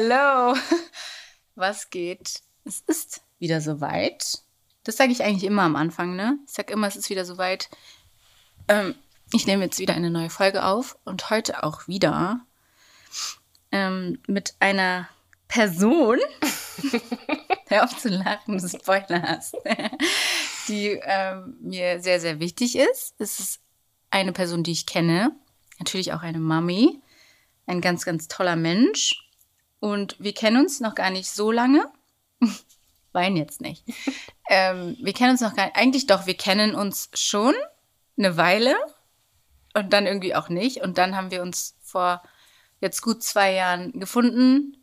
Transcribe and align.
Hallo. 0.00 0.56
Was 1.56 1.90
geht? 1.90 2.42
Es 2.64 2.82
ist 2.86 3.20
wieder 3.40 3.60
soweit. 3.60 4.42
Das 4.84 4.96
sage 4.96 5.10
ich 5.10 5.24
eigentlich 5.24 5.42
immer 5.42 5.62
am 5.62 5.74
Anfang, 5.74 6.14
ne? 6.14 6.38
Ich 6.46 6.52
sage 6.52 6.72
immer, 6.72 6.86
es 6.86 6.94
ist 6.94 7.10
wieder 7.10 7.24
soweit. 7.24 7.68
Ähm, 8.68 8.94
ich 9.32 9.48
nehme 9.48 9.64
jetzt 9.64 9.80
wieder 9.80 9.94
eine 9.94 10.12
neue 10.12 10.30
Folge 10.30 10.64
auf 10.64 10.96
und 11.04 11.30
heute 11.30 11.64
auch 11.64 11.88
wieder 11.88 12.38
ähm, 13.72 14.20
mit 14.28 14.54
einer 14.60 15.08
Person. 15.48 16.18
Hör 17.66 17.82
auf 17.82 17.98
zu 17.98 18.08
lachen, 18.08 18.58
du 18.58 18.68
Spoiler 18.68 19.22
hast. 19.22 19.56
die 20.68 20.90
ähm, 21.02 21.56
mir 21.60 22.00
sehr, 22.00 22.20
sehr 22.20 22.38
wichtig 22.38 22.76
ist. 22.76 23.16
Es 23.18 23.40
ist 23.40 23.60
eine 24.10 24.32
Person, 24.32 24.62
die 24.62 24.70
ich 24.70 24.86
kenne. 24.86 25.32
Natürlich 25.80 26.12
auch 26.12 26.22
eine 26.22 26.38
Mami. 26.38 27.02
Ein 27.66 27.80
ganz, 27.80 28.04
ganz 28.04 28.28
toller 28.28 28.54
Mensch. 28.54 29.24
Und 29.80 30.16
wir 30.18 30.34
kennen 30.34 30.62
uns 30.62 30.80
noch 30.80 30.94
gar 30.94 31.10
nicht 31.10 31.30
so 31.30 31.52
lange. 31.52 31.90
Wein 33.12 33.36
jetzt 33.36 33.60
nicht. 33.60 33.84
ähm, 34.48 34.96
wir 35.00 35.12
kennen 35.12 35.30
uns 35.30 35.40
noch 35.40 35.54
gar 35.54 35.66
nicht. 35.66 35.76
Eigentlich 35.76 36.06
doch, 36.06 36.26
wir 36.26 36.36
kennen 36.36 36.74
uns 36.74 37.10
schon 37.14 37.54
eine 38.16 38.36
Weile 38.36 38.74
und 39.74 39.92
dann 39.92 40.06
irgendwie 40.06 40.34
auch 40.34 40.48
nicht. 40.48 40.82
Und 40.82 40.98
dann 40.98 41.16
haben 41.16 41.30
wir 41.30 41.42
uns 41.42 41.76
vor 41.82 42.22
jetzt 42.80 43.02
gut 43.02 43.22
zwei 43.22 43.52
Jahren 43.52 43.98
gefunden. 43.98 44.76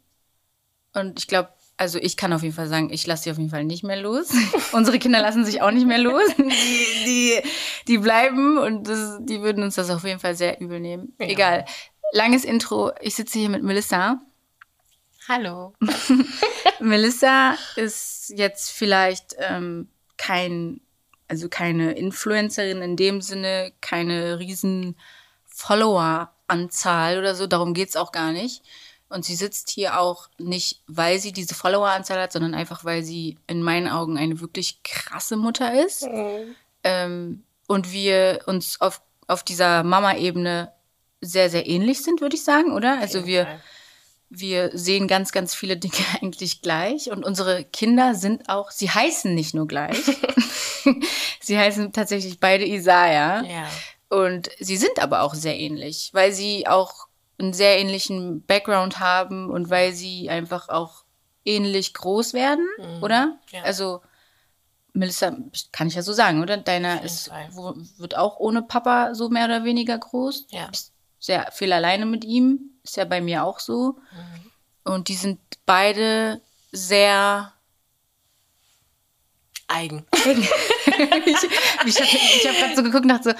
Und 0.93 1.19
ich 1.19 1.27
glaube, 1.27 1.49
also 1.77 1.99
ich 1.99 2.15
kann 2.15 2.31
auf 2.31 2.41
jeden 2.41 2.55
Fall 2.55 2.67
sagen, 2.67 2.89
ich 2.91 3.05
lasse 3.05 3.23
sie 3.23 3.31
auf 3.31 3.37
jeden 3.37 3.49
Fall 3.49 3.65
nicht 3.65 3.83
mehr 3.83 3.97
los. 3.97 4.29
Unsere 4.71 4.97
Kinder 4.97 5.19
lassen 5.19 5.45
sich 5.45 5.61
auch 5.61 5.71
nicht 5.71 5.85
mehr 5.85 5.97
los. 5.97 6.23
Die, 6.37 7.05
die, 7.05 7.41
die 7.87 7.97
bleiben 7.97 8.57
und 8.57 8.87
das, 8.87 9.17
die 9.21 9.41
würden 9.41 9.63
uns 9.63 9.75
das 9.75 9.89
auf 9.89 10.03
jeden 10.03 10.19
Fall 10.19 10.35
sehr 10.35 10.61
übel 10.61 10.79
nehmen. 10.79 11.13
Ja. 11.19 11.27
Egal. 11.27 11.65
Langes 12.13 12.45
Intro. 12.45 12.91
Ich 13.01 13.15
sitze 13.15 13.39
hier 13.39 13.49
mit 13.49 13.63
Melissa. 13.63 14.21
Hallo. 15.27 15.73
Melissa 16.79 17.57
ist 17.75 18.31
jetzt 18.35 18.71
vielleicht 18.71 19.35
ähm, 19.39 19.87
kein, 20.17 20.81
also 21.27 21.49
keine 21.49 21.93
Influencerin 21.93 22.81
in 22.81 22.95
dem 22.95 23.21
Sinne, 23.21 23.71
keine 23.81 24.37
riesen 24.39 24.95
Follower-Anzahl 25.45 27.17
oder 27.17 27.33
so. 27.33 27.47
Darum 27.47 27.73
geht's 27.73 27.95
auch 27.95 28.11
gar 28.11 28.31
nicht. 28.31 28.61
Und 29.09 29.25
sie 29.25 29.35
sitzt 29.35 29.69
hier 29.69 29.99
auch 29.99 30.29
nicht, 30.37 30.81
weil 30.87 31.19
sie 31.19 31.31
diese 31.31 31.55
Follower-Anzahl 31.55 32.21
hat, 32.21 32.31
sondern 32.31 32.53
einfach, 32.53 32.85
weil 32.85 33.03
sie 33.03 33.37
in 33.47 33.63
meinen 33.63 33.87
Augen 33.87 34.17
eine 34.17 34.41
wirklich 34.41 34.83
krasse 34.83 35.37
Mutter 35.37 35.85
ist. 35.85 36.03
Mhm. 36.03 36.55
Ähm, 36.83 37.43
und 37.67 37.91
wir 37.91 38.41
uns 38.45 38.79
auf, 38.79 39.01
auf 39.27 39.43
dieser 39.43 39.83
Mama-Ebene 39.83 40.71
sehr, 41.21 41.49
sehr 41.49 41.65
ähnlich 41.67 42.03
sind, 42.03 42.21
würde 42.21 42.35
ich 42.35 42.43
sagen, 42.43 42.71
oder? 42.71 42.99
Also 42.99 43.25
wir, 43.25 43.47
wir 44.29 44.71
sehen 44.73 45.07
ganz, 45.07 45.31
ganz 45.31 45.55
viele 45.55 45.77
Dinge 45.77 45.93
eigentlich 46.21 46.61
gleich 46.61 47.11
und 47.11 47.23
unsere 47.23 47.63
Kinder 47.63 48.15
sind 48.15 48.49
auch, 48.49 48.71
sie 48.71 48.89
heißen 48.89 49.33
nicht 49.33 49.53
nur 49.53 49.67
gleich, 49.67 49.97
sie 51.39 51.57
heißen 51.57 51.93
tatsächlich 51.93 52.39
beide 52.39 52.65
Isaiah. 52.65 53.43
Ja. 53.43 53.67
Und 54.09 54.49
sie 54.59 54.77
sind 54.77 54.99
aber 55.01 55.21
auch 55.21 55.33
sehr 55.33 55.59
ähnlich, 55.59 56.11
weil 56.13 56.31
sie 56.31 56.67
auch 56.67 57.07
einen 57.37 57.53
sehr 57.53 57.79
ähnlichen 57.79 58.45
Background 58.45 58.99
haben 58.99 59.49
und 59.49 59.69
weil 59.69 59.93
sie 59.93 60.29
einfach 60.29 60.69
auch 60.69 61.03
ähnlich 61.43 61.93
groß 61.93 62.33
werden, 62.33 62.65
mhm. 62.77 63.03
oder? 63.03 63.39
Ja. 63.51 63.63
Also 63.63 64.01
Melissa, 64.93 65.35
kann 65.73 65.87
ich 65.87 65.95
ja 65.95 66.01
so 66.01 66.13
sagen, 66.13 66.41
oder? 66.41 66.55
Deiner 66.55 67.03
ist, 67.03 67.29
wo, 67.51 67.73
wird 67.97 68.15
auch 68.15 68.39
ohne 68.39 68.61
Papa 68.61 69.13
so 69.13 69.29
mehr 69.29 69.45
oder 69.45 69.65
weniger 69.65 69.97
groß. 69.97 70.47
Ja. 70.51 70.67
Bist 70.67 70.94
sehr 71.25 71.51
viel 71.51 71.73
alleine 71.73 72.05
mit 72.05 72.23
ihm. 72.23 72.71
Ist 72.83 72.97
ja 72.97 73.05
bei 73.05 73.19
mir 73.19 73.43
auch 73.43 73.59
so. 73.59 73.97
Mhm. 74.11 74.51
Und 74.83 75.07
die 75.07 75.15
sind 75.15 75.39
beide 75.65 76.41
sehr 76.71 77.51
eigen. 79.67 80.05
ich 80.13 80.27
ich 81.25 82.47
habe 82.47 82.57
hab 82.57 82.57
gerade 82.57 82.75
so 82.75 82.83
geguckt 82.83 83.03
und 83.03 83.09
dachte 83.09 83.31
so, 83.31 83.35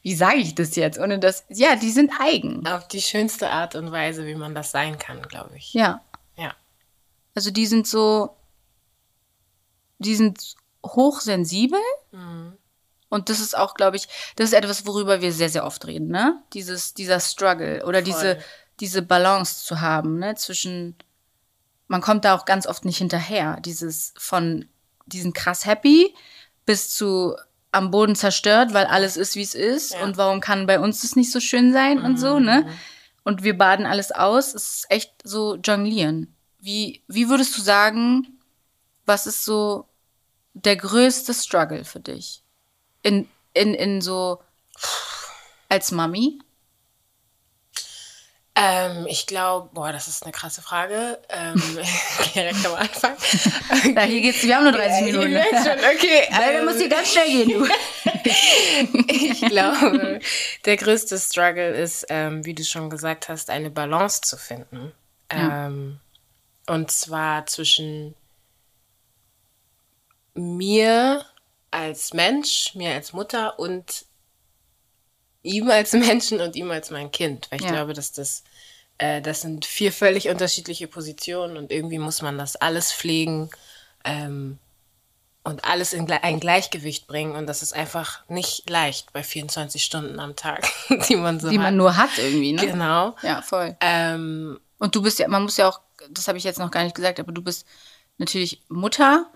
wie 0.00 0.14
sage 0.14 0.38
ich 0.38 0.54
das 0.54 0.76
jetzt? 0.76 0.98
Ohne 0.98 1.18
das, 1.18 1.44
ja, 1.48 1.76
die 1.76 1.90
sind 1.90 2.10
eigen. 2.18 2.66
Auf 2.66 2.88
die 2.88 3.02
schönste 3.02 3.50
Art 3.50 3.74
und 3.74 3.92
Weise, 3.92 4.26
wie 4.26 4.34
man 4.34 4.54
das 4.54 4.70
sein 4.70 4.98
kann, 4.98 5.20
glaube 5.22 5.56
ich. 5.56 5.74
Ja. 5.74 6.02
Ja. 6.36 6.54
Also 7.34 7.50
die 7.50 7.66
sind 7.66 7.86
so, 7.86 8.34
die 9.98 10.14
sind 10.14 10.54
hochsensibel. 10.84 11.80
Mhm. 12.12 12.56
Und 13.16 13.30
das 13.30 13.40
ist 13.40 13.56
auch, 13.56 13.74
glaube 13.74 13.96
ich, 13.96 14.08
das 14.36 14.48
ist 14.48 14.52
etwas, 14.52 14.86
worüber 14.86 15.22
wir 15.22 15.32
sehr, 15.32 15.48
sehr 15.48 15.64
oft 15.64 15.86
reden, 15.86 16.08
ne? 16.08 16.42
Dieses, 16.52 16.92
dieser 16.92 17.18
Struggle 17.18 17.84
oder 17.84 18.02
Voll. 18.02 18.04
diese, 18.04 18.38
diese 18.78 19.00
Balance 19.02 19.64
zu 19.64 19.80
haben, 19.80 20.18
ne? 20.18 20.34
Zwischen, 20.34 20.94
man 21.88 22.02
kommt 22.02 22.26
da 22.26 22.36
auch 22.36 22.44
ganz 22.44 22.66
oft 22.66 22.84
nicht 22.84 22.98
hinterher. 22.98 23.58
Dieses 23.64 24.12
von 24.18 24.66
diesen 25.06 25.32
krass 25.32 25.64
happy 25.64 26.14
bis 26.66 26.90
zu 26.90 27.34
am 27.72 27.90
Boden 27.90 28.14
zerstört, 28.14 28.74
weil 28.74 28.86
alles 28.86 29.16
ist, 29.16 29.34
wie 29.34 29.42
es 29.42 29.54
ist. 29.54 29.94
Ja. 29.94 30.02
Und 30.02 30.16
warum 30.16 30.40
kann 30.40 30.66
bei 30.66 30.78
uns 30.78 31.02
das 31.02 31.16
nicht 31.16 31.32
so 31.32 31.40
schön 31.40 31.72
sein 31.72 31.98
mhm. 31.98 32.04
und 32.04 32.16
so, 32.18 32.38
ne? 32.38 32.64
Mhm. 32.66 32.72
Und 33.24 33.42
wir 33.42 33.56
baden 33.56 33.86
alles 33.86 34.12
aus. 34.12 34.54
Es 34.54 34.74
ist 34.74 34.86
echt 34.90 35.12
so 35.24 35.56
jonglieren. 35.56 36.36
Wie, 36.60 37.02
wie 37.08 37.28
würdest 37.28 37.56
du 37.56 37.62
sagen, 37.62 38.38
was 39.04 39.26
ist 39.26 39.44
so 39.44 39.88
der 40.54 40.76
größte 40.76 41.34
Struggle 41.34 41.84
für 41.84 42.00
dich? 42.00 42.42
In, 43.06 43.28
in, 43.54 43.74
in 43.74 44.00
so 44.00 44.42
als 45.68 45.92
Mami? 45.92 46.40
Ähm, 48.58 49.06
ich 49.06 49.26
glaube, 49.26 49.68
boah, 49.74 49.92
das 49.92 50.08
ist 50.08 50.24
eine 50.24 50.32
krasse 50.32 50.62
Frage. 50.62 51.20
Ähm, 51.28 51.60
direkt 52.34 52.66
am 52.66 52.74
Anfang. 52.74 53.12
Okay. 53.70 53.92
Na, 53.94 54.02
hier 54.02 54.22
geht's, 54.22 54.42
wir 54.42 54.56
haben 54.56 54.64
nur 54.64 54.72
30 54.72 55.04
Minuten. 55.04 55.32
Ja, 55.32 55.44
schon, 55.44 55.78
okay. 55.78 56.26
Weil 56.30 56.54
ähm, 56.56 56.64
muss 56.64 56.78
hier 56.78 56.88
ganz 56.88 57.12
schnell 57.12 57.26
gehen, 57.26 57.48
du. 57.50 57.68
ich 59.12 59.40
glaube, 59.42 60.20
der 60.64 60.76
größte 60.78 61.18
Struggle 61.18 61.76
ist, 61.76 62.06
ähm, 62.08 62.44
wie 62.44 62.54
du 62.54 62.64
schon 62.64 62.88
gesagt 62.90 63.28
hast, 63.28 63.50
eine 63.50 63.70
Balance 63.70 64.22
zu 64.22 64.36
finden. 64.36 64.92
Ja. 65.30 65.66
Ähm, 65.66 66.00
und 66.66 66.90
zwar 66.90 67.46
zwischen 67.46 68.14
mir 70.34 71.24
als 71.70 72.14
Mensch, 72.14 72.74
mir 72.74 72.92
als 72.92 73.12
Mutter 73.12 73.58
und 73.58 74.06
ihm 75.42 75.70
als 75.70 75.92
Menschen 75.94 76.40
und 76.40 76.56
ihm 76.56 76.70
als 76.70 76.90
mein 76.90 77.10
Kind. 77.10 77.48
Weil 77.50 77.60
ich 77.60 77.66
ja. 77.66 77.72
glaube, 77.72 77.94
dass 77.94 78.12
das, 78.12 78.44
äh, 78.98 79.20
das 79.22 79.42
sind 79.42 79.64
vier 79.64 79.92
völlig 79.92 80.28
unterschiedliche 80.28 80.88
Positionen 80.88 81.56
und 81.56 81.72
irgendwie 81.72 81.98
muss 81.98 82.22
man 82.22 82.38
das 82.38 82.56
alles 82.56 82.92
pflegen 82.92 83.50
ähm, 84.04 84.58
und 85.44 85.64
alles 85.64 85.92
in 85.92 86.10
ein 86.10 86.40
Gleichgewicht 86.40 87.06
bringen. 87.06 87.36
Und 87.36 87.46
das 87.46 87.62
ist 87.62 87.72
einfach 87.72 88.28
nicht 88.28 88.68
leicht 88.68 89.12
bei 89.12 89.22
24 89.22 89.82
Stunden 89.84 90.18
am 90.18 90.34
Tag, 90.34 90.68
die 91.08 91.16
man 91.16 91.40
so 91.40 91.50
Die 91.50 91.58
hat. 91.58 91.64
man 91.64 91.76
nur 91.76 91.96
hat 91.96 92.18
irgendwie, 92.18 92.52
ne? 92.52 92.66
Genau. 92.66 93.14
Ja, 93.22 93.42
voll. 93.42 93.76
Ähm, 93.80 94.58
und 94.78 94.94
du 94.94 95.02
bist 95.02 95.18
ja, 95.18 95.28
man 95.28 95.42
muss 95.44 95.56
ja 95.56 95.68
auch, 95.68 95.80
das 96.10 96.28
habe 96.28 96.38
ich 96.38 96.44
jetzt 96.44 96.58
noch 96.58 96.70
gar 96.70 96.82
nicht 96.84 96.96
gesagt, 96.96 97.20
aber 97.20 97.32
du 97.32 97.42
bist 97.42 97.66
natürlich 98.18 98.62
Mutter, 98.68 99.30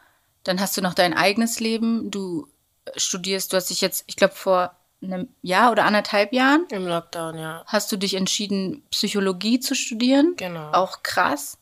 dann 0.45 0.61
hast 0.61 0.77
du 0.77 0.83
noch 0.83 0.95
dein 0.95 1.15
eigenes 1.15 1.61
Leben. 1.61 2.11
Du 2.11 2.49
studierst, 2.97 3.53
du 3.53 3.57
hast 3.57 3.71
dich 3.71 3.81
jetzt, 3.81 4.05
ich 4.07 4.17
glaube, 4.17 4.35
vor 4.35 4.75
einem 5.03 5.29
Jahr 5.43 5.73
oder 5.73 5.85
anderthalb 5.85 6.33
Jahren. 6.33 6.67
Im 6.71 6.87
Lockdown, 6.87 7.39
ja. 7.39 7.65
Hast 7.67 7.91
du 7.91 7.97
dich 7.97 8.15
entschieden, 8.15 8.83
Psychologie 8.91 9.61
zu 9.61 9.75
studieren? 9.75 10.35
Genau. 10.37 10.73
Auch 10.73 11.03
krass. 11.03 11.59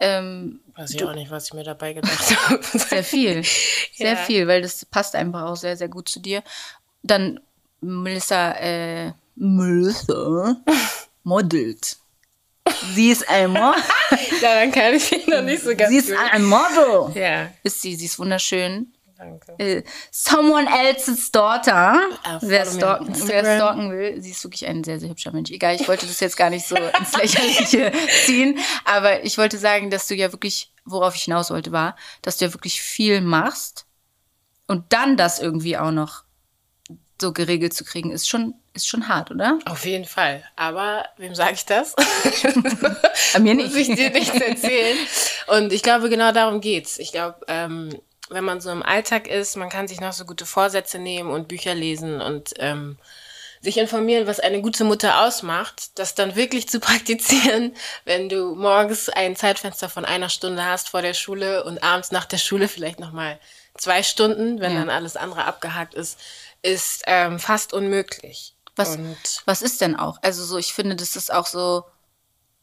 Ähm, 0.00 0.60
Weiß 0.74 0.90
ich 0.90 0.96
du, 0.96 1.08
auch 1.08 1.14
nicht, 1.14 1.30
was 1.30 1.46
ich 1.46 1.54
mir 1.54 1.62
dabei 1.62 1.92
gedacht 1.92 2.48
habe. 2.48 2.62
Sehr 2.62 3.04
viel. 3.04 3.44
Sehr 3.94 4.14
ja. 4.14 4.16
viel, 4.16 4.48
weil 4.48 4.62
das 4.62 4.84
passt 4.84 5.14
einfach 5.14 5.42
auch 5.42 5.56
sehr, 5.56 5.76
sehr 5.76 5.88
gut 5.88 6.08
zu 6.08 6.20
dir. 6.20 6.42
Dann 7.02 7.40
Melissa, 7.80 8.52
äh, 8.52 9.12
Melissa 9.36 10.56
modelt. 11.22 11.96
Sie 12.94 13.10
ist 13.10 13.28
ein 13.28 13.50
Model. 13.50 13.82
Daran 14.40 14.72
kann 14.72 14.94
ich 14.94 15.10
mich 15.10 15.26
noch 15.26 15.42
nicht 15.42 15.62
so 15.62 15.74
ganz 15.74 15.90
Sie 15.90 15.96
ist 15.96 16.12
ein 16.12 16.44
Model. 16.44 17.10
Ja. 17.14 17.50
Ist 17.62 17.82
sie. 17.82 17.94
Sie 17.96 18.06
ist 18.06 18.18
wunderschön. 18.18 18.92
Danke. 19.16 19.54
Äh, 19.58 19.82
someone 20.10 20.66
else's 20.68 21.30
daughter. 21.30 22.00
Ah, 22.24 22.38
wer, 22.42 22.66
stalken, 22.66 23.14
wer 23.26 23.40
stalken 23.42 23.90
will, 23.90 24.20
sie 24.20 24.32
ist 24.32 24.42
wirklich 24.42 24.66
ein 24.66 24.82
sehr, 24.82 24.98
sehr 24.98 25.08
hübscher 25.08 25.32
Mensch. 25.32 25.50
Egal, 25.50 25.76
ich 25.76 25.86
wollte 25.86 26.06
das 26.06 26.20
jetzt 26.20 26.36
gar 26.36 26.50
nicht 26.50 26.66
so 26.66 26.74
ins 26.74 27.16
Lächerliche 27.16 27.92
ziehen. 28.24 28.58
Aber 28.84 29.24
ich 29.24 29.38
wollte 29.38 29.58
sagen, 29.58 29.90
dass 29.90 30.08
du 30.08 30.14
ja 30.14 30.32
wirklich, 30.32 30.72
worauf 30.84 31.14
ich 31.14 31.22
hinaus 31.22 31.50
wollte, 31.50 31.72
war, 31.72 31.96
dass 32.22 32.38
du 32.38 32.46
ja 32.46 32.54
wirklich 32.54 32.82
viel 32.82 33.20
machst 33.20 33.86
und 34.66 34.92
dann 34.92 35.16
das 35.16 35.38
irgendwie 35.38 35.76
auch 35.76 35.92
noch 35.92 36.24
so 37.20 37.32
geregelt 37.32 37.72
zu 37.72 37.84
kriegen, 37.84 38.10
ist 38.10 38.28
schon 38.28 38.54
ist 38.74 38.88
schon 38.88 39.08
hart, 39.08 39.30
oder? 39.30 39.58
Auf 39.66 39.84
jeden 39.86 40.04
Fall. 40.04 40.42
Aber 40.56 41.04
wem 41.16 41.34
sage 41.34 41.54
ich 41.54 41.64
das? 41.64 41.94
Bei 43.32 43.38
mir 43.40 43.54
nicht. 43.54 43.68
Muss 43.68 43.76
ich 43.76 43.94
dir 43.94 44.10
nichts 44.10 44.36
erzählen. 44.40 44.96
Und 45.46 45.72
ich 45.72 45.82
glaube, 45.82 46.08
genau 46.10 46.32
darum 46.32 46.60
geht's. 46.60 46.98
Ich 46.98 47.12
glaube, 47.12 47.36
ähm, 47.48 47.96
wenn 48.30 48.44
man 48.44 48.60
so 48.60 48.70
im 48.70 48.82
Alltag 48.82 49.28
ist, 49.28 49.56
man 49.56 49.68
kann 49.68 49.86
sich 49.88 50.00
noch 50.00 50.12
so 50.12 50.24
gute 50.24 50.46
Vorsätze 50.46 50.98
nehmen 50.98 51.30
und 51.30 51.48
Bücher 51.48 51.74
lesen 51.74 52.20
und 52.20 52.54
ähm, 52.58 52.98
sich 53.60 53.78
informieren, 53.78 54.26
was 54.26 54.40
eine 54.40 54.60
gute 54.60 54.84
Mutter 54.84 55.22
ausmacht, 55.24 55.98
das 55.98 56.14
dann 56.14 56.34
wirklich 56.36 56.68
zu 56.68 56.80
praktizieren, 56.88 57.74
wenn 58.04 58.28
du 58.28 58.54
morgens 58.54 59.08
ein 59.08 59.36
Zeitfenster 59.36 59.88
von 59.88 60.04
einer 60.04 60.28
Stunde 60.30 60.64
hast 60.64 60.88
vor 60.90 61.00
der 61.02 61.14
Schule 61.14 61.64
und 61.64 61.82
abends 61.82 62.10
nach 62.10 62.24
der 62.24 62.38
Schule 62.38 62.68
vielleicht 62.68 62.98
nochmal 63.00 63.38
zwei 63.76 64.02
Stunden, 64.02 64.60
wenn 64.60 64.72
Ja. 64.72 64.80
dann 64.80 64.90
alles 64.90 65.16
andere 65.16 65.44
abgehakt 65.44 65.94
ist, 65.94 66.18
ist 66.62 67.02
ähm, 67.06 67.38
fast 67.38 67.72
unmöglich. 67.72 68.53
Was, 68.76 68.96
Und 68.96 69.16
was 69.44 69.62
ist 69.62 69.80
denn 69.80 69.96
auch? 69.96 70.18
Also 70.22 70.44
so, 70.44 70.58
ich 70.58 70.72
finde, 70.74 70.96
das 70.96 71.16
ist 71.16 71.32
auch 71.32 71.46
so, 71.46 71.84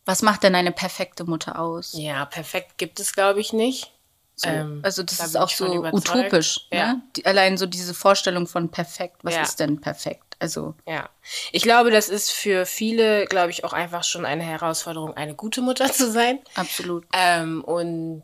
was 0.05 0.21
macht 0.21 0.43
denn 0.43 0.55
eine 0.55 0.71
perfekte 0.71 1.23
Mutter 1.23 1.59
aus? 1.59 1.93
ja, 1.93 2.25
perfekt 2.25 2.77
gibt 2.77 2.99
es, 2.99 3.13
glaube 3.13 3.39
ich, 3.39 3.53
nicht. 3.53 3.91
So, 4.35 4.49
Ähm, 4.49 4.79
also 4.83 5.03
das 5.03 5.17
da 5.17 5.25
ist 5.25 5.37
auch 5.37 5.49
so 5.49 5.73
überzeugt. 5.75 6.09
utopisch. 6.17 6.67
Ja. 6.71 6.93
Ne? 6.93 7.01
Die, 7.15 7.25
allein 7.25 7.57
so 7.57 7.65
diese 7.67 7.93
Vorstellung 7.93 8.47
von 8.47 8.69
perfekt. 8.69 9.17
Was 9.23 9.35
Ja. 9.35 9.41
ist 9.43 9.59
denn 9.59 9.79
perfekt? 9.79 10.35
Also 10.39 10.73
Ja, 10.87 11.07
ich 11.51 11.61
glaube, 11.61 11.91
das 11.91 12.09
ist 12.09 12.31
für 12.31 12.65
viele, 12.65 13.25
glaube 13.27 13.51
ich, 13.51 13.63
auch 13.63 13.73
einfach 13.73 14.03
schon 14.03 14.25
eine 14.25 14.41
Herausforderung, 14.43 15.15
eine 15.15 15.35
gute 15.35 15.61
Mutter 15.61 15.91
zu 15.93 16.11
sein. 16.11 16.39
absolut. 16.55 17.05
Ähm, 17.13 17.63
und 17.63 18.23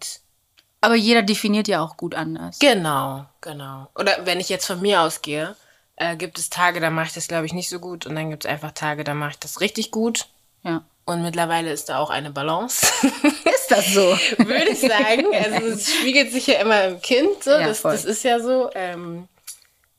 Aber 0.82 0.96
jeder 0.96 1.22
definiert 1.22 1.68
ja 1.68 1.82
auch 1.82 1.96
gut 1.98 2.16
anders. 2.16 2.58
genau, 2.60 3.26
genau. 3.42 3.88
Oder 3.96 4.26
wenn 4.26 4.40
ich 4.40 4.50
jetzt 4.50 4.66
von 4.66 4.82
mir 4.82 5.02
ausgehe, 5.02 5.56
äh, 5.98 6.16
gibt 6.16 6.40
es 6.40 6.50
Tage, 6.50 6.80
da 6.80 6.90
mache 6.90 7.08
ich 7.08 7.14
das, 7.14 7.28
glaube 7.28 7.46
ich, 7.46 7.54
nicht 7.54 7.70
so 7.70 7.80
gut. 7.80 8.06
Und 8.06 8.16
dann 8.16 8.30
gibt 8.30 8.46
es 8.46 8.50
einfach 8.52 8.72
Tage, 8.72 9.04
da 9.04 9.14
mache 9.14 9.32
ich 9.32 9.40
das 9.40 9.60
richtig 9.60 9.92
gut. 9.92 10.28
Ja. 10.64 10.84
Und 11.06 11.24
mittlerweile 11.24 11.72
ist 11.72 11.90
da 11.90 12.00
auch 12.00 12.10
eine 12.10 12.32
Balance. 12.32 12.86
Ist 13.46 13.72
das 13.72 13.94
so? 13.94 14.02
Würde 14.38 14.70
ich 14.70 14.80
sagen. 14.80 15.26
Also 15.34 15.68
es 15.68 15.94
spiegelt 15.94 16.32
sich 16.32 16.48
ja 16.48 16.60
immer 16.60 16.86
im 16.86 17.02
Kind. 17.02 17.44
So. 17.44 17.52
Ja, 17.52 17.68
das, 17.68 17.82
das 17.82 18.06
ist 18.06 18.24
ja 18.24 18.40
so. 18.40 18.70
Ähm, 18.76 19.28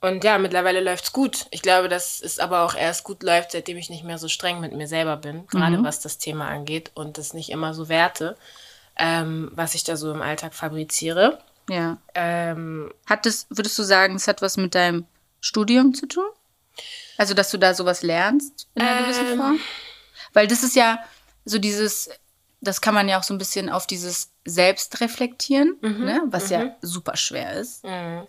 und 0.00 0.22
ja, 0.22 0.38
mittlerweile 0.38 0.80
läuft's 0.80 1.12
gut. 1.12 1.46
Ich 1.50 1.62
glaube, 1.62 1.88
dass 1.88 2.20
es 2.20 2.38
aber 2.38 2.62
auch 2.62 2.74
erst 2.74 3.04
gut 3.04 3.22
läuft, 3.22 3.52
seitdem 3.52 3.76
ich 3.78 3.90
nicht 3.90 4.04
mehr 4.04 4.18
so 4.18 4.28
streng 4.28 4.60
mit 4.60 4.72
mir 4.72 4.86
selber 4.86 5.16
bin, 5.16 5.46
gerade 5.48 5.82
was 5.82 6.00
das 6.00 6.18
Thema 6.18 6.48
angeht 6.48 6.92
und 6.94 7.18
das 7.18 7.34
nicht 7.34 7.50
immer 7.50 7.74
so 7.74 7.88
werte, 7.88 8.36
ähm, 8.96 9.50
was 9.54 9.74
ich 9.74 9.84
da 9.84 9.96
so 9.96 10.12
im 10.12 10.22
Alltag 10.22 10.54
fabriziere. 10.54 11.40
Ja. 11.68 11.98
Ähm, 12.14 12.92
Hat 13.06 13.26
das, 13.26 13.46
würdest 13.50 13.78
du 13.78 13.82
sagen, 13.82 14.14
es 14.14 14.28
hat 14.28 14.40
was 14.40 14.56
mit 14.56 14.74
deinem 14.74 15.06
Studium 15.40 15.94
zu 15.94 16.06
tun? 16.06 16.24
Also, 17.16 17.34
dass 17.34 17.50
du 17.50 17.58
da 17.58 17.74
sowas 17.74 18.02
lernst 18.02 18.68
in 18.74 18.82
einer 18.82 19.02
gewissen 19.02 19.26
Ähm. 19.32 19.36
Form? 19.38 19.60
Weil 20.32 20.46
das 20.46 20.62
ist 20.62 20.76
ja 20.76 20.98
so 21.44 21.58
dieses, 21.58 22.10
das 22.60 22.80
kann 22.80 22.94
man 22.94 23.08
ja 23.08 23.18
auch 23.18 23.22
so 23.22 23.34
ein 23.34 23.38
bisschen 23.38 23.68
auf 23.70 23.86
dieses 23.86 24.30
Selbstreflektieren, 24.44 25.76
Mhm. 25.80 26.04
ne? 26.04 26.22
was 26.26 26.50
ja 26.50 26.76
super 26.82 27.16
schwer 27.16 27.54
ist. 27.54 27.82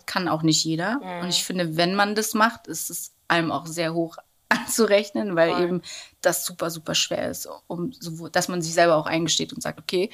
Kann 0.06 0.28
auch 0.28 0.42
nicht 0.42 0.64
jeder. 0.64 0.96
Mhm. 0.98 1.22
Und 1.24 1.28
ich 1.28 1.44
finde, 1.44 1.76
wenn 1.76 1.94
man 1.94 2.14
das 2.14 2.34
macht, 2.34 2.66
ist 2.66 2.90
es 2.90 3.12
einem 3.28 3.52
auch 3.52 3.66
sehr 3.66 3.94
hoch 3.94 4.16
anzurechnen, 4.48 5.36
weil 5.36 5.52
Voll. 5.52 5.62
eben 5.62 5.82
das 6.22 6.44
super, 6.44 6.70
super 6.70 6.94
schwer 6.94 7.30
ist, 7.30 7.48
um 7.68 7.92
sowohl, 7.92 8.30
dass 8.30 8.48
man 8.48 8.62
sich 8.62 8.74
selber 8.74 8.96
auch 8.96 9.06
eingesteht 9.06 9.52
und 9.52 9.62
sagt, 9.62 9.78
okay, 9.78 10.10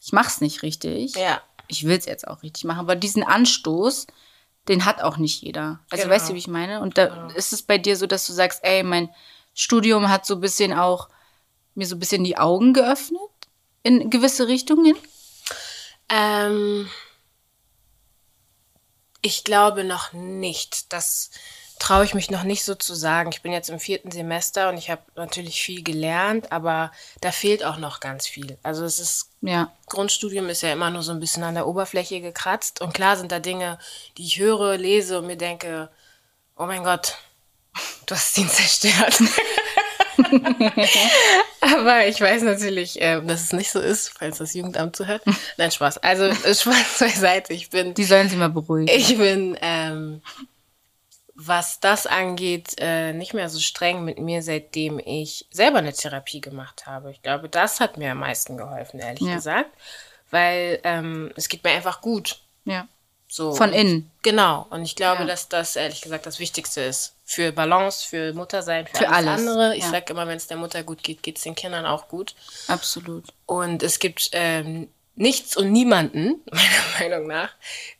ich 0.00 0.12
mach's 0.12 0.40
nicht 0.40 0.62
richtig 0.62 1.14
ja. 1.16 1.40
ich 1.68 1.84
will 1.84 1.96
es 1.96 2.06
jetzt 2.06 2.26
auch 2.28 2.42
richtig 2.42 2.64
machen. 2.64 2.80
Aber 2.80 2.94
diesen 2.96 3.22
Anstoß, 3.24 4.06
den 4.68 4.84
hat 4.84 5.02
auch 5.02 5.16
nicht 5.16 5.42
jeder. 5.42 5.80
Also 5.90 6.04
Genau. 6.04 6.14
weißt 6.14 6.30
du, 6.30 6.34
wie 6.34 6.38
ich 6.38 6.48
meine? 6.48 6.80
Und 6.80 6.98
da 6.98 7.28
ist 7.28 7.52
es 7.52 7.62
bei 7.62 7.78
dir 7.78 7.96
so, 7.96 8.06
dass 8.06 8.26
du 8.26 8.32
sagst, 8.32 8.60
ey, 8.62 8.82
mein 8.82 9.10
Studium 9.54 10.08
hat 10.08 10.24
so 10.26 10.34
ein 10.34 10.40
bisschen 10.40 10.72
auch 10.72 11.08
mir 11.74 11.86
so 11.86 11.96
ein 11.96 11.98
bisschen 11.98 12.24
die 12.24 12.38
Augen 12.38 12.72
geöffnet 12.72 13.20
in 13.82 14.10
gewisse 14.10 14.46
Richtungen. 14.46 14.96
Ähm, 16.08 16.88
ich 19.20 19.44
glaube 19.44 19.84
noch 19.84 20.12
nicht. 20.12 20.92
Das 20.92 21.30
traue 21.82 22.04
ich 22.04 22.14
mich 22.14 22.30
noch 22.30 22.44
nicht 22.44 22.62
so 22.62 22.76
zu 22.76 22.94
sagen. 22.94 23.30
Ich 23.32 23.42
bin 23.42 23.50
jetzt 23.50 23.68
im 23.68 23.80
vierten 23.80 24.12
Semester 24.12 24.68
und 24.68 24.78
ich 24.78 24.88
habe 24.88 25.02
natürlich 25.16 25.60
viel 25.60 25.82
gelernt, 25.82 26.52
aber 26.52 26.92
da 27.20 27.32
fehlt 27.32 27.64
auch 27.64 27.76
noch 27.76 27.98
ganz 27.98 28.28
viel. 28.28 28.56
Also 28.62 28.84
es 28.84 29.00
ist 29.00 29.30
Ja, 29.40 29.72
Grundstudium 29.86 30.48
ist 30.48 30.62
ja 30.62 30.72
immer 30.72 30.90
nur 30.90 31.02
so 31.02 31.10
ein 31.10 31.18
bisschen 31.18 31.42
an 31.42 31.56
der 31.56 31.66
Oberfläche 31.66 32.20
gekratzt. 32.20 32.80
Und 32.80 32.94
klar 32.94 33.16
sind 33.16 33.32
da 33.32 33.40
Dinge, 33.40 33.80
die 34.16 34.22
ich 34.22 34.38
höre, 34.38 34.78
lese 34.78 35.18
und 35.18 35.26
mir 35.26 35.36
denke, 35.36 35.88
oh 36.56 36.66
mein 36.66 36.84
Gott, 36.84 37.18
du 38.06 38.14
hast 38.14 38.38
ihn 38.38 38.48
zerstört. 38.48 39.18
Aber 41.60 42.06
ich 42.06 42.20
weiß 42.20 42.42
natürlich, 42.42 43.00
äh, 43.00 43.20
dass 43.22 43.40
es 43.40 43.52
nicht 43.52 43.72
so 43.72 43.80
ist, 43.80 44.12
falls 44.16 44.38
das 44.38 44.54
Jugendamt 44.54 44.94
zuhört. 44.94 45.22
Nein, 45.56 45.72
Spaß. 45.72 45.98
Also 45.98 46.26
äh, 46.26 46.54
Spaß 46.54 46.98
beiseite. 47.00 47.52
Ich 47.52 47.70
bin, 47.70 47.94
die 47.94 48.04
sollen 48.04 48.28
sie 48.28 48.36
mal 48.36 48.50
beruhigen. 48.50 48.86
ich 48.88 49.16
bin, 49.18 49.58
ähm, 49.60 50.22
was 51.46 51.80
das 51.80 52.06
angeht, 52.06 52.74
äh, 52.78 53.12
nicht 53.12 53.34
mehr 53.34 53.48
so 53.48 53.58
streng 53.60 54.04
mit 54.04 54.18
mir, 54.18 54.42
seitdem 54.42 54.98
ich 54.98 55.46
selber 55.50 55.78
eine 55.78 55.92
Therapie 55.92 56.40
gemacht 56.40 56.86
habe. 56.86 57.10
Ich 57.10 57.22
glaube, 57.22 57.48
das 57.48 57.80
hat 57.80 57.96
mir 57.96 58.12
am 58.12 58.18
meisten 58.18 58.56
geholfen, 58.56 59.00
ehrlich 59.00 59.20
Ja. 59.26 59.34
gesagt. 59.36 59.70
Weil 60.30 60.80
ähm, 60.84 61.32
es 61.36 61.48
geht 61.48 61.62
mir 61.64 61.70
einfach 61.70 62.00
gut. 62.00 62.40
ja. 62.64 62.86
So. 63.28 63.54
Von 63.54 63.72
innen. 63.72 64.10
Genau. 64.20 64.66
Und 64.68 64.82
ich 64.84 64.94
glaube, 64.94 65.22
Ja. 65.22 65.26
dass 65.26 65.48
das 65.48 65.74
ehrlich 65.76 66.02
gesagt 66.02 66.26
das 66.26 66.38
Wichtigste 66.38 66.82
ist. 66.82 67.14
Für 67.24 67.50
Balance, 67.50 68.06
für 68.06 68.34
Muttersein, 68.34 68.86
für, 68.86 68.94
Für 68.98 69.08
alles, 69.08 69.26
alles, 69.30 69.48
andere. 69.48 69.74
Ich 69.74 69.84
ja. 69.84 69.90
sag 69.90 70.10
immer, 70.10 70.26
wenn 70.26 70.36
es 70.36 70.48
der 70.48 70.58
Mutter 70.58 70.82
gut 70.82 71.02
geht, 71.02 71.22
geht 71.22 71.38
es 71.38 71.44
den 71.44 71.54
Kindern 71.54 71.86
auch 71.86 72.08
gut. 72.08 72.34
Absolut. 72.68 73.32
Und 73.46 73.82
es 73.82 73.98
gibt 74.00 74.28
ähm, 74.32 74.88
nichts 75.14 75.56
und 75.56 75.70
niemanden, 75.72 76.40
meiner 76.50 77.10
Meinung 77.18 77.26
nach, 77.28 77.50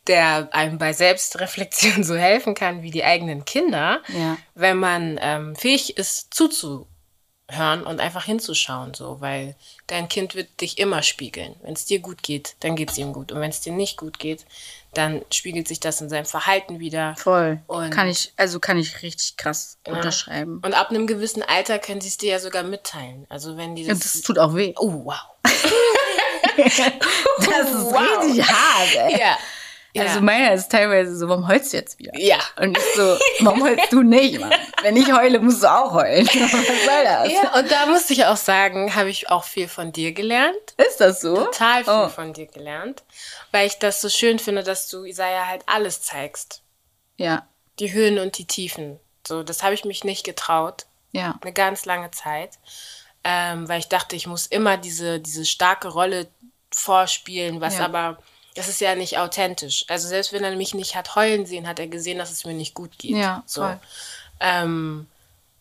der 0.07 0.49
einem 0.53 0.77
bei 0.77 0.93
Selbstreflexion 0.93 2.03
so 2.03 2.15
helfen 2.15 2.55
kann 2.55 2.81
wie 2.81 2.91
die 2.91 3.03
eigenen 3.03 3.45
Kinder, 3.45 4.01
Ja. 4.07 4.37
wenn 4.55 4.77
man 4.77 5.19
ähm, 5.21 5.55
fähig 5.55 5.97
ist 5.97 6.33
zuzuhören 6.33 7.83
und 7.85 7.99
einfach 7.99 8.25
hinzuschauen, 8.25 8.93
so, 8.93 9.21
weil 9.21 9.55
dein 9.87 10.09
Kind 10.09 10.33
wird 10.35 10.59
dich 10.61 10.79
immer 10.79 11.03
spiegeln. 11.03 11.55
Wenn 11.61 11.73
es 11.73 11.85
dir 11.85 11.99
gut 11.99 12.23
geht, 12.23 12.55
dann 12.61 12.75
geht 12.75 12.89
es 12.91 12.97
ihm 12.97 13.13
gut. 13.13 13.31
Und 13.31 13.39
wenn 13.41 13.49
es 13.51 13.61
dir 13.61 13.73
nicht 13.73 13.97
gut 13.97 14.17
geht, 14.17 14.45
dann 14.95 15.23
spiegelt 15.31 15.67
sich 15.67 15.79
das 15.79 16.01
in 16.01 16.09
seinem 16.09 16.25
Verhalten 16.25 16.79
wieder. 16.79 17.15
Voll. 17.17 17.59
Und- 17.67 17.89
kann 17.91 18.07
ich, 18.07 18.31
also 18.37 18.59
kann 18.59 18.77
ich 18.77 19.01
richtig 19.03 19.37
krass 19.37 19.77
Ja. 19.87 19.93
unterschreiben. 19.93 20.61
Und 20.63 20.73
ab 20.73 20.89
einem 20.89 21.05
gewissen 21.07 21.43
Alter 21.43 21.79
können 21.79 22.01
sie 22.01 22.07
es 22.09 22.17
dir 22.17 22.31
ja 22.31 22.39
sogar 22.39 22.63
mitteilen. 22.63 23.25
Also 23.29 23.55
wenn 23.57 23.75
die 23.75 23.83
Und 23.89 24.03
das 24.03 24.21
tut 24.21 24.39
auch 24.39 24.55
weh. 24.55 24.73
Oh, 24.77 25.05
wow. 25.05 25.15
Das 26.57 27.69
ist 27.69 27.91
Wow. 27.91 28.23
richtig 28.23 28.47
hart, 28.47 28.95
ey. 28.95 29.19
Ja. 29.19 29.37
Also 29.95 30.15
ja. 30.15 30.21
meiner 30.21 30.53
ist 30.53 30.71
teilweise 30.71 31.15
so, 31.15 31.29
warum 31.29 31.47
heulst 31.47 31.71
du 31.71 31.77
jetzt 31.77 31.99
wieder? 31.99 32.11
ja. 32.17 32.39
Und 32.59 32.75
ich 32.75 32.83
so, 32.95 33.15
warum 33.41 33.63
heulst 33.63 33.91
du 33.93 34.01
nicht, 34.01 34.39
Mann? 34.39 34.51
Wenn 34.81 34.97
ich 34.97 35.11
heule, 35.13 35.39
musst 35.39 35.61
du 35.61 35.67
auch 35.71 35.93
heulen. 35.93 36.25
Was 36.33 36.51
soll 36.51 37.03
das? 37.03 37.31
Ja, 37.31 37.59
und 37.59 37.69
da 37.71 37.85
musste 37.85 38.13
ich 38.13 38.25
auch 38.25 38.35
sagen, 38.37 38.95
habe 38.95 39.09
ich 39.11 39.29
auch 39.29 39.43
viel 39.43 39.67
von 39.67 39.91
dir 39.91 40.11
gelernt. 40.11 40.55
Ist 40.77 40.97
das 40.99 41.21
so? 41.21 41.35
Total 41.35 41.83
viel 41.83 41.93
Oh. 41.93 42.09
von 42.09 42.33
dir 42.33 42.47
gelernt. 42.47 43.03
Weil 43.51 43.67
ich 43.67 43.77
das 43.77 44.01
so 44.01 44.09
schön 44.09 44.39
finde, 44.39 44.63
dass 44.63 44.87
du 44.89 45.03
Isaiah 45.05 45.47
halt 45.47 45.61
alles 45.67 46.01
zeigst. 46.01 46.63
Ja, 47.17 47.47
Die 47.79 47.93
Höhen 47.93 48.17
und 48.17 48.39
die 48.39 48.47
Tiefen. 48.47 48.99
So, 49.27 49.43
das 49.43 49.61
habe 49.61 49.75
ich 49.75 49.85
mich 49.85 50.03
nicht 50.03 50.23
getraut. 50.25 50.85
ja, 51.11 51.35
Eine 51.43 51.53
ganz 51.53 51.85
lange 51.85 52.09
Zeit. 52.09 52.57
Ähm, 53.23 53.69
weil 53.69 53.79
ich 53.79 53.87
dachte, 53.87 54.15
ich 54.15 54.27
muss 54.27 54.45
immer 54.47 54.75
diese, 54.77 55.19
diese 55.19 55.45
starke 55.45 55.87
Rolle 55.87 56.27
vorspielen, 56.73 57.61
was 57.61 57.77
Ja. 57.77 57.85
aber, 57.85 58.17
das 58.55 58.67
ist 58.67 58.81
ja 58.81 58.95
nicht 58.95 59.17
authentisch. 59.17 59.85
Also 59.87 60.07
selbst 60.07 60.33
wenn 60.33 60.43
er 60.43 60.55
mich 60.55 60.73
nicht 60.73 60.95
hat 60.95 61.15
heulen 61.15 61.45
sehen, 61.45 61.67
hat 61.67 61.79
er 61.79 61.87
gesehen, 61.87 62.17
dass 62.17 62.31
es 62.31 62.45
mir 62.45 62.53
nicht 62.53 62.73
gut 62.73 62.97
geht. 62.99 63.15
Ja, 63.15 63.43
so. 63.45 63.67
Ähm, 64.39 65.07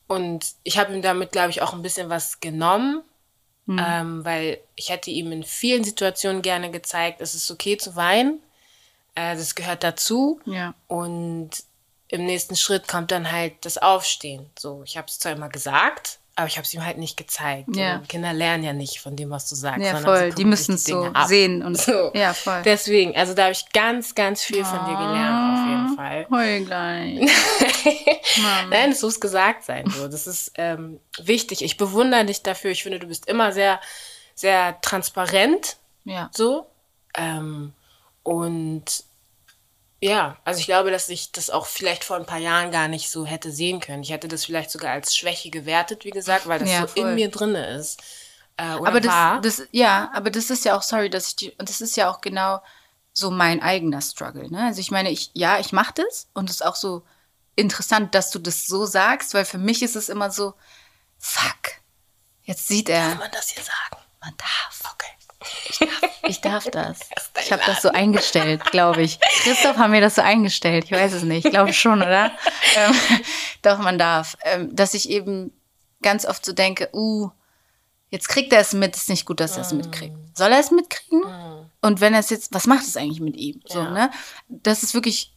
und 0.09 0.45
ich 0.65 0.77
habe 0.79 0.93
ihm 0.93 1.03
damit, 1.03 1.33
glaube 1.33 1.51
ich, 1.51 1.63
auch 1.63 1.73
ein 1.73 1.83
bisschen 1.83 2.09
was 2.11 2.41
genommen, 2.41 3.03
Mhm. 3.67 3.79
ähm, 3.81 4.25
weil 4.25 4.59
ich 4.75 4.89
hätte 4.91 5.11
ihm 5.13 5.31
in 5.31 5.45
vielen 5.45 5.85
Situationen 5.85 6.43
gerne 6.43 6.71
gezeigt, 6.73 7.21
es 7.21 7.35
ist 7.35 7.49
okay 7.51 7.77
zu 7.77 7.95
weinen, 7.95 8.43
äh, 9.15 9.37
das 9.37 9.55
gehört 9.55 9.85
dazu. 9.85 10.41
ja. 10.47 10.75
Und 10.89 11.51
im 12.09 12.27
nächsten 12.27 12.57
Schritt 12.57 12.89
kommt 12.89 13.11
dann 13.13 13.31
halt 13.31 13.55
das 13.65 13.79
Aufstehen. 13.79 14.51
So, 14.59 14.83
ich 14.85 14.97
habe 14.99 15.07
es 15.07 15.19
zwar 15.21 15.33
immer 15.33 15.49
gesagt, 15.49 16.19
aber 16.35 16.47
ich 16.47 16.57
habe 16.57 16.65
es 16.65 16.73
ihm 16.73 16.85
halt 16.85 16.97
nicht 16.99 17.17
gezeigt. 17.17 17.77
Ja. 17.77 17.99
Kinder 18.09 18.33
lernen 18.33 18.65
ja 18.65 18.73
nicht 18.73 19.01
von 19.01 19.17
dem, 19.17 19.31
was 19.31 19.49
du 19.49 19.55
sagst. 19.55 19.83
Ja, 19.85 19.97
voll. 19.97 20.33
Die 20.33 20.45
müssen 20.47 20.77
es 20.77 20.85
so 20.85 21.05
ab. 21.05 21.27
sehen 21.29 21.63
und 21.63 21.77
So. 21.79 22.11
ja, 22.15 22.33
voll. 22.33 22.63
Deswegen, 22.65 23.15
also 23.17 23.35
da 23.35 23.43
habe 23.43 23.53
ich 23.53 23.69
ganz, 23.73 24.15
ganz 24.15 24.43
viel 24.43 24.65
von 24.65 24.79
dir 24.87 24.97
gelernt, 24.97 25.59
auf 25.59 25.69
jeden 25.69 25.97
Fall. 25.97 26.27
Heul 26.31 26.65
gleich. 26.65 27.31
Nein, 28.71 28.93
es 28.93 29.03
muss 29.03 29.21
gesagt 29.21 29.65
sein. 29.65 29.89
So. 29.91 30.09
Das 30.09 30.27
ist 30.27 30.53
ähm, 30.57 31.01
wichtig. 31.23 31.63
Ich 31.63 31.77
bewundere 31.77 32.25
dich 32.25 32.43
dafür. 32.43 32.71
Ich 32.71 32.83
finde, 32.83 32.99
du 32.99 33.07
bist 33.07 33.27
immer 33.29 33.53
sehr, 33.53 33.81
sehr 34.35 34.81
transparent. 34.81 35.77
Ja, 36.05 36.31
So. 36.33 36.67
Ähm, 37.15 37.75
und 38.23 38.85
ja, 40.03 40.37
also 40.45 40.59
ich 40.59 40.67
glaube, 40.67 40.91
dass 40.91 41.09
ich 41.09 41.31
das 41.31 41.49
auch 41.49 41.67
vielleicht 41.67 42.03
vor 42.03 42.17
ein 42.17 42.27
paar 42.27 42.39
Jahren 42.39 42.73
gar 42.73 42.89
nicht 42.89 43.09
so 43.09 43.25
hätte 43.25 43.53
sehen 43.53 43.79
können. 43.79 44.03
Ich 44.03 44.11
hätte 44.11 44.27
das 44.27 44.45
vielleicht 44.45 44.73
sogar 44.73 44.93
als 44.93 45.17
Schwäche 45.17 45.49
gewertet, 45.49 46.05
wie 46.05 46.11
gesagt, 46.11 46.49
weil 46.49 46.59
das 46.59 46.69
Ja, 46.69 46.81
so 46.81 46.89
voll. 46.89 47.11
in 47.11 47.15
mir 47.15 47.31
drinne 47.31 47.77
ist. 47.77 48.01
Äh, 48.57 48.65
aber 48.65 49.01
das, 49.01 49.13
war. 49.13 49.41
das, 49.41 49.63
ja, 49.71 50.11
aber 50.13 50.31
das 50.31 50.51
ist 50.51 50.65
ja 50.65 50.77
auch, 50.77 50.83
sorry, 50.83 51.09
dass 51.09 51.29
ich 51.29 51.37
die, 51.37 51.51
und 51.53 51.69
das 51.69 51.81
ist 51.81 51.97
ja 51.97 52.11
auch 52.11 52.21
genau 52.21 52.61
so 53.13 53.31
mein 53.31 53.63
eigener 53.63 54.01
Struggle. 54.01 54.51
Ne? 54.51 54.65
Also 54.65 54.81
ich 54.81 54.91
meine, 54.91 55.09
ich, 55.11 55.31
ja, 55.35 55.61
ich 55.61 55.73
mache 55.73 55.95
das 55.95 56.29
und 56.35 56.51
es 56.51 56.57
ist 56.57 56.67
auch 56.67 56.77
so 56.77 57.05
interessant, 57.55 58.15
dass 58.17 58.33
du 58.33 58.41
das 58.41 58.67
so 58.67 58.87
sagst, 58.87 59.35
weil 59.35 59.45
für 59.45 59.59
mich 59.59 59.83
ist 59.85 59.95
es 59.95 60.09
immer 60.09 60.33
so, 60.33 60.55
fuck, 61.17 61.79
jetzt 62.43 62.67
sieht 62.67 62.89
er. 62.89 63.11
Kann 63.11 63.19
man 63.19 63.31
das 63.31 63.51
hier 63.51 63.63
sagen? 63.63 64.03
Man 64.21 64.35
darf. 64.37 64.93
Okay. 64.95 65.13
Ich 65.69 65.79
darf, 65.79 66.11
ich 66.29 66.41
darf 66.41 66.65
das. 66.71 67.01
Ich 67.45 67.51
habe 67.51 67.63
das 67.67 67.83
so 67.83 67.89
eingestellt, 67.91 68.65
glaube 68.67 69.03
ich. 69.03 69.19
Christoph 69.43 69.77
haben 69.77 69.91
mir 69.91 70.01
das 70.01 70.15
so 70.15 70.23
eingestellt. 70.23 70.85
Ich 70.85 70.93
weiß 70.93 71.13
es 71.13 71.23
nicht. 71.25 71.45
Ich 71.45 71.51
glaube 71.51 71.73
schon, 71.73 72.01
oder? 72.01 72.31
ähm, 72.77 72.95
doch, 73.63 73.79
man 73.79 73.99
darf. 73.99 74.37
Ähm, 74.45 74.75
dass 74.75 74.95
ich 74.95 75.11
eben 75.11 75.53
ganz 76.03 76.25
oft 76.25 76.45
so 76.47 76.53
denke, 76.53 76.89
uh, 76.93 77.31
jetzt 78.11 78.29
kriegt 78.29 78.53
er 78.53 78.61
es 78.61 78.73
mit, 78.75 78.95
ist 78.95 79.09
nicht 79.09 79.27
gut, 79.27 79.41
dass 79.41 79.57
er 79.57 79.63
es 79.63 79.73
mitkriegt. 79.73 80.17
Soll 80.35 80.53
er 80.53 80.61
es 80.61 80.71
mitkriegen? 80.71 81.23
Und 81.81 82.01
wenn 82.01 82.15
er 82.15 82.21
es 82.21 82.31
jetzt, 82.31 82.55
was 82.55 82.67
macht 82.67 82.87
es 82.87 82.97
eigentlich 82.97 83.21
mit 83.21 83.37
ihm? 83.37 83.61
So, 83.67 83.81
Ja. 83.81 83.91
ne? 83.91 84.11
Das 84.49 84.83
ist 84.83 84.95
wirklich, 84.95 85.35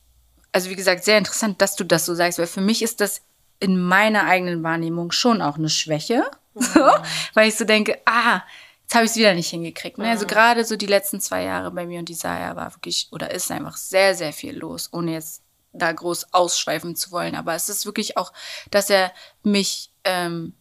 also 0.51 0.69
wie 0.69 0.75
gesagt, 0.75 1.03
sehr 1.03 1.17
interessant, 1.17 1.61
dass 1.61 1.75
du 1.75 1.83
das 1.83 2.05
so 2.05 2.13
sagst, 2.13 2.37
weil 2.37 2.47
für 2.47 2.61
mich 2.61 2.81
ist 2.83 3.01
das 3.01 3.21
in 3.59 3.81
meiner 3.81 4.25
eigenen 4.25 4.61
Wahrnehmung 4.63 5.11
schon 5.11 5.41
auch 5.41 5.57
eine 5.57 5.69
Schwäche. 5.69 6.23
So, 6.53 6.79
weil 7.33 7.47
ich 7.49 7.55
so 7.55 7.65
denke, 7.65 7.99
ah, 8.05 8.41
jetzt 8.85 8.93
habe 8.93 9.05
ich 9.05 9.11
es 9.11 9.17
wieder 9.17 9.33
nicht 9.33 9.49
hingekriegt. 9.49 9.97
Ne? 9.97 10.07
Also 10.07 10.27
gerade 10.27 10.63
so 10.63 10.75
die 10.75 10.85
letzten 10.85 11.19
zwei 11.19 11.43
Jahre 11.43 11.71
bei 11.71 11.87
mir 11.87 11.99
und 11.99 12.09
Isaiah 12.09 12.55
war 12.55 12.73
wirklich 12.75 13.07
oder 13.11 13.31
ist 13.31 13.49
einfach 13.49 13.77
sehr, 13.77 14.13
sehr 14.13 14.31
viel 14.31 14.55
los, 14.55 14.89
ohne 14.91 15.13
jetzt 15.13 15.41
da 15.73 15.91
groß 15.91 16.33
ausschweifen 16.33 16.95
zu 16.95 17.11
wollen. 17.11 17.35
Aber 17.35 17.55
es 17.55 17.67
ist 17.67 17.87
wirklich 17.87 18.15
auch, 18.15 18.31
dass 18.69 18.91
er 18.91 19.11
mich 19.41 19.91
ähm, 20.03 20.53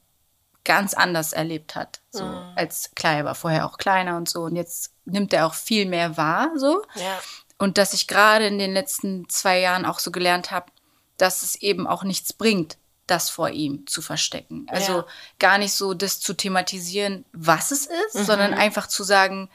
ganz 0.65 0.95
anders 0.95 1.35
erlebt 1.35 1.77
hat. 1.77 2.01
So 2.11 2.25
als 2.57 2.93
klar, 2.95 3.17
er 3.17 3.25
war 3.27 3.35
vorher 3.35 3.67
auch 3.67 3.77
kleiner 3.77 4.17
und 4.17 4.29
so. 4.29 4.45
Und 4.45 4.57
jetzt 4.57 4.95
nimmt 5.05 5.35
er 5.35 5.47
auch 5.47 5.55
viel 5.55 5.85
mehr 5.85 6.17
wahr, 6.17 6.51
so. 6.57 6.83
Ja. 6.95 7.21
Und 7.59 7.77
dass 7.77 7.93
ich 7.93 8.09
gerade 8.09 8.47
in 8.47 8.59
den 8.59 8.73
letzten 8.73 9.29
zwei 9.29 9.61
Jahren 9.61 9.85
auch 9.85 9.99
so 9.99 10.11
gelernt 10.11 10.51
habe, 10.51 10.73
dass 11.19 11.43
es 11.43 11.57
eben 11.57 11.87
auch 11.87 12.03
nichts 12.03 12.33
bringt, 12.33 12.79
das 13.07 13.31
vor 13.31 13.51
ihm 13.51 13.87
zu 13.87 14.01
verstecken. 14.03 14.67
Also 14.71 14.93
Ja. 14.93 15.07
gar 15.39 15.59
nicht 15.59 15.75
so 15.75 15.95
das 15.95 16.21
zu 16.21 16.35
thematisieren, 16.35 17.25
was 17.33 17.71
es 17.71 17.87
ist, 17.87 18.27
sondern 18.27 18.55
einfach 18.55 18.87
zu 18.87 19.05
sagen, 19.05 19.51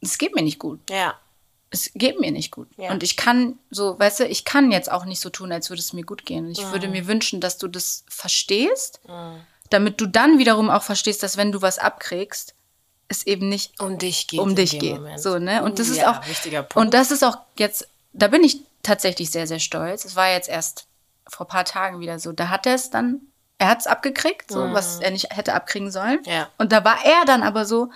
es 0.00 0.18
geht 0.18 0.34
mir 0.34 0.42
nicht 0.42 0.58
gut. 0.58 0.80
Ja. 0.90 1.18
Es 1.70 1.90
geht 1.94 2.18
mir 2.20 2.32
nicht 2.32 2.50
gut. 2.50 2.68
Ja. 2.76 2.90
Und 2.90 3.02
ich 3.02 3.16
kann 3.16 3.58
so, 3.70 3.98
weißt 3.98 4.20
du, 4.20 4.26
ich 4.26 4.44
kann 4.44 4.72
jetzt 4.72 4.90
auch 4.90 5.04
nicht 5.04 5.20
so 5.20 5.30
tun, 5.30 5.52
als 5.52 5.70
würde 5.70 5.80
es 5.80 5.92
mir 5.92 6.02
gut 6.04 6.26
gehen. 6.26 6.46
Und 6.46 6.52
ich 6.58 6.70
würde 6.72 6.88
mir 6.88 7.06
wünschen, 7.06 7.40
dass 7.40 7.58
du 7.58 7.68
das 7.68 8.04
verstehst, 8.08 9.00
damit 9.70 10.00
du 10.00 10.06
dann 10.06 10.38
wiederum 10.38 10.68
auch 10.68 10.82
verstehst, 10.82 11.22
dass 11.22 11.36
wenn 11.36 11.52
du 11.52 11.62
was 11.62 11.78
abkriegst, 11.78 12.54
es 13.08 13.26
eben 13.26 13.48
nicht 13.48 13.80
Um 13.80 13.98
dich 13.98 14.26
geht. 14.28 14.40
um 14.40 14.54
dich 14.54 14.78
geht. 14.78 14.96
Moment. 14.96 15.20
So, 15.20 15.38
ne? 15.38 15.62
Und 15.62 15.78
das 15.78 15.88
ist 15.88 15.98
Ja, 15.98 16.18
auch 16.20 16.26
wichtiger 16.28 16.62
Punkt. 16.62 16.76
Und 16.86 16.94
das 16.94 17.10
ist 17.10 17.24
auch 17.24 17.38
jetzt, 17.58 17.88
da 18.12 18.28
bin 18.28 18.42
ich 18.44 18.60
tatsächlich 18.82 19.30
sehr, 19.30 19.46
sehr 19.46 19.58
stolz. 19.60 20.04
Es 20.04 20.14
war 20.16 20.28
jetzt 20.30 20.48
erst 20.48 20.86
vor 21.30 21.46
ein 21.46 21.50
paar 21.50 21.64
Tagen 21.64 22.00
wieder 22.00 22.18
so. 22.18 22.32
Da 22.32 22.48
hat 22.48 22.66
er 22.66 22.74
es 22.74 22.90
dann, 22.90 23.20
er 23.58 23.68
hat 23.68 23.80
es 23.80 23.86
abgekriegt, 23.86 24.50
so 24.50 24.72
was 24.72 25.00
er 25.00 25.10
nicht 25.10 25.34
hätte 25.36 25.54
abkriegen 25.54 25.90
sollen. 25.90 26.20
Mhm. 26.24 26.30
Ja. 26.30 26.48
Und 26.58 26.72
da 26.72 26.84
war 26.84 27.04
er 27.04 27.24
dann 27.24 27.42
aber 27.42 27.64
so, 27.64 27.90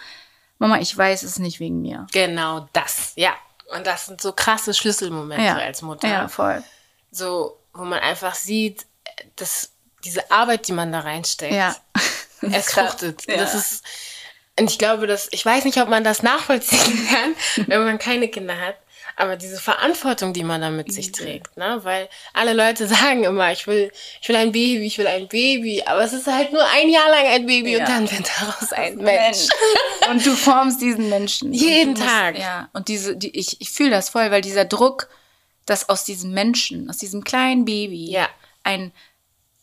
Mama, 0.58 0.78
ich 0.78 0.96
weiß 0.96 1.22
es 1.24 1.38
nicht 1.38 1.60
wegen 1.60 1.82
mir. 1.82 2.06
Genau 2.12 2.68
das, 2.72 3.12
ja. 3.16 3.34
Und 3.74 3.86
das 3.86 4.06
sind 4.06 4.20
so 4.20 4.32
krasse 4.32 4.72
Schlüsselmomente 4.74 5.42
Ja. 5.44 5.56
als 5.56 5.82
Mutter. 5.82 6.06
Ja, 6.08 6.28
voll. 6.28 6.62
So, 7.10 7.58
wo 7.72 7.84
man 7.84 7.98
einfach 8.00 8.34
sieht, 8.34 8.86
dass 9.36 9.70
diese 10.04 10.30
Arbeit, 10.30 10.68
die 10.68 10.72
man 10.72 10.92
da 10.92 11.00
reinsteckt, 11.00 11.54
Ja. 11.54 11.74
es 12.42 12.72
fruchtet. 12.72 13.26
Ja. 13.26 13.36
Das 13.38 13.54
ist, 13.54 13.84
und 14.58 14.70
ich 14.70 14.78
glaube, 14.78 15.06
dass, 15.06 15.28
ich 15.32 15.44
weiß 15.44 15.64
nicht, 15.64 15.78
ob 15.80 15.88
man 15.88 16.04
das 16.04 16.22
nachvollziehen 16.22 17.08
kann, 17.10 17.34
wenn 17.68 17.84
man 17.84 17.98
keine 17.98 18.28
Kinder 18.28 18.58
hat, 18.60 18.76
aber 19.16 19.36
diese 19.36 19.58
Verantwortung, 19.58 20.32
die 20.32 20.42
man 20.44 20.60
da 20.60 20.70
mit 20.70 20.92
sich 20.92 21.12
trägt, 21.12 21.56
ne, 21.56 21.80
weil 21.82 22.08
alle 22.32 22.52
Leute 22.52 22.86
sagen 22.88 23.24
immer, 23.24 23.52
ich 23.52 23.66
will, 23.66 23.90
ich 24.20 24.28
will 24.28 24.36
ein 24.36 24.52
Baby, 24.52 24.84
ich 24.86 24.98
will 24.98 25.06
ein 25.06 25.28
Baby, 25.28 25.82
aber 25.86 26.02
es 26.02 26.12
ist 26.12 26.26
halt 26.26 26.52
nur 26.52 26.64
ein 26.74 26.88
Jahr 26.88 27.08
lang 27.10 27.26
ein 27.26 27.46
Baby 27.46 27.72
Ja. 27.72 27.80
und 27.80 27.88
dann 27.88 28.10
wird 28.10 28.30
daraus 28.40 28.72
ein 28.72 28.96
Mensch. 28.96 29.48
Und 30.10 30.26
du 30.26 30.32
formst 30.36 30.82
diesen 30.82 31.08
Menschen. 31.08 31.52
Jeden 31.54 31.92
musst- 31.92 32.04
Tag. 32.04 32.38
Ja. 32.38 32.68
Und 32.74 32.88
diese, 32.88 33.16
die, 33.16 33.30
ich, 33.30 33.58
ich 33.62 33.70
fühle 33.70 33.90
das 33.90 34.10
voll, 34.10 34.30
weil 34.30 34.42
dieser 34.42 34.66
Druck, 34.66 35.08
dass 35.64 35.88
aus 35.88 36.04
diesem 36.04 36.32
Menschen, 36.32 36.90
aus 36.90 36.98
diesem 36.98 37.24
kleinen 37.24 37.64
Baby, 37.64 38.10
Ja. 38.10 38.28
ein 38.64 38.92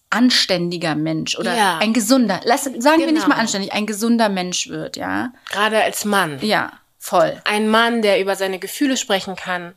anständiger 0.09 0.95
Mensch 0.95 1.37
oder 1.37 1.55
Ja. 1.55 1.77
ein 1.77 1.93
gesunder, 1.93 2.41
lass, 2.43 2.63
sagen 2.63 2.99
wir 2.99 3.07
nicht 3.11 3.23
Genau. 3.23 3.27
mal 3.29 3.35
anständig, 3.39 3.71
ein 3.71 3.85
gesunder 3.85 4.29
Mensch 4.29 4.67
wird, 4.67 4.97
ja. 4.97 5.31
Gerade 5.51 5.81
als 5.83 6.03
Mann. 6.05 6.39
Ja, 6.41 6.73
voll. 7.03 7.41
Ein 7.45 7.67
Mann, 7.67 8.03
der 8.03 8.19
über 8.21 8.35
seine 8.35 8.59
Gefühle 8.59 8.95
sprechen 8.95 9.35
kann. 9.35 9.73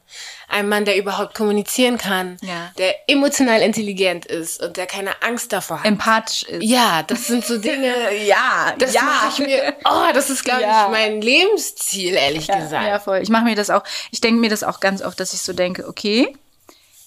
Ein 0.47 0.69
Mann, 0.69 0.85
der 0.85 0.99
überhaupt 0.99 1.35
kommunizieren 1.35 1.97
kann. 1.97 2.37
Ja. 2.43 2.71
Der 2.77 3.09
emotional 3.09 3.63
intelligent 3.63 4.27
ist 4.27 4.63
und 4.63 4.77
der 4.77 4.87
keine 4.87 5.23
Angst 5.23 5.51
davor 5.53 5.79
hat. 5.79 5.87
Empathisch 5.87 6.43
ist. 6.43 6.63
ja, 6.63 7.03
das 7.03 7.27
sind 7.27 7.45
so 7.47 7.57
Dinge. 7.57 7.95
ja, 8.27 8.75
Das 8.79 8.93
mache 8.95 9.29
ich 9.31 9.39
mir. 9.47 9.75
Oh, 9.87 10.13
das 10.13 10.29
ist, 10.29 10.45
glaube 10.45 10.63
Ja. 10.63 10.85
ich, 10.85 10.91
mein 10.91 11.23
Lebensziel, 11.23 12.13
ehrlich 12.15 12.47
Ja, 12.47 12.59
gesagt. 12.59 12.87
ja, 12.87 13.01
voll. 13.01 13.21
Ich 13.23 13.31
mache 13.31 13.45
mir 13.45 13.57
das 13.57 13.71
auch, 13.71 13.85
ich 14.11 14.21
denke 14.21 14.39
mir 14.41 14.51
das 14.51 14.63
auch 14.63 14.81
ganz 14.81 15.01
oft, 15.01 15.19
dass 15.19 15.33
ich 15.33 15.41
so 15.41 15.55
denke, 15.55 15.89
okay, 15.89 16.37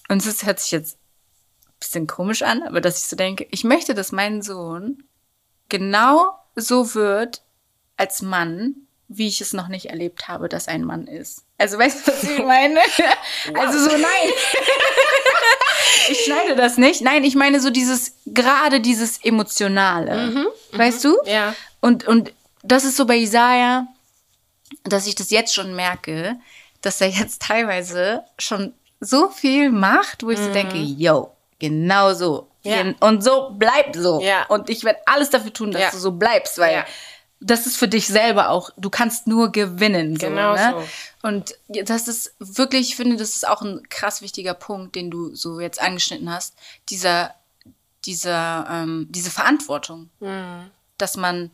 und 0.10 0.26
es 0.26 0.46
hört 0.46 0.60
sich 0.60 0.72
jetzt 0.72 0.98
ein 1.68 1.76
bisschen 1.80 2.08
komisch 2.08 2.42
an, 2.42 2.64
aber 2.64 2.82
dass 2.82 2.98
ich 2.98 3.04
so 3.08 3.16
denke, 3.16 3.46
ich 3.52 3.64
möchte, 3.64 3.94
dass 3.94 4.12
mein 4.12 4.42
Sohn 4.42 5.04
genau 5.70 6.32
so 6.56 6.96
wird 6.96 7.44
als 7.98 8.24
Mann, 8.24 8.87
wie 9.10 9.28
ich 9.28 9.40
es 9.42 9.54
noch 9.54 9.68
nicht 9.70 9.86
erlebt 9.90 10.28
habe, 10.28 10.50
dass 10.50 10.68
ein 10.68 10.84
Mann 10.84 11.08
ist. 11.08 11.44
Also 11.58 11.78
weißt 11.80 12.08
du, 12.08 12.12
was 12.12 12.24
ich 12.24 12.40
meine? 12.40 12.80
Also 13.56 13.80
so 13.90 13.92
nein. 13.98 14.32
ich 16.10 16.26
schneide 16.26 16.56
das 16.56 16.78
nicht. 16.78 17.02
Nein, 17.02 17.24
ich 17.24 17.36
meine 17.36 17.60
so 17.60 17.70
dieses, 17.70 18.14
gerade 18.26 18.80
dieses 18.82 19.24
Emotionale. 19.24 20.46
weißt 20.74 21.04
du? 21.06 21.18
Ja. 21.26 21.56
Und, 21.82 22.08
und 22.08 22.34
das 22.64 22.84
ist 22.84 22.98
so 22.98 23.06
bei 23.06 23.18
Isaiah, 23.18 23.88
dass 24.84 25.08
ich 25.08 25.16
das 25.16 25.30
jetzt 25.30 25.54
schon 25.54 25.76
merke, 25.76 26.36
dass 26.82 27.02
er 27.02 27.08
jetzt 27.10 27.42
teilweise 27.42 28.24
schon 28.38 28.74
so 29.00 29.30
viel 29.30 29.72
macht, 29.72 30.24
wo 30.24 30.30
ich 30.32 30.40
so 30.40 30.52
denke, 30.52 30.78
yo, 30.78 31.32
genau 31.60 32.14
so. 32.14 32.48
Mhm. 32.64 32.72
Ja. 32.72 32.84
Und 33.00 33.24
so 33.24 33.52
bleib 33.54 33.96
so. 33.96 34.20
Ja. 34.22 34.46
Und 34.48 34.70
ich 34.70 34.84
werde 34.84 35.00
alles 35.06 35.30
dafür 35.30 35.54
tun, 35.54 35.72
dass 35.72 35.82
Ja. 35.82 35.92
du 35.92 35.98
so 35.98 36.12
bleibst, 36.12 36.58
weil 36.58 36.74
Ja. 36.74 36.86
Das 37.40 37.66
ist 37.68 37.78
für 37.78 37.88
dich 37.88 38.08
selber 38.08 38.50
auch, 38.50 38.72
du 38.78 38.90
kannst 38.90 39.28
nur 39.28 39.52
gewinnen. 39.52 40.20
So, 40.20 40.28
Genau 40.28 40.54
ne? 40.56 40.74
so. 41.22 41.28
Und 41.28 41.56
das 41.86 42.08
ist 42.08 42.34
wirklich, 42.40 42.90
ich 42.90 42.96
finde, 42.96 43.18
das 43.18 43.30
ist 43.36 43.48
auch 43.48 43.62
ein 43.62 43.88
krass 43.90 44.22
wichtiger 44.22 44.54
Punkt, 44.54 44.96
den 44.96 45.12
du 45.12 45.36
so 45.36 45.60
jetzt 45.60 45.80
angeschnitten 45.82 46.32
hast. 46.32 46.56
Dieser, 46.90 47.36
dieser, 48.06 48.68
ähm, 48.72 49.08
diese 49.10 49.30
Verantwortung, 49.32 50.10
dass 50.98 51.18
man 51.18 51.52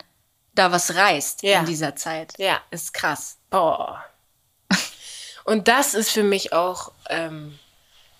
da 0.56 0.72
was 0.72 0.96
reißt 0.96 1.44
Mhm. 1.44 1.50
Ja. 1.50 1.60
in 1.62 1.66
dieser 1.66 1.96
Zeit. 1.96 2.34
Ja. 2.38 2.62
Ist 2.72 2.94
krass. 2.94 3.38
Boah. 3.50 4.04
Und 5.46 5.68
das 5.68 5.94
ist 5.96 6.12
für 6.12 6.24
mich 6.24 6.54
auch, 6.54 6.92
ähm, 7.10 7.58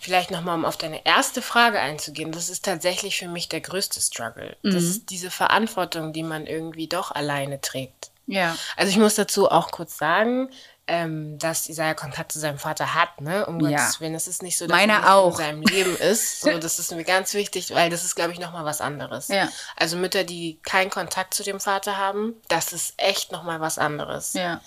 vielleicht 0.04 0.30
nochmal, 0.32 0.56
um 0.56 0.66
auf 0.66 0.78
deine 0.78 1.06
erste 1.06 1.42
Frage 1.42 1.80
einzugehen, 1.80 2.32
das 2.32 2.50
ist 2.50 2.66
tatsächlich 2.66 3.18
für 3.18 3.28
mich 3.28 3.50
der 3.50 3.62
größte 3.62 4.00
Struggle. 4.02 4.56
Das 4.62 4.84
ist 4.84 5.10
diese 5.10 5.32
Verantwortung, 5.32 6.14
die 6.14 6.24
man 6.24 6.46
irgendwie 6.46 6.88
doch 6.88 7.12
alleine 7.12 7.62
trägt. 7.62 8.12
Ja. 8.28 8.56
Also 8.78 8.92
ich 8.92 8.98
muss 8.98 9.16
dazu 9.16 9.50
auch 9.52 9.72
kurz 9.72 9.98
sagen, 9.98 10.50
ähm, 10.86 11.38
dass 11.40 11.70
Isaiah 11.70 11.94
Kontakt 11.94 12.34
zu 12.34 12.40
seinem 12.40 12.60
Vater 12.60 12.94
hat, 12.94 13.22
ne? 13.22 13.46
Um 13.46 13.60
Ja. 13.62 13.78
Gottes 13.78 14.02
Willen. 14.02 14.16
Es 14.16 14.28
ist 14.28 14.44
nicht 14.44 14.58
so, 14.58 14.68
dass 14.68 14.76
Meiner 14.76 14.96
er 14.96 15.16
auch. 15.16 15.32
in 15.32 15.38
seinem 15.38 15.62
Leben 15.62 15.96
ist. 15.96 16.42
So, 16.42 16.58
das 16.58 16.78
ist 16.80 16.92
mir 16.92 17.06
ganz 17.06 17.34
wichtig, 17.34 17.74
weil 17.74 17.90
das 17.90 18.04
ist, 18.04 18.16
glaube 18.16 18.34
ich, 18.34 18.40
nochmal 18.40 18.66
was 18.66 18.82
anderes. 18.82 19.30
Ja. 19.30 19.48
Also 19.78 19.96
Mütter, 19.96 20.24
die 20.26 20.60
keinen 20.64 20.90
Kontakt 20.90 21.34
zu 21.34 21.44
dem 21.44 21.60
Vater 21.62 21.98
haben, 21.98 22.34
das 22.50 22.74
ist 22.74 22.94
echt 22.98 23.32
nochmal 23.32 23.62
was 23.62 23.78
anderes. 23.78 24.34
Ja. 24.34 24.60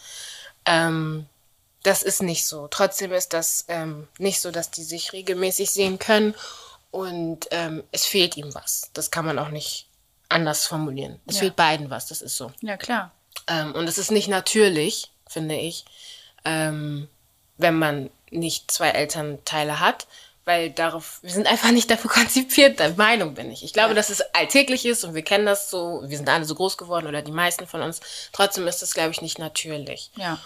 Ähm, 0.65 1.27
das 1.87 2.03
ist 2.03 2.23
nicht 2.23 2.47
so. 2.47 2.69
Trotzdem 2.69 3.13
ist 3.13 3.33
das 3.33 3.65
ähm, 3.69 4.09
nicht 4.19 4.41
so, 4.41 4.51
dass 4.51 4.71
die 4.71 4.83
sich 4.85 5.13
regelmäßig 5.13 5.71
sehen 5.71 5.99
können 5.99 6.35
und 6.91 7.47
ähm, 7.51 7.85
es 7.93 8.05
fehlt 8.07 8.37
ihm 8.37 8.55
was. 8.55 8.91
Das 8.93 9.11
kann 9.11 9.25
man 9.25 9.39
auch 9.39 9.49
nicht 9.51 9.87
anders 10.29 10.67
formulieren. 10.67 11.21
Es 11.27 11.37
Ja. 11.37 11.41
fehlt 11.43 11.57
beiden 11.57 11.91
was, 11.91 12.07
das 12.07 12.23
ist 12.23 12.37
so. 12.37 12.51
Ja, 12.61 12.77
klar. 12.77 13.13
Ähm, 13.47 13.75
und 13.75 13.89
es 13.89 13.99
ist 13.99 14.11
nicht 14.11 14.29
natürlich, 14.29 15.13
finde 15.29 15.55
ich, 15.57 15.85
ähm, 16.45 17.09
wenn 17.59 17.79
man 17.79 18.11
nicht 18.31 18.71
zwei 18.71 18.91
Elternteile 18.91 19.79
hat, 19.81 20.07
weil 20.45 20.71
darauf, 20.71 21.19
wir 21.23 21.31
sind 21.33 21.47
einfach 21.47 21.71
nicht 21.71 21.91
dafür 21.91 22.11
konzipiert, 22.11 22.79
der 22.81 22.95
Meinung 22.95 23.35
bin 23.35 23.51
ich. 23.51 23.63
Ich 23.65 23.73
glaube, 23.73 23.95
dass 23.95 24.11
es 24.11 24.21
alltäglich 24.35 24.87
ist 24.87 25.05
und 25.05 25.15
wir 25.15 25.23
kennen 25.23 25.47
das 25.47 25.71
so, 25.71 26.03
wir 26.05 26.17
sind 26.17 26.29
alle 26.29 26.45
so 26.45 26.55
groß 26.55 26.77
geworden 26.79 27.07
oder 27.07 27.23
die 27.23 27.33
meisten 27.33 27.67
von 27.67 27.83
uns. 27.83 28.01
Trotzdem 28.33 28.67
ist 28.67 28.83
das, 28.83 28.95
glaube 28.95 29.11
ich, 29.11 29.23
nicht 29.23 29.39
natürlich. 29.39 30.11
Ja. 30.17 30.39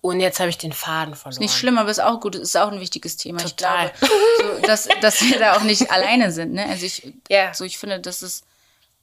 Und 0.00 0.20
jetzt 0.20 0.38
habe 0.38 0.48
ich 0.48 0.58
den 0.58 0.72
Faden 0.72 1.14
verloren. 1.16 1.40
Nicht 1.40 1.54
schlimm, 1.56 1.76
aber 1.76 1.90
ist 1.90 1.98
auch 2.00 2.20
gut. 2.20 2.36
Ist 2.36 2.56
auch 2.56 2.70
ein 2.70 2.80
wichtiges 2.80 3.16
Thema. 3.16 3.38
Total. 3.40 3.90
Ich 3.94 3.98
glaube, 4.00 4.60
so, 4.60 4.66
dass, 4.66 4.88
dass 5.00 5.20
wir 5.22 5.38
da 5.38 5.56
auch 5.56 5.62
nicht 5.62 5.90
alleine 5.90 6.30
sind. 6.30 6.52
Ne? 6.52 6.66
Also 6.66 6.86
ich, 6.86 7.12
Ja. 7.28 7.52
so 7.52 7.64
ich 7.64 7.78
finde, 7.78 7.98
das 7.98 8.22
ist, 8.22 8.44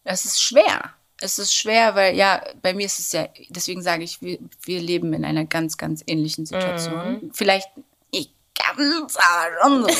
das 0.05 0.23
ist 0.25 0.41
schwer. 0.41 0.93
Es 1.19 1.37
ist 1.39 1.53
schwer, 1.55 1.95
weil 1.95 2.15
ja, 2.15 2.41
bei 2.61 2.73
mir 2.73 2.85
ist 2.85 2.99
es 2.99 3.11
ja, 3.11 3.27
deswegen 3.49 3.81
sage 3.81 4.03
ich, 4.03 4.21
wir, 4.21 4.37
wir 4.63 4.79
leben 4.81 5.13
in 5.13 5.25
einer 5.25 5.45
ganz, 5.45 5.77
ganz 5.77 6.03
ähnlichen 6.07 6.45
Situation. 6.45 7.13
Mhm. 7.21 7.31
Vielleicht, 7.33 7.69
ich, 8.11 8.31
ganz 8.53 9.15
arg 9.17 9.65
und 9.65 9.91
so. 9.91 9.97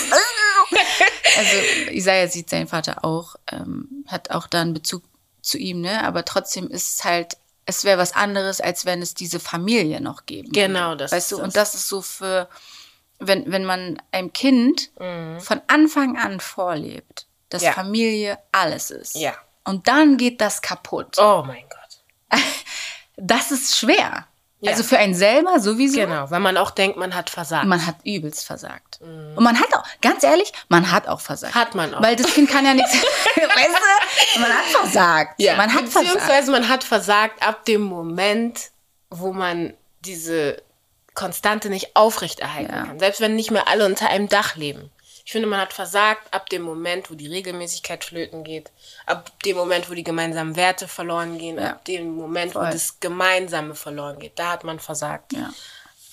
also 1.38 1.92
Isaiah 1.92 2.28
sieht 2.28 2.50
seinen 2.50 2.68
Vater 2.68 3.04
auch, 3.04 3.36
ähm, 3.52 4.06
hat 4.08 4.32
auch 4.32 4.48
da 4.48 4.62
einen 4.62 4.74
Bezug 4.74 5.04
zu 5.42 5.58
ihm, 5.58 5.82
ne? 5.82 6.04
Aber 6.04 6.26
trotzdem 6.26 6.70
ist 6.70 6.96
es 7.00 7.04
halt, 7.04 7.38
es 7.66 7.84
wäre 7.84 7.98
was 7.98 8.14
anderes, 8.14 8.62
als 8.62 8.86
wenn 8.86 9.02
es 9.02 9.14
diese 9.14 9.40
Familie 9.40 10.02
noch 10.02 10.26
geben 10.26 10.48
würde. 10.50 10.60
Genau, 10.68 10.96
das 10.96 11.12
Weißt 11.12 11.32
ist 11.32 11.38
du, 11.38 11.44
und 11.44 11.56
das. 11.56 11.72
das 11.72 11.76
ist 11.76 11.88
so 11.88 12.02
für, 12.02 12.48
wenn, 13.20 13.52
wenn 13.52 13.66
man 13.66 14.02
einem 14.12 14.32
Kind 14.34 14.92
von 14.98 15.62
Anfang 15.68 16.18
an 16.18 16.40
vorlebt, 16.40 17.28
dass 17.50 17.62
Mhm. 17.62 17.66
Ja. 17.68 17.74
Familie 17.74 18.38
alles 18.52 18.92
ist. 18.92 19.16
Ja. 19.16 19.34
Und 19.64 19.88
dann 19.88 20.18
geht 20.18 20.42
das 20.42 20.62
kaputt. 20.62 21.18
Oh 21.20 21.44
mein 21.46 21.64
Gott. 21.70 22.40
Das 23.18 23.52
ist 23.52 23.78
schwer. 23.78 24.28
Ja. 24.66 24.72
Also 24.72 24.84
für 24.84 24.98
einen 24.98 25.16
selber 25.16 25.60
sowieso. 25.60 25.98
Genau, 26.00 26.30
weil 26.30 26.40
man 26.40 26.58
auch 26.58 26.72
denkt, 26.72 26.98
man 26.98 27.16
hat 27.16 27.30
versagt. 27.30 27.66
Man 27.66 27.86
hat 27.86 27.96
übelst 28.04 28.46
versagt. 28.46 29.00
Und 29.02 29.44
man 29.44 29.60
hat 29.60 29.74
auch, 29.76 29.84
ganz 30.02 30.24
ehrlich, 30.24 30.52
man 30.70 30.92
hat 30.92 31.08
auch 31.08 31.20
versagt. 31.22 31.56
Mhm. 31.56 31.60
Hat 31.60 31.76
man 31.76 31.94
auch. 31.96 32.02
Weil 32.02 32.16
das 32.16 32.34
Kind 32.34 32.50
kann 32.50 32.66
ja 32.66 32.74
nichts. 32.74 32.94
weißt 33.36 33.70
du? 34.36 34.40
Man 34.40 34.50
hat 34.52 34.66
versagt. 34.66 35.40
Man 35.40 35.74
hat 35.74 35.84
versagt. 35.84 36.06
Beziehungsweise 36.06 36.52
man 36.52 36.70
hat 36.70 36.84
versagt 36.84 37.46
ab 37.48 37.66
dem 37.66 37.82
Moment, 37.82 38.70
wo 39.10 39.32
man 39.34 39.74
diese 40.02 40.62
Konstante 41.14 41.70
nicht 41.70 41.96
aufrechterhalten 41.96 42.74
Ja. 42.74 42.84
kann. 42.86 43.00
Selbst 43.00 43.22
wenn 43.22 43.36
nicht 43.36 43.52
mehr 43.52 43.68
alle 43.68 43.86
unter 43.86 44.10
einem 44.10 44.28
Dach 44.28 44.56
leben. 44.56 44.92
Ich 45.26 45.32
finde, 45.32 45.48
man 45.48 45.60
hat 45.60 45.74
versagt 45.74 46.32
ab 46.32 46.50
dem 46.52 46.62
Moment, 46.62 47.10
wo 47.10 47.16
die 47.16 47.26
Regelmäßigkeit 47.28 48.04
flöten 48.04 48.44
geht, 48.44 48.72
ab 49.08 49.32
dem 49.44 49.58
Moment, 49.58 49.90
wo 49.90 49.96
die 49.96 50.04
gemeinsamen 50.04 50.56
Werte 50.56 50.88
verloren 50.88 51.40
gehen, 51.40 51.58
Ja. 51.58 51.72
ab 51.72 51.86
dem 51.86 52.16
Moment, 52.16 52.54
Voll. 52.54 52.68
wo 52.68 52.72
das 52.72 53.00
Gemeinsame 53.00 53.74
verloren 53.74 54.20
geht. 54.20 54.38
Da 54.38 54.52
hat 54.52 54.64
man 54.64 54.80
versagt. 54.80 55.34
Ja. 55.34 55.52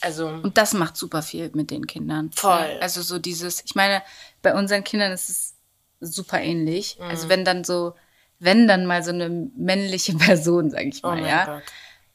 Also, 0.00 0.26
Und 0.28 0.56
das 0.56 0.72
macht 0.72 0.96
super 0.96 1.22
viel 1.22 1.50
mit 1.54 1.70
den 1.70 1.86
Kindern. 1.86 2.30
Voll. 2.32 2.78
Also 2.80 3.02
so 3.02 3.18
dieses, 3.18 3.62
ich 3.64 3.74
meine, 3.74 4.02
bei 4.40 4.54
unseren 4.54 4.82
Kindern 4.82 5.12
ist 5.12 5.28
es 5.28 5.54
super 6.00 6.40
ähnlich. 6.40 6.96
Mhm. 6.98 7.04
Also 7.04 7.28
wenn 7.28 7.44
dann 7.44 7.64
so, 7.64 7.94
wenn 8.38 8.66
dann 8.66 8.86
mal 8.86 9.04
so 9.04 9.10
eine 9.10 9.28
männliche 9.28 10.14
Person, 10.16 10.70
sag 10.70 10.86
ich 10.86 11.04
oh 11.04 11.08
mal, 11.08 11.20
mein 11.20 11.26
ja, 11.30 11.44
Gott. 11.44 11.62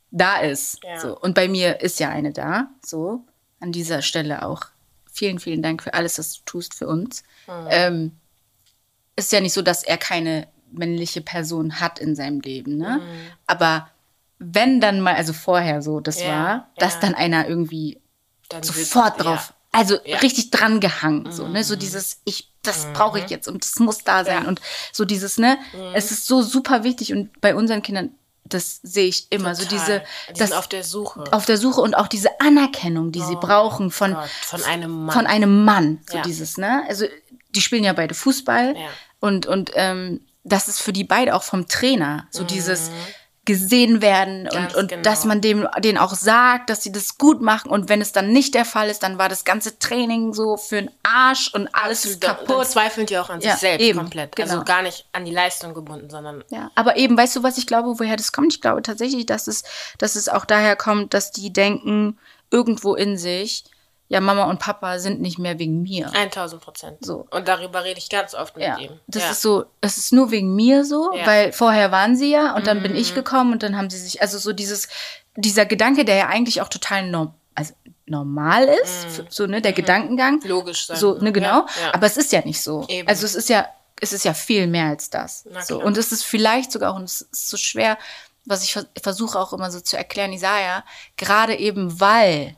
da 0.10 0.39
ist. 0.39 0.80
Ja. 0.84 1.00
So. 1.00 1.18
Und 1.18 1.36
bei 1.36 1.48
mir 1.48 1.80
ist 1.80 2.00
ja 2.00 2.10
eine 2.10 2.34
da. 2.34 2.72
So. 2.84 3.22
An 3.60 3.72
dieser 3.72 4.01
Stelle 4.01 4.46
auch 4.46 4.66
vielen, 5.18 5.40
vielen 5.40 5.62
Dank 5.62 5.84
für 5.84 5.94
alles, 5.94 6.18
was 6.20 6.34
du 6.38 6.42
tust 6.46 6.74
für 6.74 6.88
uns. 6.88 7.24
Mhm. 7.48 7.68
Ähm, 7.70 8.12
ist 9.16 9.32
ja 9.32 9.42
nicht 9.42 9.54
so, 9.54 9.62
dass 9.62 9.84
er 9.84 9.98
keine 9.98 10.48
männliche 10.72 11.22
Person 11.22 11.80
hat 11.80 12.00
in 12.00 12.16
seinem 12.16 12.40
Leben, 12.42 12.78
ne? 12.78 13.02
Mhm. 13.02 13.32
Aber 13.48 13.90
wenn 14.40 14.80
dann 14.80 15.02
mal, 15.02 15.16
also 15.16 15.34
vorher 15.34 15.82
so 15.82 16.00
das 16.00 16.22
Ja, 16.22 16.28
war, 16.30 16.70
dass 16.78 16.96
ja. 16.96 17.00
dann 17.02 17.16
einer 17.16 17.48
irgendwie 17.48 18.00
Dann 18.50 18.62
sofort 18.64 19.24
drauf, 19.24 19.54
Ja. 19.74 19.80
also 19.80 19.96
Ja. 20.06 20.18
Mhm. 20.18 20.22
richtig 20.22 20.52
dran 20.52 20.80
gehangen, 20.80 21.32
so, 21.32 21.48
ne? 21.48 21.64
So 21.64 21.76
dieses, 21.76 22.22
ich, 22.26 22.52
das 22.62 22.86
brauche 22.94 23.20
ich 23.20 23.30
jetzt 23.30 23.48
und 23.48 23.64
das 23.64 23.80
muss 23.80 24.04
da 24.04 24.24
sein. 24.24 24.44
Mhm. 24.44 24.50
und 24.50 24.62
so 24.94 25.06
dieses, 25.06 25.38
ne? 25.40 25.58
Es 25.94 26.12
ist 26.12 26.28
so 26.28 26.42
super 26.44 26.84
wichtig 26.84 27.12
und 27.14 27.42
bei 27.42 27.56
unseren 27.56 27.82
Kindern, 27.82 28.12
das 28.50 28.80
sehe 28.84 29.08
ich 29.08 29.32
immer, 29.32 29.56
so 29.56 29.63
Total. 29.63 29.80
diese, 29.80 30.04
Die 30.30 30.39
das 30.39 30.50
sind 30.50 30.58
auf 30.58 30.68
der 30.68 30.84
Suche. 30.84 31.24
auf 31.32 31.46
der 31.46 31.58
Suche 31.58 31.82
und 31.82 31.96
auch 31.96 32.08
diese 32.08 32.39
Anerkennung, 32.39 33.12
die 33.12 33.22
sie 33.22 33.36
brauchen 33.36 33.92
von, 33.92 34.13
Oh 34.13 34.16
Gott, 34.20 34.30
von 34.30 34.63
einem 34.63 35.06
Mann. 35.06 35.13
von 35.16 35.27
einem 35.27 35.66
Mann. 35.66 36.00
So 36.10 36.18
Ja. 36.18 36.24
dieses, 36.24 36.58
ne? 36.58 36.84
Also 36.88 37.06
die 37.50 37.62
spielen 37.62 37.84
ja 37.84 37.94
beide 37.94 38.13
Fußball 38.13 38.75
Ja. 38.77 38.88
und, 39.20 39.46
und 39.46 39.72
ähm, 39.75 40.22
das 40.44 40.68
ist 40.68 40.82
für 40.82 40.94
die 40.94 41.04
beide 41.04 41.36
auch 41.36 41.44
vom 41.44 41.68
Trainer. 41.68 42.27
So 42.32 42.44
Mhm. 42.44 42.48
dieses 42.48 42.89
gesehen 43.48 44.01
werden 44.01 44.48
und, 44.54 44.75
und 44.75 44.89
genau. 44.89 45.01
dass 45.01 45.25
man 45.25 45.42
dem 45.42 45.68
denen 45.80 45.98
auch 45.98 46.13
sagt, 46.13 46.70
dass 46.70 46.84
sie 46.84 46.92
das 46.92 47.18
gut 47.18 47.42
machen 47.42 47.72
und 47.72 47.89
wenn 47.89 48.01
es 48.01 48.12
dann 48.12 48.32
nicht 48.32 48.54
der 48.54 48.66
Fall 48.66 48.89
ist, 48.89 49.01
dann 49.01 49.18
war 49.18 49.30
das 49.30 49.46
ganze 49.46 49.80
Training 49.80 50.34
so 50.34 50.57
für 50.57 50.75
den 50.81 50.92
Arsch 51.01 51.51
und 51.53 51.68
alles 51.74 52.05
ist 52.05 52.24
Da- 52.24 52.33
Dann 52.33 52.46
kaputt. 52.46 52.68
zweifeln 52.68 53.07
die 53.07 53.18
auch 53.18 53.29
an 53.29 53.40
sich 53.42 53.50
Ja, 53.50 53.55
selbst 53.57 53.83
eben, 53.83 53.98
komplett. 54.00 54.36
genau. 54.36 54.51
Also 54.51 54.64
gar 54.66 54.81
nicht 54.83 55.05
an 55.14 55.25
die 55.25 55.31
Leistung 55.31 55.74
gebunden, 55.74 56.10
sondern 56.10 56.44
Ja, 56.51 56.70
aber 56.75 56.98
eben, 56.98 57.18
weißt 57.18 57.38
du, 57.38 57.44
was 57.44 57.57
ich 57.57 57.66
glaube, 57.66 57.98
woher 57.98 58.18
das 58.18 58.31
kommt? 58.33 58.53
Ich 58.53 58.62
glaube 58.62 58.81
tatsächlich, 58.83 59.25
dass 59.25 59.48
es, 59.48 59.64
dass 59.98 60.16
es 60.16 60.27
auch 60.29 60.46
daher 60.46 60.75
kommt, 60.75 61.14
dass 61.14 61.31
die 61.31 61.51
denken, 61.51 62.20
irgendwo 62.51 62.94
in 62.96 63.18
sich, 63.18 63.64
ja, 64.09 64.22
Mama 64.22 64.46
und 64.46 64.59
Papa 64.59 65.00
sind 65.00 65.20
nicht 65.22 65.37
mehr 65.37 65.59
wegen 65.59 65.81
mir. 65.81 66.09
1000 66.13 66.61
Prozent. 66.61 66.98
So. 67.05 67.27
Und 67.29 67.48
darüber 67.48 67.83
rede 67.83 67.98
ich 68.00 68.09
ganz 68.09 68.33
oft 68.33 68.55
mit 68.55 68.65
Ja, 68.65 68.77
ihm. 68.77 69.00
das 69.07 69.24
ja. 69.24 69.31
ist 69.31 69.41
so, 69.41 69.65
es 69.81 69.98
ist 69.98 70.13
nur 70.13 70.31
wegen 70.31 70.55
mir 70.55 70.85
so, 70.85 71.11
Ja. 71.13 71.24
Mhm. 71.24 71.27
weil 71.27 71.51
vorher 71.53 71.91
waren 71.91 72.15
sie 72.15 72.31
ja 72.31 72.55
und 72.55 72.67
dann 72.67 72.81
bin 72.81 72.96
ich 72.96 73.13
gekommen 73.15 73.51
und 73.53 73.63
dann 73.63 73.75
haben 73.77 73.89
sie 73.89 73.98
sich, 74.00 74.22
also 74.22 74.37
so 74.37 74.53
dieses, 74.53 74.87
dieser 75.35 75.65
Gedanke, 75.65 76.05
der 76.05 76.15
ja 76.15 76.27
eigentlich 76.27 76.61
auch 76.61 76.70
total 76.70 77.07
norm, 77.09 77.33
also 77.53 77.74
normal 78.05 78.63
ist, 78.83 79.20
f- 79.20 79.25
so, 79.29 79.46
ne, 79.48 79.61
der 79.61 79.74
Gedankengang. 79.74 80.35
Mhm. 80.41 80.48
Logisch 80.50 80.87
sein. 80.87 80.96
So, 80.98 81.15
ne, 81.20 81.31
genau. 81.33 81.65
Aber 81.91 82.05
es 82.07 82.15
ist 82.15 82.31
ja 82.31 82.41
nicht 82.46 82.61
so. 82.61 82.85
Eben. 82.87 83.07
Also 83.07 83.25
es 83.25 83.35
ist 83.35 83.50
ja, 83.50 83.67
es 84.00 84.13
ist 84.13 84.24
ja 84.24 84.33
viel 84.33 84.67
mehr 84.67 84.85
als 84.85 85.09
das. 85.09 85.43
So. 85.67 85.81
Und 85.83 85.98
es 85.98 86.11
ist 86.13 86.24
vielleicht 86.24 86.72
sogar, 86.72 86.93
und 86.96 87.03
es 87.03 87.22
ist 87.24 87.50
so 87.50 87.57
schwer, 87.57 87.98
was 88.46 88.63
ich 88.63 88.72
vers- 88.74 88.87
versuche 89.03 89.37
auch 89.37 89.51
immer 89.51 89.70
so 89.72 89.81
zu 89.81 89.98
erklären, 89.98 90.31
Isaiah, 90.31 90.85
gerade 91.17 91.55
eben 91.57 92.00
weil 92.00 92.55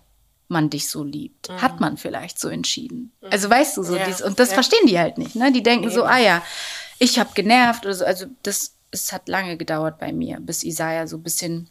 man 0.50 0.70
dich 0.70 0.90
so 0.90 1.04
liebt, 1.04 1.50
hat 1.50 1.80
man 1.80 1.98
vielleicht 1.98 2.40
so 2.40 2.50
entschieden. 2.50 3.12
Also 3.30 3.50
weißt 3.50 3.78
du 3.78 3.84
so, 3.84 3.94
Mhm. 3.94 4.00
Ja, 4.00 4.06
dies, 4.06 4.22
und 4.22 4.40
das 4.40 4.50
ja. 4.50 4.56
verstehen 4.56 4.88
die 4.88 5.00
halt 5.00 5.18
nicht. 5.18 5.36
Ne? 5.36 5.52
Die 5.52 5.64
denken 5.64 5.90
so, 5.90 6.04
ah 6.04 6.18
ja, 6.18 6.44
ich 6.98 7.20
habe 7.20 7.30
genervt 7.34 7.86
oder 7.86 7.94
so. 7.94 8.06
Also 8.06 8.26
das, 8.44 8.76
es 8.92 9.14
hat 9.14 9.30
lange 9.30 9.58
gedauert 9.58 10.00
bei 10.00 10.12
mir, 10.12 10.40
bis 10.40 10.64
Isaiah 10.64 11.08
so 11.08 11.18
ein 11.18 11.24
bisschen 11.24 11.70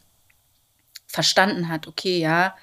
verstanden 1.07 1.69
hat, 1.69 1.87
okay, 1.87 2.19
ja, 2.19 2.55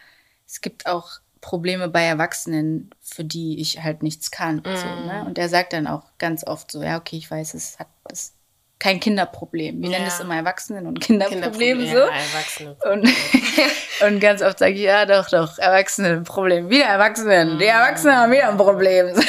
es 0.47 0.61
gibt 0.61 0.87
auch 0.87 1.21
Probleme 1.41 1.89
bei 1.89 2.05
Erwachsenen, 2.05 2.91
für 3.03 3.25
die 3.25 3.61
ich 3.61 3.83
halt 3.83 4.03
nichts 4.03 4.31
kann. 4.31 4.63
So, 4.65 4.71
ne? 4.71 5.21
Mhm. 5.21 5.27
Und 5.27 5.39
er 5.39 5.49
sagt 5.49 5.73
dann 5.73 5.87
auch 5.87 6.05
ganz 6.19 6.45
oft 6.47 6.71
so, 6.73 6.83
ja, 6.83 6.97
okay, 6.97 7.17
ich 7.17 7.31
weiß, 7.31 7.55
es 7.55 7.79
hat 7.79 7.89
es 8.11 8.33
kein 8.79 9.01
Kinderproblem. 9.01 9.81
Wir 9.83 9.89
nennen 9.91 10.07
Ja. 10.07 10.13
es 10.13 10.21
immer 10.21 10.37
Erwachsenen- 10.37 10.87
und 10.87 11.01
Kinderproblem 11.01 11.79
Kinderproblem, 11.79 11.89
so. 11.89 12.65
ja. 12.65 12.93
Und, 12.93 13.09
und 14.07 14.21
ganz 14.21 14.43
oft 14.43 14.59
sage 14.59 14.75
ich, 14.75 14.81
ja, 14.81 15.07
doch, 15.07 15.29
doch, 15.31 15.59
Erwachsenenproblem. 15.59 16.69
Wieder 16.69 16.85
Erwachsenen. 16.87 17.59
Die 17.59 17.65
Erwachsenen 17.65 18.17
haben 18.17 18.33
wieder 18.33 18.49
ein 18.51 18.57
Problem. 18.59 19.15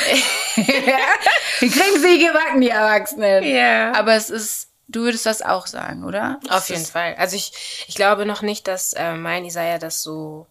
Die 0.58 1.70
kriegen 1.70 2.00
sie 2.02 2.20
gebacken, 2.26 2.62
die 2.62 2.70
Erwachsenen. 2.70 3.44
Ja. 3.44 3.94
Aber 3.94 4.14
es 4.16 4.30
ist, 4.30 4.70
du 4.88 5.02
würdest 5.02 5.26
das 5.26 5.42
auch 5.42 5.68
sagen, 5.68 6.04
oder? 6.04 6.40
Auf 6.50 6.64
Es 6.64 6.70
jeden 6.70 6.86
Fall. 6.86 7.16
Also 7.18 7.36
ich, 7.36 7.86
ich 7.88 7.96
glaube 7.96 8.26
noch 8.26 8.42
nicht, 8.42 8.68
dass 8.68 8.94
äh, 8.94 9.14
mein 9.14 9.46
Isaiah 9.46 9.80
das 9.80 10.02
so 10.04 10.48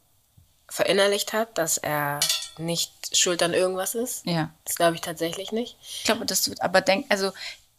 verinnerlicht 0.69 1.33
hat, 1.33 1.59
dass 1.59 1.79
er 1.79 2.21
nicht 2.59 2.93
schuld 3.17 3.43
an 3.43 3.53
irgendwas 3.55 3.95
ist. 3.95 4.27
Ja. 4.27 4.51
Das 4.65 4.77
glaube 4.77 4.95
ich 4.95 5.01
tatsächlich 5.01 5.53
nicht. 5.53 5.77
Ich 5.81 6.05
glaube, 6.05 6.25
das 6.27 6.49
wird 6.49 6.63
aber 6.63 6.81
denk, 6.81 7.07
also 7.09 7.33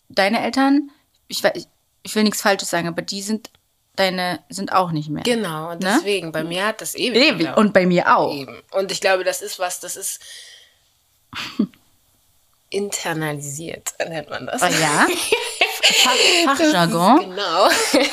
deine 0.10 0.41
Eltern, 0.43 0.89
ich, 1.27 1.43
ich, 2.03 2.15
will 2.15 2.23
nichts 2.23 2.41
Falsches 2.41 2.69
sagen, 2.69 2.87
aber 2.87 3.01
die 3.01 3.21
sind, 3.21 3.49
deine 3.95 4.39
sind 4.49 4.71
auch 4.71 4.91
nicht 4.91 5.09
mehr. 5.09 5.23
Genau, 5.23 5.71
und 5.71 5.83
Ne? 5.83 5.95
deswegen, 5.97 6.31
bei 6.31 6.43
mir 6.43 6.67
hat 6.67 6.81
das 6.81 6.95
ewig 6.95 7.21
Ewig. 7.21 7.57
Und 7.57 7.73
bei 7.73 7.85
mir 7.85 8.15
auch. 8.15 8.33
Eben. 8.33 8.61
Und 8.71 8.91
ich 8.91 9.01
glaube, 9.01 9.23
das 9.23 9.41
ist 9.41 9.59
was, 9.59 9.79
das 9.79 9.95
ist 9.95 10.21
internalisiert, 12.69 13.93
nennt 14.07 14.29
man 14.29 14.45
das. 14.45 14.61
Oh 14.61 14.65
ja? 14.65 15.07
Fach, 15.87 16.57
Fachjargon. 16.57 17.29
Genau. 17.29 17.69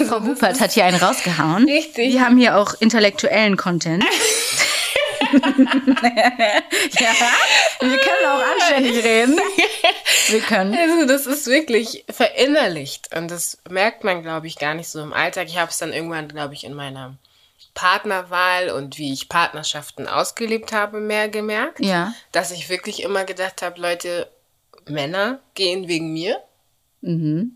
Frau 0.09 0.21
Hupert 0.21 0.61
hat 0.61 0.73
hier 0.73 0.85
einen 0.85 0.97
rausgehauen. 0.97 1.65
Richtig. 1.69 2.13
Wir 2.13 2.21
haben 2.21 2.37
hier 2.37 2.57
auch 2.57 2.75
intellektuellen 2.81 3.57
Content. 3.57 4.05
ja, 5.33 5.41
wir 7.81 7.99
können 7.99 8.27
auch 8.27 8.43
anständig 8.53 9.05
reden. 9.05 9.41
Wir 10.29 10.41
können. 10.41 10.75
Also 10.75 11.07
das 11.07 11.27
ist 11.27 11.47
wirklich 11.47 12.05
verinnerlicht 12.11 13.15
und 13.17 13.31
das 13.31 13.59
merkt 13.69 14.05
man, 14.05 14.23
glaube 14.23 14.47
ich, 14.47 14.57
gar 14.57 14.75
nicht 14.75 14.89
so 14.89 15.03
im 15.03 15.13
Alltag. 15.13 15.49
Ich 15.49 15.59
habe 15.59 15.71
es 15.71 15.79
dann 15.79 15.93
irgendwann, 15.93 16.29
glaube 16.29 16.55
ich, 16.55 16.65
in 16.65 16.75
meiner 16.75 17.17
Partnerwahl 17.75 18.71
und 18.71 18.99
wie 18.99 19.13
ich 19.13 19.29
Partnerschaften 19.29 20.07
ausgelebt 20.07 20.73
habe, 20.73 21.01
mehr 21.01 21.29
gemerkt. 21.29 21.81
Ja. 21.81 22.15
Dass 22.33 22.53
ich 22.53 22.69
wirklich 22.69 23.03
immer 23.03 23.25
gedacht 23.25 23.63
habe, 23.63 23.81
Leute, 23.81 24.29
Männer 24.87 25.41
gehen 25.55 25.89
wegen 25.89 26.13
mir. 26.13 26.41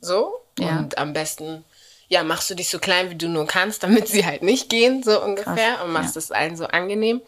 So. 0.01 0.35
Ja. 0.59 0.79
Und 0.79 0.99
am 0.99 1.13
besten, 1.13 1.65
ja, 2.09 2.25
machst 2.25 2.51
du 2.51 2.55
dich 2.55 2.69
so 2.69 2.79
klein, 2.79 3.11
wie 3.11 3.15
du 3.15 3.29
nur 3.29 3.47
kannst, 3.47 3.83
damit 3.83 4.09
sie 4.09 4.27
halt 4.27 4.43
nicht 4.43 4.69
gehen, 4.69 5.03
so 5.03 5.23
ungefähr. 5.23 5.75
Krass, 5.75 5.85
und 5.85 5.93
machst 5.93 6.17
ja. 6.17 6.19
es 6.19 6.31
allen 6.33 6.57
so 6.57 6.67
angenehm, 6.67 7.21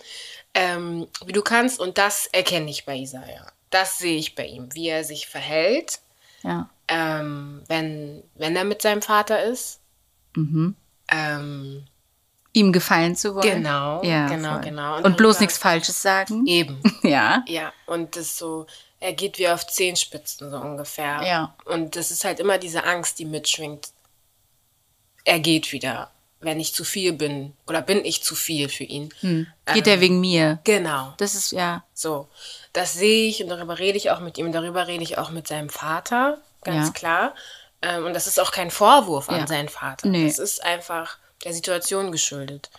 ähm, 0.54 1.06
wie 1.24 1.32
du 1.32 1.42
kannst. 1.42 1.78
Und 1.78 1.96
das 1.96 2.26
erkenne 2.32 2.70
ich 2.70 2.84
bei 2.84 2.96
Isaiah. 2.96 3.46
Das 3.70 3.98
sehe 3.98 4.18
ich 4.18 4.34
bei 4.34 4.46
ihm, 4.46 4.68
wie 4.74 4.88
er 4.88 5.04
sich 5.04 5.26
verhält 5.28 6.00
Ja. 6.42 6.68
ähm, 6.88 7.62
wenn, 7.68 8.22
wenn 8.34 8.56
er 8.56 8.64
mit 8.64 8.82
seinem 8.82 9.02
Vater 9.02 9.42
ist. 9.44 9.80
Mhm. 10.36 10.74
Ähm, 11.08 11.84
Ihm 12.52 12.72
gefallen 12.72 13.14
zu 13.14 13.34
wollen. 13.36 13.48
Genau, 13.62 14.02
ja, 14.02 14.26
genau, 14.26 14.54
voll. 14.54 14.60
genau. 14.62 14.96
Und, 14.96 15.04
Und 15.04 15.16
bloß 15.16 15.38
nichts 15.40 15.56
Falsches 15.58 16.02
sagen. 16.02 16.46
eben. 16.46 16.82
Ja. 17.04 17.44
Ja, 17.46 17.72
und 17.86 18.16
das 18.16 18.36
so, 18.36 18.66
er 18.98 19.12
geht 19.12 19.38
wie 19.38 19.48
auf 19.48 19.66
Zehenspitzen 19.66 20.50
so 20.50 20.56
ungefähr. 20.58 21.22
Ja. 21.22 21.54
Und 21.64 21.94
das 21.94 22.10
ist 22.10 22.24
halt 22.24 22.40
immer 22.40 22.58
diese 22.58 22.82
Angst, 22.84 23.18
die 23.20 23.24
mitschwingt. 23.24 23.90
Er 25.24 25.38
geht 25.38 25.70
wieder. 25.72 26.10
Wenn 26.40 26.58
ich 26.58 26.74
zu 26.74 26.84
viel 26.84 27.12
bin 27.12 27.54
oder 27.66 27.82
bin 27.82 28.04
ich 28.04 28.22
zu 28.22 28.34
viel 28.34 28.68
für 28.68 28.84
ihn. 28.84 29.12
Geht 29.72 29.86
der 29.86 30.00
wegen 30.00 30.20
mir? 30.20 30.58
Genau. 30.64 31.12
Das 31.18 31.34
ist 31.34 31.52
ja. 31.52 31.84
So, 31.94 32.28
das 32.72 32.94
sehe 32.94 33.28
ich 33.28 33.42
und 33.42 33.48
darüber 33.50 33.78
rede 33.78 33.98
ich 33.98 34.10
auch 34.10 34.20
mit 34.20 34.38
ihm, 34.38 34.50
darüber 34.52 34.86
rede 34.86 35.02
ich 35.02 35.18
auch 35.18 35.30
mit 35.30 35.46
seinem 35.48 35.68
Vater, 35.68 36.38
ganz 36.62 36.88
Ja. 36.88 36.92
klar. 36.92 37.34
Ähm, 37.82 38.06
und 38.06 38.14
das 38.14 38.26
ist 38.26 38.40
auch 38.40 38.52
kein 38.52 38.70
Vorwurf 38.70 39.28
an 39.28 39.40
Ja. 39.40 39.46
seinen 39.46 39.68
Vater. 39.68 40.08
Nee. 40.08 40.26
Das 40.26 40.38
ist 40.38 40.62
einfach 40.64 41.18
der 41.44 41.52
Situation 41.54 42.10
geschuldet. 42.12 42.70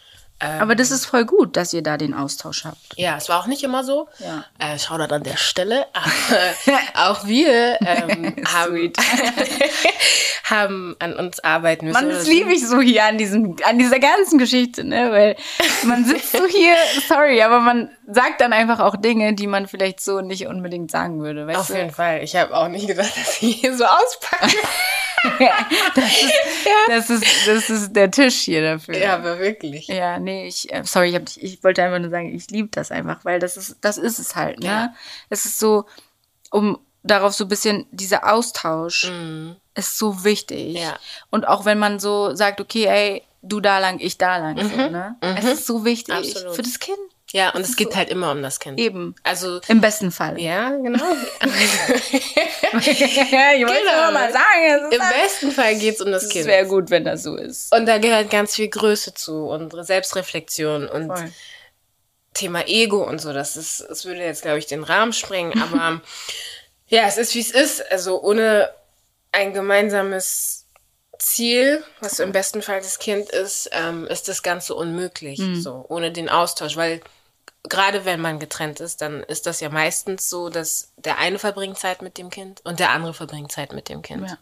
Ähm, 0.41 0.61
Aber 0.61 0.75
das 0.75 0.91
ist 0.91 1.05
voll 1.05 1.25
gut, 1.25 1.55
dass 1.55 1.73
ihr 1.73 1.83
da 1.83 1.97
den 1.97 2.13
Austausch 2.13 2.65
habt. 2.65 2.77
ja, 2.97 3.15
es 3.17 3.29
war 3.29 3.39
auch 3.39 3.47
nicht 3.47 3.63
immer 3.63 3.83
so. 3.83 4.07
Ja. 4.19 4.45
Äh, 4.59 4.79
Shoutout 4.79 5.13
an 5.13 5.23
der 5.23 5.37
Stelle. 5.37 5.85
Aber 5.93 7.09
auch 7.11 7.25
wir 7.25 7.79
ähm, 7.81 8.35
haben, 8.51 8.93
haben 10.45 10.95
an 10.99 11.13
uns 11.15 11.39
arbeiten 11.43 11.85
müssen. 11.85 11.93
Mann, 11.93 12.09
das 12.09 12.27
liebe 12.27 12.51
ich 12.51 12.67
so 12.67 12.81
hier 12.81 13.05
an 13.05 13.17
diesem, 13.17 13.55
an 13.63 13.77
dieser 13.77 13.99
ganzen 13.99 14.37
Geschichte, 14.39 14.83
ne? 14.83 15.11
Weil 15.11 15.35
man 15.83 16.05
sitzt 16.05 16.31
so 16.31 16.45
hier, 16.45 16.75
sorry, 17.07 17.41
aber 17.41 17.59
man 17.59 17.89
sagt 18.07 18.41
dann 18.41 18.53
einfach 18.53 18.79
auch 18.79 18.95
Dinge, 18.95 19.33
die 19.33 19.47
man 19.47 19.67
vielleicht 19.67 20.01
so 20.01 20.21
nicht 20.21 20.47
unbedingt 20.47 20.91
sagen 20.91 21.21
würde. 21.21 21.47
Auf 21.57 21.67
du? 21.67 21.75
jeden 21.75 21.91
Fall. 21.91 22.23
Ich 22.23 22.35
habe 22.35 22.55
auch 22.55 22.67
nicht 22.67 22.87
gedacht, 22.87 23.11
dass 23.15 23.41
ich 23.41 23.57
hier 23.57 23.77
so 23.77 23.85
auspacke. 23.85 24.55
das, 25.95 26.11
ist, 26.21 26.33
das, 26.87 27.09
ist, 27.09 27.47
das 27.47 27.69
ist 27.69 27.95
der 27.95 28.09
Tisch 28.11 28.41
hier 28.41 28.61
dafür. 28.61 28.97
ja, 28.97 29.15
aber 29.15 29.39
wirklich. 29.39 29.87
Ja, 29.87 30.19
nee, 30.19 30.47
ich, 30.47 30.71
äh, 30.73 30.83
sorry, 30.83 31.09
ich, 31.09 31.15
hab, 31.15 31.23
ich 31.35 31.63
wollte 31.63 31.83
einfach 31.83 31.99
nur 31.99 32.09
sagen, 32.09 32.33
ich 32.33 32.49
liebe 32.49 32.69
das 32.71 32.91
einfach, 32.91 33.23
weil 33.23 33.39
das 33.39 33.57
ist, 33.57 33.77
das 33.81 33.97
ist 33.97 34.19
es 34.19 34.35
halt, 34.35 34.59
ne? 34.59 34.65
Ja. 34.65 34.93
Es 35.29 35.45
ist 35.45 35.59
so, 35.59 35.85
um 36.49 36.79
darauf 37.03 37.33
so 37.33 37.45
ein 37.45 37.49
bisschen, 37.49 37.85
dieser 37.91 38.31
Austausch 38.31 39.11
ist 39.75 39.97
so 39.97 40.23
wichtig. 40.23 40.75
Mhm. 40.75 40.81
Ja. 40.81 40.95
Und 41.29 41.47
auch 41.47 41.65
wenn 41.65 41.79
man 41.79 41.99
so 41.99 42.35
sagt, 42.35 42.61
okay, 42.61 42.85
ey, 42.85 43.23
du 43.41 43.59
da 43.59 43.79
lang, 43.79 43.99
ich 43.99 44.17
da 44.17 44.37
lang, 44.37 44.57
so, 44.57 44.75
ne? 44.75 45.15
Es 45.37 45.45
ist 45.45 45.65
so 45.65 45.85
wichtig 45.85 46.13
Mhm. 46.13 46.21
Absolut. 46.21 46.55
für 46.55 46.61
das 46.61 46.79
Kind. 46.79 46.97
Ja, 47.33 47.51
und 47.51 47.61
es 47.61 47.75
geht 47.77 47.95
halt 47.95 48.09
immer 48.09 48.31
um 48.31 48.41
das 48.41 48.59
Kind. 48.59 48.79
Eben. 48.79 49.15
Also, 49.23 49.61
Im 49.67 49.79
besten 49.79 50.11
Fall. 50.11 50.39
ja, 50.39 50.71
genau. 50.71 50.97
ja 51.01 51.47
ich 52.79 53.65
wollte 53.65 53.81
Genau. 53.83 54.11
mal 54.11 54.31
sagen, 54.31 54.89
es 54.89 54.95
Im 54.95 55.01
besten 55.21 55.51
Fall 55.51 55.75
geht 55.75 55.95
es 55.95 56.01
um 56.01 56.11
das 56.11 56.23
es 56.23 56.29
Kind. 56.29 56.45
wäre 56.47 56.65
gut, 56.67 56.89
wenn 56.89 57.05
das 57.05 57.23
so 57.23 57.35
ist. 57.35 57.73
Und 57.73 57.85
da 57.85 57.97
gehört 57.97 58.29
ganz 58.29 58.55
viel 58.55 58.67
Größe 58.67 59.13
zu 59.13 59.45
und 59.47 59.73
Selbstreflexion 59.85 60.87
und 60.87 61.07
Voll. 61.07 61.31
Thema 62.33 62.67
Ego 62.67 63.03
und 63.03 63.19
so. 63.19 63.33
Das 63.33 63.55
ist, 63.57 63.81
es 63.81 64.05
würde 64.05 64.21
jetzt, 64.21 64.41
glaube 64.41 64.59
ich, 64.59 64.65
den 64.67 64.83
Rahmen 64.83 65.13
sprengen. 65.13 65.61
Aber 65.61 66.01
ja, 66.87 67.03
es 67.07 67.17
ist, 67.17 67.35
wie 67.35 67.41
es 67.41 67.51
ist. 67.51 67.91
Also 67.91 68.21
ohne 68.21 68.69
ein 69.31 69.53
gemeinsames 69.53 70.65
Ziel, 71.19 71.83
was 71.99 72.19
im 72.19 72.31
besten 72.31 72.61
Fall 72.61 72.79
das 72.81 72.99
Kind 72.99 73.29
ist, 73.29 73.69
ähm, 73.73 74.07
ist 74.07 74.27
das 74.27 74.43
Ganze 74.43 74.75
unmöglich. 74.75 75.39
Mhm. 75.39 75.61
So, 75.61 75.85
ohne 75.87 76.11
den 76.11 76.29
Austausch. 76.29 76.75
Weil 76.75 77.01
gerade 77.63 78.05
wenn 78.05 78.21
man 78.21 78.39
getrennt 78.39 78.79
ist, 78.79 79.01
dann 79.01 79.21
ist 79.23 79.45
das 79.45 79.59
ja 79.59 79.69
meistens 79.69 80.29
so, 80.29 80.49
dass 80.49 80.91
der 80.97 81.17
eine 81.17 81.39
verbringt 81.39 81.77
Zeit 81.77 82.01
mit 82.01 82.17
dem 82.17 82.29
Kind 82.29 82.61
und 82.63 82.79
der 82.79 82.91
andere 82.91 83.13
verbringt 83.13 83.51
Zeit 83.51 83.73
mit 83.73 83.89
dem 83.89 84.01
Kind. 84.01 84.27
Ja. 84.29 84.37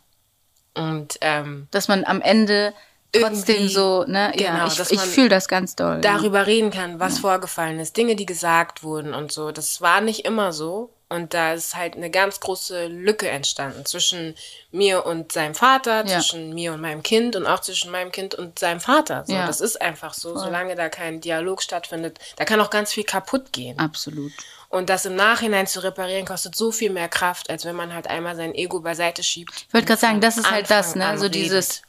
Und 0.76 1.18
ähm, 1.22 1.68
Dass 1.72 1.88
man 1.88 2.06
am 2.06 2.22
Ende 2.22 2.74
trotzdem 3.12 3.68
so, 3.68 4.06
ne? 4.06 4.32
ja, 4.36 4.52
genau, 4.52 4.68
ich, 4.68 4.76
dass 4.76 4.92
ich 4.92 4.98
man 4.98 5.08
fühle 5.08 5.30
das 5.30 5.48
ganz 5.48 5.76
doll. 5.76 6.00
darüber 6.02 6.48
reden 6.48 6.70
kann, 6.72 7.00
was 7.00 7.20
vorgefallen 7.20 7.80
ist, 7.80 7.98
Dinge, 7.98 8.16
die 8.16 8.26
gesagt 8.26 8.84
wurden 8.84 9.14
und 9.14 9.32
so. 9.32 9.52
Das 9.52 9.82
war 9.82 10.02
nicht 10.02 10.26
immer 10.26 10.54
so. 10.54 10.94
Und 11.12 11.34
da 11.34 11.54
ist 11.54 11.76
halt 11.76 11.96
eine 11.96 12.12
ganz 12.12 12.40
große 12.40 12.86
Lücke 12.86 13.28
entstanden 13.30 13.84
zwischen 13.84 14.36
mir 14.72 15.08
und 15.08 15.32
seinem 15.32 15.56
Vater, 15.56 16.06
Ja. 16.06 16.20
zwischen 16.20 16.54
mir 16.54 16.72
und 16.74 16.82
meinem 16.82 17.02
Kind 17.02 17.36
und 17.36 17.48
auch 17.48 17.62
zwischen 17.62 17.90
meinem 17.90 18.12
Kind 18.12 18.36
und 18.36 18.60
seinem 18.60 18.80
Vater. 18.80 19.24
So, 19.26 19.34
Ja. 19.34 19.48
Das 19.48 19.60
ist 19.60 19.82
einfach 19.82 20.14
so. 20.14 20.38
Solange 20.38 20.76
da 20.76 20.88
kein 20.90 21.20
Dialog 21.20 21.64
stattfindet, 21.64 22.20
da 22.38 22.46
kann 22.46 22.62
auch 22.62 22.70
ganz 22.70 22.94
viel 22.94 23.04
kaputt 23.06 23.52
gehen. 23.52 23.80
Absolut. 23.80 24.32
Und 24.70 24.92
das 24.92 25.06
im 25.06 25.16
Nachhinein 25.16 25.66
zu 25.66 25.80
reparieren, 25.84 26.28
kostet 26.28 26.56
so 26.56 26.72
viel 26.72 26.92
mehr 26.92 27.10
Kraft, 27.10 27.50
als 27.50 27.66
wenn 27.66 27.76
man 27.76 27.92
halt 27.92 28.06
einmal 28.06 28.36
sein 28.36 28.54
Ego 28.54 28.80
beiseite 28.82 29.24
schiebt. 29.24 29.66
Ich 29.68 29.74
wollte 29.74 29.88
gerade 29.88 30.02
sagen, 30.02 30.22
das 30.22 30.38
ist 30.38 30.52
halt 30.52 30.70
das, 30.70 30.94
ne? 30.94 31.08
an 31.08 31.18
So 31.18 31.24
redet. 31.24 31.36
dieses 31.44 31.82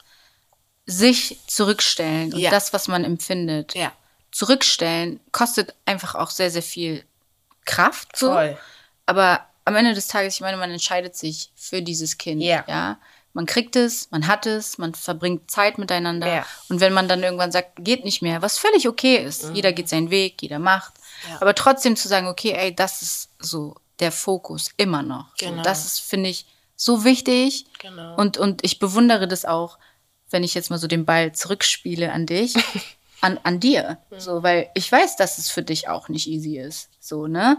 sich 0.87 1.39
zurückstellen 1.47 2.33
und 2.33 2.41
Ja. 2.41 2.51
das, 2.51 2.73
was 2.73 2.89
man 2.89 3.05
empfindet. 3.05 3.75
Ja, 3.75 3.93
Zurückstellen 4.33 5.21
kostet 5.33 5.75
einfach 5.85 6.15
auch 6.15 6.31
sehr, 6.31 6.51
sehr 6.51 6.63
viel 6.63 7.05
Kraft. 7.67 8.17
So. 8.17 8.33
voll. 8.33 8.57
Aber 9.11 9.45
am 9.65 9.75
Ende 9.75 9.93
des 9.93 10.07
Tages, 10.07 10.37
ich 10.37 10.41
meine, 10.41 10.57
man 10.57 10.71
entscheidet 10.71 11.17
sich 11.17 11.51
für 11.57 11.83
dieses 11.83 12.17
Kind. 12.17 12.41
Ja. 12.43 12.65
ja? 12.69 13.01
Man 13.33 13.45
kriegt 13.45 13.75
es, 13.75 14.09
man 14.13 14.29
hat 14.29 14.47
es, 14.47 14.79
man 14.79 14.95
verbringt 14.95 15.51
Zeit 15.51 15.79
miteinander. 15.79 16.33
Ja. 16.33 16.47
Und 16.69 16.79
wenn 16.79 16.93
man 16.93 17.09
dann 17.09 17.25
irgendwann 17.25 17.51
sagt, 17.51 17.73
geht 17.85 18.05
nicht 18.05 18.23
mehr, 18.23 18.41
was 18.41 18.57
völlig 18.57 18.87
okay 18.87 19.17
ist. 19.17 19.51
Jeder 19.53 19.73
geht 19.73 19.89
seinen 19.89 20.11
Weg, 20.11 20.41
jeder 20.43 20.61
macht. 20.61 20.95
Mhm. 20.95 21.33
Ja. 21.33 21.43
Aber 21.43 21.57
trotzdem 21.57 21.97
zu 21.97 22.07
sagen, 22.07 22.29
okay, 22.29 22.53
ey, 22.53 22.73
das 22.73 23.03
ist 23.03 23.31
so 23.41 23.75
der 23.99 24.13
Fokus 24.13 24.71
immer 24.77 25.03
noch. 25.03 25.35
Genau. 25.39 25.57
So, 25.57 25.63
das 25.63 25.87
ist, 25.87 26.01
finde 26.03 26.31
ich, 26.31 26.47
so 26.77 27.03
wichtig. 27.03 27.67
Genau. 27.81 28.15
Und, 28.15 28.39
und 28.39 28.65
ich 28.65 28.79
bewundere 28.79 29.27
das 29.27 29.45
auch, 29.45 29.77
wenn 30.31 30.45
ich 30.45 30.55
jetzt 30.55 30.71
mal 30.71 30.79
so 30.79 30.87
den 30.87 31.05
Ball 31.05 31.33
zurückspiele 31.33 32.13
an 32.13 32.27
dich, 32.27 32.55
an, 33.21 33.39
an 33.43 33.61
dir. 33.61 33.99
So, 34.17 34.43
weil 34.43 34.71
ich 34.75 34.91
weiß, 34.91 35.17
dass 35.17 35.39
es 35.39 35.51
für 35.51 35.63
dich 35.63 35.89
auch 35.89 36.09
nicht 36.09 36.27
easy 36.27 36.59
ist. 36.59 36.91
So, 37.01 37.27
ne? 37.27 37.59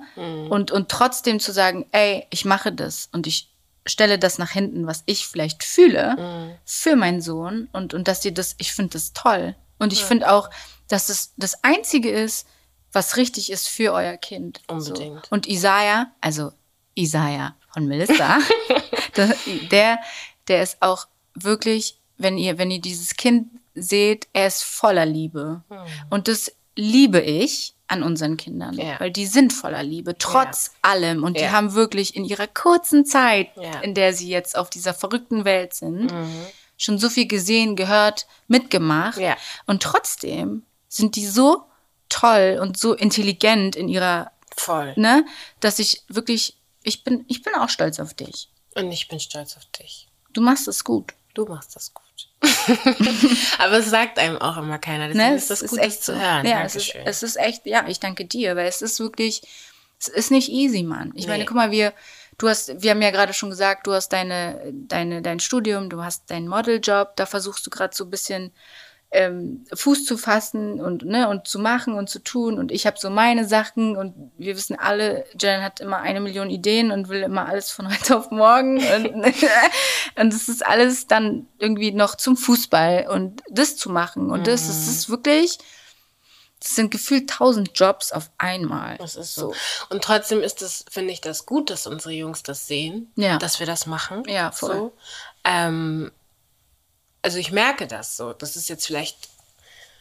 Und, 0.49 0.71
und 0.71 0.89
trotzdem 0.89 1.39
zu 1.39 1.51
sagen, 1.51 1.85
ey, 1.91 2.25
ich 2.29 2.45
mache 2.45 2.71
das 2.71 3.09
und 3.11 3.27
ich 3.27 3.49
stelle 3.85 4.19
das 4.19 4.37
nach 4.37 4.51
hinten, 4.51 4.87
was 4.87 5.03
ich 5.05 5.27
vielleicht 5.27 5.63
fühle, 5.63 6.57
für 6.65 6.95
meinen 6.95 7.21
Sohn 7.21 7.67
und, 7.73 7.93
und 7.93 8.07
dass 8.07 8.21
dir 8.21 8.33
das, 8.33 8.55
ich 8.57 8.73
finde 8.73 8.93
das 8.93 9.13
toll. 9.13 9.55
Und 9.79 9.93
ich 9.93 10.03
finde 10.03 10.31
auch, 10.31 10.49
dass 10.87 11.09
es 11.09 11.33
das 11.37 11.63
Einzige 11.63 12.11
ist, 12.11 12.45
was 12.91 13.17
richtig 13.17 13.51
ist 13.51 13.67
für 13.67 13.93
euer 13.93 14.17
Kind. 14.17 14.61
Unbedingt. 14.67 15.25
So. 15.25 15.31
Und 15.31 15.47
Isaiah, 15.47 16.11
also 16.19 16.51
Isaiah 16.95 17.55
von 17.73 17.87
Melissa, 17.87 18.39
der, 19.15 19.35
der, 19.71 19.99
der 20.47 20.63
ist 20.63 20.81
auch 20.81 21.07
wirklich, 21.33 21.97
wenn 22.17 22.37
ihr, 22.37 22.57
wenn 22.57 22.71
ihr 22.71 22.81
dieses 22.81 23.15
Kind 23.15 23.47
seht, 23.75 24.27
er 24.33 24.47
ist 24.47 24.63
voller 24.63 25.05
Liebe. 25.05 25.61
Und 26.09 26.27
das 26.27 26.51
liebe 26.75 27.19
ich 27.21 27.73
an 27.87 28.03
unseren 28.03 28.37
Kindern, 28.37 28.75
Ja. 28.75 28.99
weil 28.99 29.11
die 29.11 29.25
sind 29.25 29.51
voller 29.51 29.83
Liebe, 29.83 30.17
trotz 30.17 30.71
allem. 30.81 31.23
Und 31.23 31.37
die 31.37 31.41
Ja. 31.43 31.51
haben 31.51 31.73
wirklich 31.73 32.15
in 32.15 32.23
ihrer 32.23 32.47
kurzen 32.47 33.05
Zeit, 33.05 33.49
Ja. 33.57 33.79
in 33.81 33.93
der 33.93 34.13
sie 34.13 34.29
jetzt 34.29 34.57
auf 34.57 34.69
dieser 34.69 34.93
verrückten 34.93 35.43
Welt 35.43 35.73
sind, 35.73 36.13
schon 36.77 36.97
so 36.97 37.09
viel 37.09 37.27
gesehen, 37.27 37.75
gehört, 37.75 38.27
mitgemacht. 38.47 39.17
Ja. 39.19 39.35
Und 39.67 39.83
trotzdem 39.83 40.63
sind 40.87 41.15
die 41.17 41.27
so 41.27 41.63
toll 42.09 42.59
und 42.61 42.77
so 42.77 42.93
intelligent 42.93 43.75
in 43.75 43.87
ihrer, 43.89 44.31
Voll. 44.57 44.93
ne, 44.95 45.25
dass 45.59 45.79
ich 45.79 46.03
wirklich, 46.07 46.57
ich 46.83 47.03
bin, 47.03 47.25
ich 47.27 47.41
bin 47.43 47.53
auch 47.55 47.69
stolz 47.69 47.99
auf 47.99 48.13
dich. 48.13 48.49
Und 48.75 48.91
ich 48.91 49.07
bin 49.09 49.19
stolz 49.19 49.57
auf 49.57 49.65
dich. 49.67 50.07
Du 50.33 50.41
machst 50.41 50.67
es 50.69 50.83
gut. 50.85 51.13
Du 51.33 51.45
machst 51.45 51.75
das 51.75 51.93
gut. 51.93 52.03
Aber 53.59 53.77
es 53.77 53.89
sagt 53.89 54.17
einem 54.19 54.37
auch 54.37 54.57
immer 54.57 54.79
keiner. 54.79 55.07
Deswegen 55.07 55.29
Ne? 55.29 55.35
ist 55.35 55.49
das 55.49 55.65
gut, 55.65 55.79
echt 55.79 55.97
das 55.99 56.01
zu 56.01 56.19
hören. 56.19 56.45
Ja, 56.45 56.63
es 56.63 56.75
ist, 56.75 56.95
es 57.05 57.23
ist 57.23 57.35
echt, 57.37 57.65
ja, 57.65 57.85
ich 57.87 57.99
danke 57.99 58.25
dir, 58.25 58.55
weil 58.55 58.67
es 58.67 58.81
ist 58.81 58.99
wirklich, 58.99 59.41
es 59.99 60.07
ist 60.07 60.31
nicht 60.31 60.49
easy, 60.49 60.83
Mann. 60.83 61.11
Ich 61.15 61.27
meine, 61.27 61.39
Nee. 61.39 61.45
guck 61.45 61.55
mal, 61.57 61.71
wir, 61.71 61.93
du 62.37 62.49
hast, 62.49 62.81
wir 62.81 62.91
haben 62.91 63.01
ja 63.01 63.11
gerade 63.11 63.33
schon 63.33 63.49
gesagt, 63.51 63.85
du 63.87 63.93
hast 63.93 64.09
deine, 64.09 64.59
deine, 64.73 65.21
dein 65.21 65.39
Studium, 65.39 65.89
du 65.89 66.03
hast 66.03 66.29
deinen 66.31 66.47
Modeljob, 66.47 67.15
da 67.15 67.25
versuchst 67.25 67.65
du 67.65 67.69
gerade 67.69 67.95
so 67.95 68.05
ein 68.05 68.09
bisschen 68.09 68.51
ähm, 69.13 69.65
Fuß 69.73 70.05
zu 70.05 70.17
fassen 70.17 70.79
und 70.79 71.03
ne 71.03 71.27
und 71.27 71.45
zu 71.47 71.59
machen 71.59 71.95
und 71.95 72.09
zu 72.09 72.19
tun 72.19 72.57
und 72.57 72.71
ich 72.71 72.85
habe 72.87 72.97
so 72.97 73.09
meine 73.09 73.45
Sachen 73.45 73.97
und 73.97 74.31
wir 74.37 74.55
wissen 74.55 74.79
alle, 74.79 75.25
Jen 75.39 75.61
hat 75.61 75.81
immer 75.81 75.97
eine 75.97 76.21
Million 76.21 76.49
Ideen 76.49 76.91
und 76.91 77.09
will 77.09 77.21
immer 77.21 77.45
alles 77.47 77.71
von 77.71 77.89
heute 77.93 78.17
auf 78.17 78.31
morgen 78.31 78.77
und 78.77 79.07
und 80.15 80.33
es 80.33 80.47
ist 80.47 80.65
alles 80.65 81.07
dann 81.07 81.47
irgendwie 81.59 81.91
noch 81.91 82.15
zum 82.15 82.37
Fußball 82.37 83.07
und 83.09 83.43
das 83.49 83.75
zu 83.75 83.89
machen 83.89 84.31
und 84.31 84.47
das, 84.47 84.69
es 84.69 84.87
ist 84.87 85.09
wirklich, 85.09 85.57
das 86.61 86.75
sind 86.75 86.91
gefühlt 86.91 87.29
tausend 87.29 87.71
Jobs 87.73 88.11
auf 88.11 88.29
einmal. 88.37 88.95
Das 88.97 89.15
ist 89.15 89.33
so. 89.33 89.53
Und 89.89 90.03
trotzdem 90.03 90.41
ist 90.41 90.61
es, 90.61 90.85
finde 90.91 91.11
ich, 91.11 91.19
das 91.19 91.47
gut, 91.47 91.69
dass 91.71 91.87
unsere 91.87 92.13
Jungs 92.13 92.43
das 92.43 92.67
sehen, 92.67 93.11
Ja. 93.15 93.37
dass 93.39 93.59
wir 93.59 93.65
das 93.65 93.87
machen. 93.87 94.23
Ja, 94.27 94.51
voll. 94.51 94.75
So. 94.75 94.93
Ähm, 95.43 96.11
also 97.21 97.37
ich 97.37 97.51
merke 97.51 97.87
das 97.87 98.17
so. 98.17 98.33
Das 98.33 98.55
ist 98.55 98.69
jetzt 98.69 98.85
vielleicht, 98.87 99.29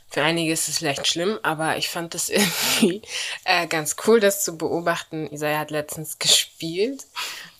für 0.09 0.23
einige 0.23 0.53
ist 0.53 0.69
es 0.69 0.79
vielleicht 0.79 1.07
schlimm, 1.07 1.39
aber 1.43 1.77
ich 1.77 1.89
fand 1.89 2.15
das 2.15 2.29
irgendwie 2.31 3.03
äh, 3.45 3.67
ganz 3.67 3.97
cool, 4.07 4.21
das 4.21 4.45
zu 4.45 4.57
beobachten. 4.59 5.29
Isaiah 5.33 5.59
hat 5.61 5.71
letztens 5.71 6.19
gespielt. 6.19 7.05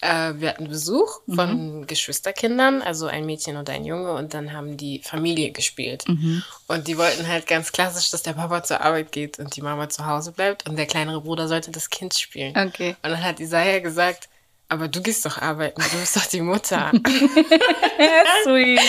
Äh, 0.01 0.33
wir 0.37 0.49
hatten 0.51 0.69
Besuch 0.69 1.21
Mhm. 1.27 1.35
von 1.35 1.87
Geschwisterkindern, 1.87 2.81
also 2.83 3.07
ein 3.07 3.27
Mädchen 3.27 3.57
und 3.59 3.69
ein 3.71 3.85
Junge, 3.85 4.15
und 4.15 4.33
dann 4.35 4.53
haben 4.53 4.77
die 4.79 5.01
Familie 5.05 5.53
gespielt. 5.53 6.09
Mhm. 6.09 6.43
Und 6.67 6.89
die 6.89 6.97
wollten 6.97 7.29
halt 7.29 7.47
ganz 7.47 7.71
klassisch, 7.71 8.11
dass 8.11 8.23
der 8.23 8.33
Papa 8.33 8.63
zur 8.63 8.81
Arbeit 8.81 9.13
geht 9.13 9.39
und 9.39 9.55
die 9.57 9.63
Mama 9.63 9.89
zu 9.91 10.07
Hause 10.07 10.33
bleibt 10.33 10.67
und 10.69 10.77
der 10.77 10.87
kleinere 10.87 11.21
Bruder 11.21 11.49
sollte 11.49 11.71
das 11.71 11.91
Kind 11.91 12.15
spielen. 12.15 12.57
Okay. 12.57 12.97
Und 13.03 13.11
dann 13.11 13.23
hat 13.23 13.41
Isaiah 13.41 13.81
gesagt, 13.81 14.29
aber 14.71 14.89
du 14.89 15.03
gehst 15.03 15.27
doch 15.27 15.37
arbeiten, 15.39 15.83
du 15.93 15.99
bist 15.99 16.17
doch 16.17 16.27
die 16.27 16.41
Mutter. 16.41 16.91
Sweet. 18.45 18.81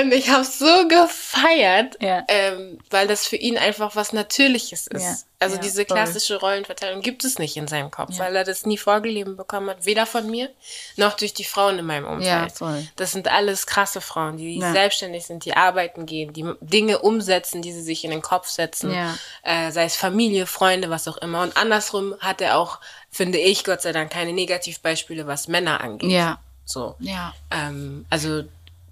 Und 0.00 0.12
ich 0.12 0.28
habe 0.30 0.44
so 0.44 0.88
gefeiert, 0.88 1.96
Ja. 2.00 2.24
ähm, 2.28 2.78
weil 2.90 3.06
das 3.06 3.26
für 3.26 3.36
ihn 3.36 3.56
einfach 3.58 3.96
was 3.96 4.12
Natürliches 4.12 4.86
ist. 4.86 5.26
Also 5.38 5.56
Ja, 5.56 5.62
diese 5.62 5.84
voll. 5.84 5.96
klassische 5.96 6.40
Rollenverteilung 6.40 7.02
gibt 7.02 7.22
es 7.22 7.38
nicht 7.38 7.58
in 7.58 7.68
seinem 7.68 7.90
Kopf, 7.90 8.14
Ja. 8.14 8.20
weil 8.24 8.36
er 8.36 8.44
das 8.44 8.64
nie 8.64 8.78
vorgelebt 8.78 9.36
bekommen 9.36 9.68
hat, 9.68 9.84
weder 9.84 10.06
von 10.06 10.30
mir 10.30 10.50
noch 10.96 11.14
durch 11.14 11.34
die 11.34 11.44
Frauen 11.44 11.78
in 11.78 11.84
meinem 11.84 12.06
Umfeld. 12.06 12.24
Ja, 12.26 12.48
voll. 12.48 12.88
Das 12.96 13.12
sind 13.12 13.28
alles 13.28 13.66
krasse 13.66 14.00
Frauen, 14.00 14.38
die 14.38 14.58
Ja. 14.58 14.72
selbstständig 14.72 15.26
sind, 15.26 15.44
die 15.44 15.54
arbeiten 15.54 16.06
gehen, 16.06 16.32
die 16.32 16.50
Dinge 16.62 17.00
umsetzen, 17.00 17.60
die 17.60 17.72
sie 17.72 17.82
sich 17.82 18.02
in 18.04 18.12
den 18.12 18.22
Kopf 18.22 18.48
setzen, 18.48 18.90
Ja. 18.94 19.14
äh, 19.42 19.70
sei 19.72 19.84
es 19.84 19.94
Familie, 19.96 20.46
Freunde, 20.46 20.88
was 20.88 21.06
auch 21.06 21.18
immer. 21.18 21.42
Und 21.42 21.56
andersrum 21.58 22.14
hat 22.20 22.40
er 22.40 22.56
auch, 22.58 22.78
finde 23.10 23.36
ich, 23.38 23.62
Gott 23.64 23.82
sei 23.82 23.92
Dank, 23.92 24.10
keine 24.10 24.32
Negativbeispiele, 24.32 25.26
was 25.26 25.48
Männer 25.48 25.82
angeht. 25.82 26.10
Ja. 26.12 26.38
So. 26.64 26.94
Ja. 26.98 27.34
Ähm, 27.50 28.06
also 28.08 28.44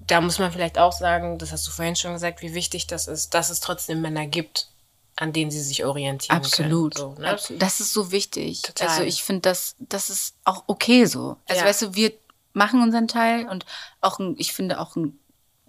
da 0.06 0.20
muss 0.20 0.38
man 0.38 0.52
vielleicht 0.52 0.76
auch 0.78 0.92
sagen, 0.92 1.38
das 1.38 1.52
hast 1.52 1.66
du 1.66 1.70
vorhin 1.70 1.96
schon 1.96 2.12
gesagt, 2.12 2.42
wie 2.42 2.52
wichtig 2.54 2.86
das 2.86 3.06
ist, 3.08 3.32
dass 3.32 3.48
es 3.48 3.60
trotzdem 3.60 4.02
Männer 4.02 4.26
gibt, 4.26 4.68
an 5.16 5.32
denen 5.32 5.50
sie 5.50 5.62
sich 5.62 5.84
orientieren 5.84 6.36
Absolut. 6.38 6.94
können. 6.96 7.14
So, 7.14 7.20
ne? 7.20 7.30
Absolut. 7.30 7.62
Das 7.62 7.80
ist 7.80 7.92
so 7.92 8.10
wichtig. 8.10 8.62
Total. 8.62 8.88
Also 8.88 9.02
ich 9.02 9.22
finde, 9.22 9.42
das, 9.42 9.76
das 9.78 10.10
ist 10.10 10.34
auch 10.44 10.64
okay 10.66 11.04
so. 11.04 11.36
Also 11.46 11.60
Ja. 11.62 11.68
weißt 11.68 11.82
du, 11.82 11.94
wir 11.94 12.12
machen 12.52 12.82
unseren 12.82 13.08
Teil 13.08 13.48
und 13.48 13.64
auch, 14.00 14.18
ein, 14.18 14.34
ich 14.38 14.52
finde 14.52 14.80
auch 14.80 14.96
ein, 14.96 15.18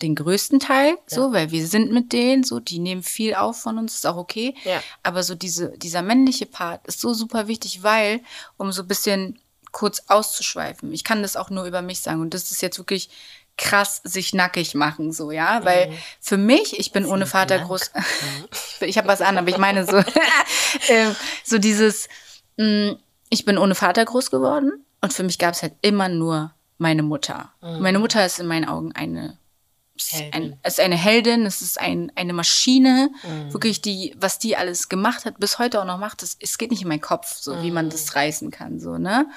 den 0.01 0.15
größten 0.15 0.59
Teil, 0.59 0.97
so, 1.07 1.31
weil 1.31 1.51
wir 1.51 1.65
sind 1.67 1.91
mit 1.91 2.11
denen, 2.11 2.43
so, 2.43 2.59
die 2.59 2.79
nehmen 2.79 3.01
viel 3.01 3.33
auf 3.33 3.61
von 3.61 3.77
uns, 3.77 3.95
ist 3.95 4.05
auch 4.05 4.17
okay. 4.17 4.53
Ja. 4.65 4.83
Aber 5.03 5.23
so 5.23 5.35
diese, 5.35 5.77
dieser 5.77 6.01
männliche 6.01 6.45
Part 6.45 6.85
ist 6.85 6.99
so 6.99 7.13
super 7.13 7.47
wichtig, 7.47 7.81
weil, 7.81 8.19
um 8.57 8.73
so 8.73 8.81
ein 8.81 8.87
bisschen 8.89 9.39
kurz 9.71 10.03
auszuschweifen, 10.07 10.91
ich 10.91 11.03
kann 11.05 11.21
das 11.21 11.37
auch 11.37 11.49
nur 11.49 11.63
über 11.63 11.81
mich 11.81 12.01
sagen 12.01 12.21
und 12.21 12.33
das 12.33 12.51
ist 12.51 12.61
jetzt 12.61 12.77
wirklich 12.77 13.09
krass 13.57 14.01
sich 14.03 14.33
nackig 14.33 14.75
machen, 14.75 15.11
so, 15.13 15.31
ja, 15.31 15.63
weil 15.63 15.93
für 16.19 16.37
mich, 16.37 16.79
ich 16.79 16.91
bin 16.91 17.05
ohne 17.05 17.25
Vater 17.25 17.59
groß, 17.59 17.91
ich 18.81 18.97
habe 18.97 19.07
was 19.07 19.21
an, 19.21 19.37
aber 19.37 19.47
ich 19.49 19.57
meine 19.57 19.85
so, 19.85 19.97
ähm, 20.89 21.15
so 21.43 21.57
dieses, 21.57 22.09
mh, 22.57 22.97
ich 23.29 23.45
bin 23.45 23.57
ohne 23.57 23.75
Vater 23.75 24.03
groß 24.03 24.29
geworden 24.29 24.85
und 25.01 25.13
für 25.13 25.23
mich 25.23 25.39
gab 25.39 25.53
es 25.53 25.61
halt 25.61 25.73
immer 25.81 26.09
nur 26.09 26.53
meine 26.77 27.03
Mutter. 27.03 27.53
Und 27.61 27.81
Meine 27.81 27.99
Mutter 27.99 28.25
ist 28.25 28.39
in 28.39 28.47
meinen 28.47 28.67
Augen 28.67 28.91
eine 28.93 29.37
ist 29.95 30.13
Heldin. 30.13 30.33
ein, 30.33 30.59
ist 30.63 30.79
eine 30.81 30.97
Heldin, 30.97 31.45
es 31.45 31.61
ist 31.61 31.79
ein, 31.79 32.11
eine 32.15 32.33
Maschine, 32.33 33.11
wirklich 33.49 33.81
die, 33.81 34.13
was 34.17 34.39
die 34.39 34.57
alles 34.57 34.89
gemacht 34.89 35.23
hat, 35.23 35.39
bis 35.39 35.57
heute 35.57 35.79
auch 35.79 35.85
noch 35.85 35.97
macht, 35.97 36.21
das, 36.21 36.35
es 36.41 36.57
geht 36.57 36.71
nicht 36.71 36.81
in 36.81 36.89
meinen 36.89 36.99
Kopf, 36.99 37.33
so 37.33 37.63
wie 37.63 37.71
man 37.71 37.89
das 37.89 38.13
reißen 38.15 38.51
kann, 38.51 38.81
so, 38.81 38.97
ne? 38.97 39.29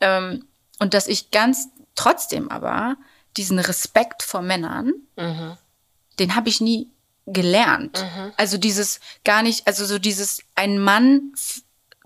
Ähm, 0.00 0.46
und 0.80 0.94
dass 0.94 1.06
ich 1.06 1.30
ganz 1.30 1.68
trotzdem 1.94 2.50
aber 2.50 2.96
diesen 3.36 3.58
Respekt 3.58 4.22
vor 4.22 4.42
Männern, 4.42 4.92
den 6.18 6.34
habe 6.36 6.48
ich 6.48 6.60
nie 6.60 6.88
gelernt. 7.26 8.04
Also 8.36 8.58
dieses 8.58 9.00
gar 9.24 9.42
nicht, 9.42 9.66
also 9.66 9.84
so 9.86 9.98
dieses 9.98 10.42
einen 10.54 10.78
Mann 10.78 11.32
f- 11.34 11.62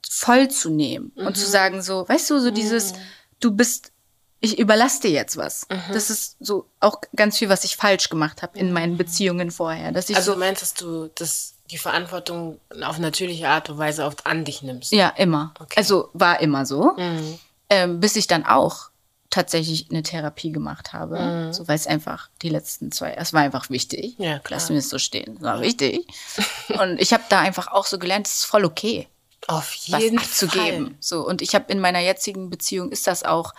voll 0.08 0.48
zu 0.48 0.70
nehmen 0.70 1.10
und 1.16 1.36
zu 1.36 1.46
sagen 1.46 1.82
so, 1.82 2.08
weißt 2.08 2.30
du, 2.30 2.38
so 2.38 2.50
dieses, 2.50 2.92
du 3.40 3.50
bist, 3.50 3.92
ich 4.40 4.58
überlasse 4.58 5.00
dir 5.02 5.10
jetzt 5.10 5.36
was. 5.36 5.66
Das 5.92 6.10
ist 6.10 6.36
so 6.40 6.66
auch 6.80 7.00
ganz 7.16 7.38
viel, 7.38 7.48
was 7.48 7.64
ich 7.64 7.76
falsch 7.76 8.08
gemacht 8.10 8.42
habe 8.42 8.58
in 8.58 8.72
meinen 8.72 8.96
Beziehungen 8.96 9.50
vorher, 9.50 9.92
dass 9.92 10.10
ich 10.10 10.16
Also 10.16 10.34
so 10.34 10.38
meinst 10.38 10.62
dass 10.62 10.74
du, 10.74 11.08
dass 11.14 11.54
die 11.70 11.78
Verantwortung 11.78 12.60
auf 12.84 12.98
natürliche 12.98 13.48
Art 13.48 13.68
und 13.70 13.78
Weise 13.78 14.04
oft 14.04 14.24
an 14.26 14.44
dich 14.44 14.62
nimmst? 14.62 14.92
Ja, 14.92 15.08
immer. 15.16 15.52
Okay. 15.58 15.74
Also 15.78 16.10
war 16.12 16.40
immer 16.40 16.64
so. 16.66 16.92
Mhm. 16.96 17.38
Ähm, 17.68 17.98
bis 18.00 18.14
ich 18.14 18.28
dann 18.28 18.44
auch 18.46 18.90
tatsächlich 19.30 19.88
eine 19.90 20.02
Therapie 20.02 20.52
gemacht 20.52 20.92
habe. 20.92 21.18
Mhm. 21.18 21.52
So, 21.52 21.66
weil 21.68 21.76
es 21.76 21.86
einfach 21.86 22.28
die 22.42 22.48
letzten 22.48 22.92
zwei, 22.92 23.12
es 23.14 23.32
war 23.32 23.42
einfach 23.42 23.70
wichtig. 23.70 24.14
Ja, 24.18 24.38
klar. 24.38 24.58
Lass 24.60 24.70
mir 24.70 24.76
das 24.76 24.88
so 24.88 24.98
stehen. 24.98 25.36
Es 25.36 25.42
war 25.42 25.60
wichtig. 25.60 26.06
Und 26.80 27.00
ich 27.00 27.12
habe 27.12 27.24
da 27.28 27.40
einfach 27.40 27.68
auch 27.68 27.86
so 27.86 27.98
gelernt, 27.98 28.26
es 28.26 28.36
ist 28.38 28.44
voll 28.44 28.64
okay, 28.64 29.08
Auf 29.48 29.76
was 29.88 30.00
jeden 30.02 30.18
abzugeben. 30.18 30.86
Fall. 30.86 30.94
So, 31.00 31.26
und 31.26 31.42
ich 31.42 31.54
habe 31.54 31.70
in 31.72 31.78
meiner 31.80 32.00
jetzigen 32.00 32.50
Beziehung 32.50 32.90
ist 32.90 33.06
das 33.06 33.22
auch 33.24 33.52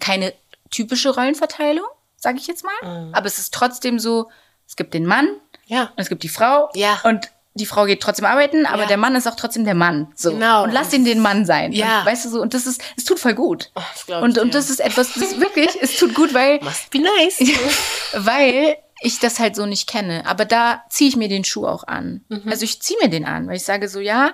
keine 0.00 0.32
typische 0.70 1.14
Rollenverteilung, 1.14 1.86
sage 2.16 2.38
ich 2.38 2.46
jetzt 2.46 2.64
mal. 2.64 3.06
Mhm. 3.08 3.14
Aber 3.14 3.26
es 3.26 3.38
ist 3.38 3.52
trotzdem 3.54 3.98
so, 3.98 4.28
es 4.66 4.76
gibt 4.76 4.94
den 4.94 5.06
Mann 5.06 5.28
Ja. 5.66 5.84
und 5.96 5.98
es 5.98 6.08
gibt 6.08 6.22
die 6.22 6.28
Frau. 6.28 6.68
Ja. 6.74 7.00
Und 7.04 7.30
die 7.56 7.66
Frau 7.66 7.84
geht 7.86 8.00
trotzdem 8.02 8.24
arbeiten, 8.26 8.66
aber 8.66 8.82
Ja. 8.82 8.88
der 8.88 8.96
Mann 8.96 9.14
ist 9.16 9.26
auch 9.26 9.34
trotzdem 9.36 9.64
der 9.64 9.74
Mann. 9.74 10.12
So. 10.14 10.32
Genau. 10.32 10.64
Und 10.64 10.72
lass 10.72 10.92
ihn 10.92 11.04
den 11.04 11.20
Mann 11.20 11.44
sein. 11.46 11.72
Ja. 11.72 12.00
Und, 12.00 12.06
weißt 12.06 12.24
du 12.26 12.28
so, 12.30 12.40
und 12.42 12.54
das 12.54 12.66
ist, 12.66 12.82
es 12.96 13.04
tut 13.04 13.18
voll 13.18 13.34
gut. 13.34 13.70
das 13.74 14.06
glaub 14.06 14.22
und, 14.22 14.36
ich 14.36 14.42
und 14.42 14.54
das 14.54 14.70
ist 14.70 14.80
etwas, 14.80 15.12
das 15.14 15.40
wirklich, 15.40 15.70
es 15.80 15.96
tut 15.98 16.14
gut, 16.14 16.34
weil, 16.34 16.60
Must 16.62 16.90
be 16.90 16.98
nice. 16.98 17.40
weil 18.14 18.76
ich 19.00 19.18
das 19.18 19.38
halt 19.38 19.56
so 19.56 19.66
nicht 19.66 19.88
kenne. 19.88 20.24
Aber 20.26 20.44
da 20.44 20.84
ziehe 20.88 21.08
ich 21.08 21.16
mir 21.16 21.28
den 21.28 21.44
Schuh 21.44 21.66
auch 21.66 21.84
an. 21.84 22.24
Mhm. 22.28 22.42
Also 22.48 22.64
ich 22.64 22.80
ziehe 22.80 22.98
mir 23.02 23.08
den 23.08 23.24
an, 23.24 23.46
weil 23.48 23.56
ich 23.56 23.64
sage 23.64 23.88
so, 23.88 24.00
ja, 24.00 24.32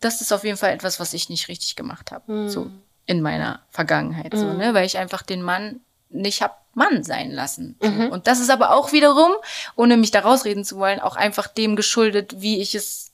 das 0.00 0.20
ist 0.20 0.32
auf 0.32 0.44
jeden 0.44 0.56
Fall 0.56 0.72
etwas, 0.72 1.00
was 1.00 1.12
ich 1.14 1.28
nicht 1.28 1.48
richtig 1.48 1.76
gemacht 1.76 2.10
habe. 2.10 2.32
Mhm. 2.32 2.48
So 2.48 2.70
in 3.06 3.22
meiner 3.22 3.60
Vergangenheit. 3.70 4.32
So, 4.34 4.52
ne? 4.52 4.72
Weil 4.72 4.86
ich 4.86 4.98
einfach 4.98 5.22
den 5.22 5.42
Mann 5.42 5.80
nicht 6.10 6.42
hab 6.42 6.59
Mann 6.74 7.02
sein 7.02 7.30
lassen. 7.32 7.76
Mhm. 7.82 8.08
Und 8.10 8.26
das 8.26 8.38
ist 8.40 8.50
aber 8.50 8.72
auch 8.74 8.92
wiederum, 8.92 9.32
ohne 9.76 9.96
mich 9.96 10.10
da 10.12 10.20
rausreden 10.20 10.64
zu 10.64 10.76
wollen, 10.76 11.00
auch 11.00 11.16
einfach 11.16 11.46
dem 11.48 11.76
geschuldet, 11.76 12.40
wie 12.40 12.60
ich 12.60 12.74
es 12.74 13.10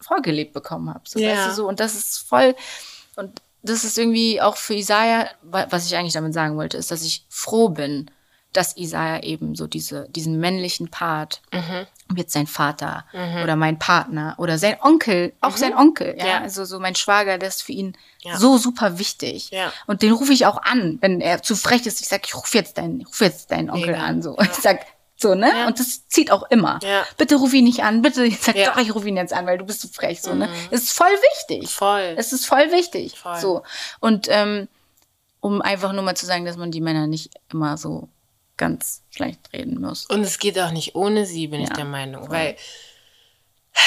vorgelebt 0.00 0.52
bekommen 0.52 0.90
habe. 0.90 1.00
So, 1.04 1.18
Ja. 1.18 1.30
weißt 1.32 1.48
du, 1.48 1.54
so. 1.54 1.68
Und 1.68 1.80
das 1.80 1.94
ist 1.94 2.18
voll, 2.18 2.54
und 3.16 3.40
das 3.62 3.84
ist 3.84 3.96
irgendwie 3.98 4.40
auch 4.40 4.56
für 4.56 4.74
Isaiah, 4.74 5.28
wa- 5.42 5.66
was 5.70 5.86
ich 5.86 5.96
eigentlich 5.96 6.12
damit 6.12 6.34
sagen 6.34 6.56
wollte, 6.56 6.76
ist, 6.76 6.90
dass 6.90 7.02
ich 7.02 7.24
froh 7.30 7.68
bin, 7.70 8.10
dass 8.56 8.76
Isaiah 8.76 9.22
eben 9.22 9.54
so 9.54 9.66
diese, 9.66 10.08
diesen 10.10 10.38
männlichen 10.40 10.90
Part, 10.90 11.42
ob 12.10 12.18
jetzt 12.18 12.32
sein 12.32 12.46
Vater 12.46 13.04
oder 13.42 13.56
mein 13.56 13.78
Partner 13.78 14.34
oder 14.38 14.58
sein 14.58 14.76
Onkel, 14.80 15.32
auch 15.40 15.56
sein 15.56 15.74
Onkel, 15.76 16.16
ja, 16.18 16.26
Ja. 16.26 16.40
also 16.40 16.64
so 16.64 16.78
mein 16.80 16.94
Schwager, 16.94 17.36
das 17.38 17.56
ist 17.56 17.62
für 17.62 17.72
ihn 17.72 17.96
Ja. 18.22 18.36
so 18.38 18.56
super 18.58 18.98
wichtig. 18.98 19.50
Ja. 19.50 19.72
Und 19.86 20.02
den 20.02 20.12
rufe 20.12 20.32
ich 20.32 20.46
auch 20.46 20.62
an, 20.62 20.98
wenn 21.00 21.20
er 21.20 21.42
zu 21.42 21.56
frech 21.56 21.84
ist. 21.86 22.00
Ich 22.00 22.08
sag, 22.08 22.26
ich 22.26 22.34
rufe 22.34 22.56
jetzt 22.56 22.78
deinen, 22.78 23.00
ich 23.00 23.06
ruf 23.08 23.20
jetzt 23.20 23.50
deinen 23.50 23.70
Onkel 23.70 23.92
Mega. 23.92 24.04
an, 24.04 24.22
so. 24.22 24.36
Ich 24.40 24.52
sag, 24.52 24.80
so, 25.16 25.34
ne? 25.34 25.48
Ja. 25.48 25.66
Und 25.66 25.78
das 25.78 26.08
zieht 26.08 26.30
auch 26.30 26.42
immer. 26.50 26.78
Ja. 26.82 27.04
Bitte 27.16 27.36
ruf 27.36 27.52
ihn 27.54 27.64
nicht 27.64 27.82
an, 27.84 28.02
bitte 28.02 28.28
sag 28.40 28.56
Ja. 28.56 28.70
Mhm. 28.70 28.74
doch, 28.74 28.82
ich 28.82 28.94
rufe 28.94 29.08
ihn 29.08 29.16
jetzt 29.16 29.32
an, 29.32 29.46
weil 29.46 29.58
du 29.58 29.64
bist 29.64 29.80
zu 29.80 29.88
frech, 29.88 30.20
so, 30.22 30.34
ne? 30.34 30.48
Es 30.70 30.82
ist 30.84 30.92
voll 30.96 31.06
wichtig. 31.08 31.70
Voll. 31.74 32.14
Es 32.16 32.32
ist 32.32 32.46
voll 32.46 32.70
wichtig. 32.72 33.18
Voll. 33.18 33.38
So. 33.40 33.62
Und 34.00 34.26
ähm, 34.30 34.68
um 35.40 35.60
einfach 35.60 35.92
nur 35.92 36.02
mal 36.02 36.16
zu 36.16 36.24
sagen, 36.26 36.44
dass 36.46 36.56
man 36.56 36.70
die 36.70 36.80
Männer 36.80 37.06
nicht 37.06 37.30
immer 37.52 37.76
so 37.76 38.08
ganz 38.56 39.02
schlecht 39.10 39.40
reden 39.52 39.80
muss. 39.80 40.06
Und 40.06 40.22
es 40.22 40.38
geht 40.38 40.58
auch 40.58 40.70
nicht 40.70 40.94
ohne 40.94 41.26
sie, 41.26 41.48
bin 41.48 41.60
ich 41.62 41.68
Ja, 41.70 41.74
der 41.76 41.84
Meinung. 41.84 42.30
Weil 42.30 42.56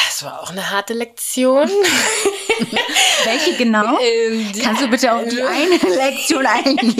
es 0.10 0.24
war 0.24 0.42
auch 0.42 0.50
eine 0.52 0.70
harte 0.70 0.94
Lektion. 0.94 1.70
Welche 3.24 3.56
genau? 3.56 3.98
Ähm, 4.02 4.52
Kannst 4.62 4.82
du 4.82 4.88
bitte 4.90 5.14
auf 5.14 5.24
die 5.28 5.42
eine 5.44 5.78
Lektion 5.78 6.46
eingehen? 6.46 6.96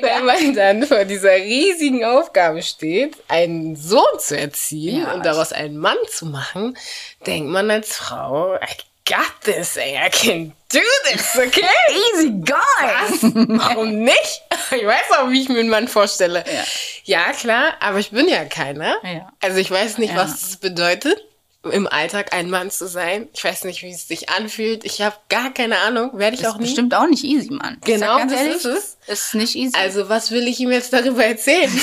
Wenn 0.00 0.24
man 0.24 0.54
dann 0.54 0.86
vor 0.86 1.04
dieser 1.04 1.34
riesigen 1.36 2.04
Aufgabe 2.04 2.62
steht, 2.62 3.16
einen 3.28 3.76
Sohn 3.76 4.18
zu 4.20 4.38
erziehen 4.38 5.02
Ja. 5.02 5.14
und 5.14 5.24
daraus 5.24 5.52
einen 5.52 5.78
Mann 5.78 5.96
zu 6.10 6.26
machen, 6.26 6.76
denkt 7.26 7.50
man 7.50 7.70
als 7.70 7.96
Frau, 7.96 8.54
I 8.56 8.76
got 9.08 9.32
this, 9.44 9.76
ey, 9.76 9.96
I 9.96 10.10
can 10.10 10.52
do 10.72 10.80
this, 11.10 11.36
okay? 11.36 11.64
Easy 12.14 12.30
going! 12.30 13.58
Warum 13.58 13.98
nicht? 14.00 14.42
Ich 14.76 14.84
weiß 14.86 15.18
auch, 15.18 15.30
wie 15.30 15.42
ich 15.42 15.48
mir 15.48 15.60
einen 15.60 15.68
Mann 15.68 15.88
vorstelle. 15.88 16.44
Ja, 17.04 17.32
klar, 17.32 17.74
aber 17.80 17.98
ich 17.98 18.10
bin 18.10 18.28
ja 18.28 18.44
keiner. 18.44 18.96
Ja. 19.02 19.32
Also 19.40 19.58
ich 19.58 19.70
weiß 19.70 19.98
nicht, 19.98 20.10
Ja. 20.14 20.16
was 20.16 20.42
es 20.42 20.56
bedeutet, 20.56 21.22
im 21.72 21.88
Alltag 21.88 22.32
ein 22.32 22.48
Mann 22.48 22.70
zu 22.70 22.86
sein. 22.86 23.28
Ich 23.34 23.42
weiß 23.42 23.64
nicht, 23.64 23.82
wie 23.82 23.90
es 23.90 24.06
sich 24.06 24.28
anfühlt. 24.30 24.84
Ich 24.84 25.02
habe 25.02 25.16
gar 25.28 25.52
keine 25.52 25.78
Ahnung, 25.78 26.12
werde 26.18 26.36
ich 26.36 26.42
Das 26.42 26.52
auch 26.52 26.58
nie. 26.58 26.64
bestimmt 26.66 26.94
auch 26.94 27.06
nicht 27.08 27.24
easy, 27.24 27.50
Mann. 27.52 27.78
Genau, 27.84 28.18
das 28.20 28.32
ehrlich, 28.32 28.54
ist 28.56 28.64
es. 28.66 28.96
Ist 29.08 29.34
nicht 29.34 29.56
easy. 29.56 29.74
Also, 29.76 30.08
was 30.08 30.30
will 30.30 30.46
ich 30.46 30.60
ihm 30.60 30.70
jetzt 30.70 30.92
darüber 30.92 31.24
erzählen? 31.24 31.70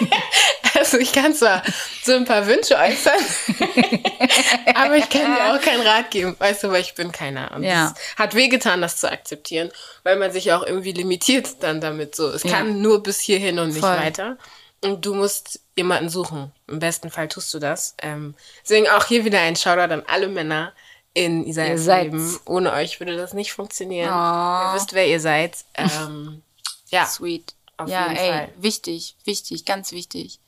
also, 0.84 0.98
ich 0.98 1.12
kann 1.12 1.34
zwar 1.34 1.62
so 2.04 2.12
ein 2.14 2.24
paar 2.24 2.46
Wünsche 2.46 2.76
äußern, 2.76 3.20
aber 4.74 4.96
ich 4.96 5.08
kann 5.08 5.34
dir 5.34 5.52
auch 5.54 5.60
keinen 5.60 5.86
Rat 5.86 6.10
geben, 6.10 6.36
weißt 6.38 6.64
du, 6.64 6.70
weil 6.70 6.80
ich 6.80 6.94
bin 6.94 7.12
keiner. 7.12 7.52
Und 7.54 7.62
Ja. 7.62 7.94
es 7.96 8.18
hat 8.18 8.34
wehgetan, 8.34 8.80
das 8.82 8.96
zu 8.96 9.10
akzeptieren, 9.10 9.70
weil 10.02 10.16
man 10.16 10.32
sich 10.32 10.52
auch 10.52 10.64
irgendwie 10.66 10.92
limitiert 10.92 11.48
dann 11.60 11.80
damit 11.80 12.14
so. 12.14 12.28
Es 12.30 12.42
Ja. 12.42 12.50
kann 12.58 12.80
nur 12.80 13.02
bis 13.02 13.20
hierhin 13.20 13.58
und 13.58 13.68
nicht 13.70 13.80
Voll. 13.80 13.96
weiter. 13.96 14.38
Und 14.84 15.04
du 15.06 15.14
musst 15.14 15.60
jemanden 15.76 16.08
suchen. 16.08 16.50
Im 16.66 16.80
besten 16.80 17.10
Fall 17.10 17.28
tust 17.28 17.54
du 17.54 17.58
das. 17.60 17.94
Ähm, 18.02 18.34
deswegen 18.64 18.88
auch 18.88 19.04
hier 19.06 19.24
wieder 19.24 19.40
ein 19.40 19.54
Shoutout 19.54 19.92
an 19.94 20.02
alle 20.08 20.26
Männer 20.28 20.72
in 21.14 21.46
Isaias. 21.46 21.86
Leben. 21.86 22.40
Ohne 22.46 22.72
euch 22.72 22.98
würde 22.98 23.16
das 23.16 23.32
nicht 23.32 23.52
funktionieren. 23.52 24.08
Oh. 24.10 24.12
Ihr 24.12 24.72
wisst, 24.74 24.92
wer 24.92 25.06
ihr 25.06 25.20
seid. 25.20 25.56
Ähm, 25.74 26.42
ja. 26.88 27.06
Sweet. 27.06 27.54
Auf 27.76 27.88
ja, 27.88 28.08
jeden 28.08 28.16
ey, 28.16 28.30
Fall. 28.30 28.48
wichtig, 28.58 29.16
wichtig, 29.24 29.64
ganz 29.64 29.92
wichtig. 29.92 30.38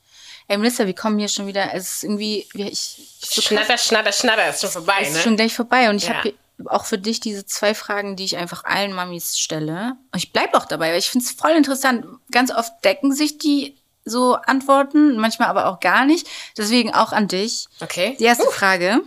Ey, 0.47 0.59
Melissa, 0.59 0.87
wir 0.87 0.95
kommen 0.95 1.19
hier 1.19 1.29
schon 1.29 1.47
wieder, 1.47 1.73
es 1.75 1.97
ist 1.97 2.05
irgendwie, 2.05 2.47
wir- 2.53 2.71
ich, 2.71 3.17
so 3.21 3.41
Schnatter, 3.41 3.79
schnatter, 3.79 4.13
schnatter, 4.13 4.49
ist 4.51 4.61
schon 4.61 4.71
vorbei, 4.71 5.01
ist 5.03 5.15
ne? 5.15 5.21
schon 5.21 5.37
gleich 5.37 5.55
vorbei 5.55 5.89
und 5.89 5.97
ich 5.97 6.09
Ja. 6.09 6.17
habe 6.17 6.35
auch 6.67 6.85
für 6.85 6.99
dich 6.99 7.19
diese 7.21 7.47
zwei 7.47 7.75
Fragen, 7.75 8.15
die 8.17 8.25
ich 8.25 8.37
einfach 8.37 8.65
allen 8.65 8.93
Mamis 8.93 9.39
stelle. 9.39 9.97
Und 10.13 10.19
ich 10.19 10.33
bleibe 10.33 10.57
auch 10.57 10.67
dabei, 10.67 10.91
weil 10.93 10.99
ich 10.99 11.09
finde 11.11 11.25
es 11.27 11.33
voll 11.33 11.51
interessant. 11.53 12.07
Ganz 12.31 12.51
oft 12.53 12.73
decken 12.85 13.13
sich 13.13 13.39
die 13.39 13.77
so 14.05 14.35
Antworten, 14.35 15.17
manchmal 15.17 15.49
aber 15.49 15.67
auch 15.67 15.81
gar 15.81 16.05
nicht. 16.05 16.29
Deswegen 16.57 16.95
auch 16.95 17.13
an 17.13 17.27
dich. 17.27 17.67
Okay. 17.81 18.17
Die 18.21 18.25
erste 18.25 18.47
Frage. 18.51 19.01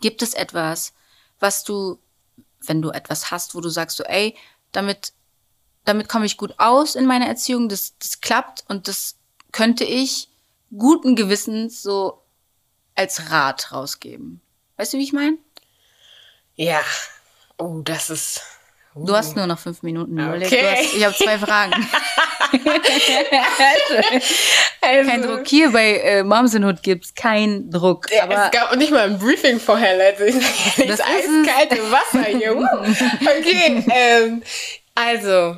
Gibt 0.00 0.22
es 0.22 0.34
etwas, 0.34 0.92
was 1.40 1.62
du, 1.64 1.98
wenn 2.66 2.82
du 2.82 2.90
etwas 2.90 3.30
hast, 3.30 3.54
wo 3.54 3.60
du 3.60 3.68
sagst 3.68 3.96
so, 3.96 4.04
ey, 4.04 4.36
damit, 4.72 5.12
damit 5.84 6.08
komme 6.08 6.26
ich 6.26 6.36
gut 6.36 6.54
aus 6.58 6.96
in 6.96 7.06
meiner 7.06 7.26
Erziehung, 7.26 7.68
das, 7.68 7.94
das 7.98 8.20
klappt 8.20 8.64
und 8.68 8.88
das 8.88 9.14
könnte 9.52 9.84
ich 9.84 10.28
guten 10.76 11.16
Gewissens 11.16 11.82
so 11.82 12.22
als 12.94 13.30
Rat 13.30 13.72
rausgeben. 13.72 14.40
Weißt 14.76 14.92
du, 14.92 14.98
wie 14.98 15.02
ich 15.04 15.12
meine? 15.12 15.38
Ja. 16.54 16.80
Oh, 17.58 17.80
das 17.84 18.10
ist. 18.10 18.40
Du 18.94 19.14
hast 19.16 19.36
nur 19.36 19.46
noch 19.46 19.58
fünf 19.58 19.82
Minuten. 19.82 20.18
Überleg, 20.18 20.48
Okay. 20.48 20.76
hast, 20.84 20.94
ich 20.94 21.04
habe 21.04 21.14
zwei 21.14 21.38
Fragen. 21.38 21.72
Also, 24.80 25.08
Kein 25.10 25.22
Druck. 25.22 25.46
Hier 25.46 25.70
bei 25.72 25.98
äh, 26.00 26.22
Moms 26.24 26.54
in 26.54 26.64
Hood 26.64 26.82
gibt's 26.82 27.14
keinen 27.14 27.70
Druck. 27.70 28.10
Ja, 28.12 28.24
aber 28.24 28.44
es 28.46 28.50
gab 28.50 28.76
nicht 28.76 28.90
mal 28.92 29.02
ein 29.08 29.18
Briefing 29.18 29.58
vorher, 29.60 29.96
Leute. 29.96 30.26
Ich 30.26 30.34
Das 30.86 31.00
es. 31.00 31.00
eiskalte 31.00 31.90
Wasser 31.90 32.24
hier. 32.24 32.52
Okay, 33.22 33.84
ähm, 33.90 34.42
also 34.94 35.56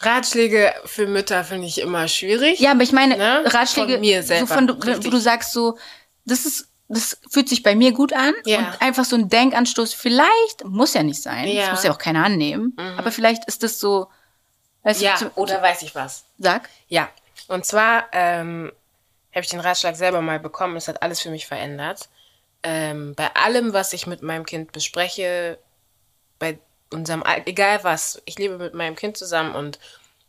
Ratschläge 0.00 0.72
für 0.84 1.06
Mütter 1.06 1.44
finde 1.44 1.66
ich 1.66 1.80
immer 1.80 2.08
schwierig. 2.08 2.60
ja, 2.60 2.72
aber 2.72 2.82
ich 2.82 2.92
meine 2.92 3.16
Ne? 3.16 3.42
Ratschläge, 3.46 3.92
Von 3.94 4.00
mir 4.00 4.22
selber, 4.22 4.46
so 4.46 4.54
von, 4.54 4.68
wo 4.68 5.10
du 5.10 5.18
sagst 5.18 5.52
so, 5.52 5.78
das 6.24 6.44
ist, 6.46 6.68
das 6.88 7.18
fühlt 7.30 7.48
sich 7.48 7.62
bei 7.62 7.74
mir 7.74 7.92
gut 7.92 8.12
an 8.12 8.32
Ja. 8.46 8.58
und 8.58 8.82
einfach 8.82 9.04
so 9.04 9.16
ein 9.16 9.28
Denkanstoß. 9.28 9.94
Vielleicht 9.94 10.64
muss 10.64 10.94
ja 10.94 11.02
nicht 11.02 11.20
sein, 11.22 11.46
Ja. 11.48 11.52
Mhm. 11.52 11.58
das 11.66 11.70
muss 11.70 11.84
ja 11.84 11.92
auch 11.92 11.98
keiner 11.98 12.24
annehmen. 12.24 12.76
Aber 12.96 13.10
vielleicht 13.12 13.44
ist 13.46 13.62
das 13.62 13.78
so, 13.80 14.08
weißt 14.84 15.00
Ja, 15.02 15.12
du, 15.14 15.18
zum- 15.18 15.30
oder 15.34 15.60
weiß 15.62 15.82
ich 15.82 15.94
was. 15.94 16.24
sag. 16.38 16.68
Ja, 16.88 17.08
und 17.48 17.64
zwar 17.64 18.06
ähm, 18.12 18.72
habe 19.34 19.40
ich 19.44 19.48
den 19.50 19.60
Ratschlag 19.60 19.96
selber 19.96 20.20
mal 20.22 20.38
bekommen. 20.40 20.76
Es 20.76 20.88
hat 20.88 21.02
alles 21.02 21.20
für 21.20 21.30
mich 21.30 21.46
verändert. 21.46 22.08
Ähm, 22.62 23.14
bei 23.14 23.34
allem, 23.36 23.72
was 23.72 23.92
ich 23.92 24.06
mit 24.06 24.22
meinem 24.22 24.44
Kind 24.46 24.72
bespreche, 24.72 25.58
bei 26.38 26.58
unserem, 26.90 27.22
Al- 27.22 27.42
egal 27.46 27.84
was, 27.84 28.20
ich 28.24 28.38
lebe 28.38 28.58
mit 28.58 28.74
meinem 28.74 28.96
Kind 28.96 29.16
zusammen 29.16 29.54
und 29.54 29.78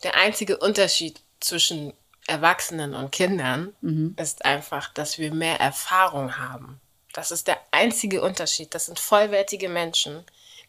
der 0.04 0.16
einzige 0.16 0.58
Unterschied 0.58 1.20
zwischen 1.40 1.94
Erwachsenen 2.28 2.94
und 2.94 3.12
Kindern 3.12 3.74
ist 4.18 4.46
einfach, 4.46 4.94
dass 4.94 5.18
wir 5.18 5.34
mehr 5.34 5.60
Erfahrung 5.60 6.38
haben. 6.38 6.80
Das 7.14 7.32
ist 7.32 7.48
der 7.48 7.58
einzige 7.72 8.22
Unterschied. 8.22 8.76
Das 8.76 8.86
sind 8.86 9.00
vollwertige 9.00 9.68
Menschen. 9.68 10.24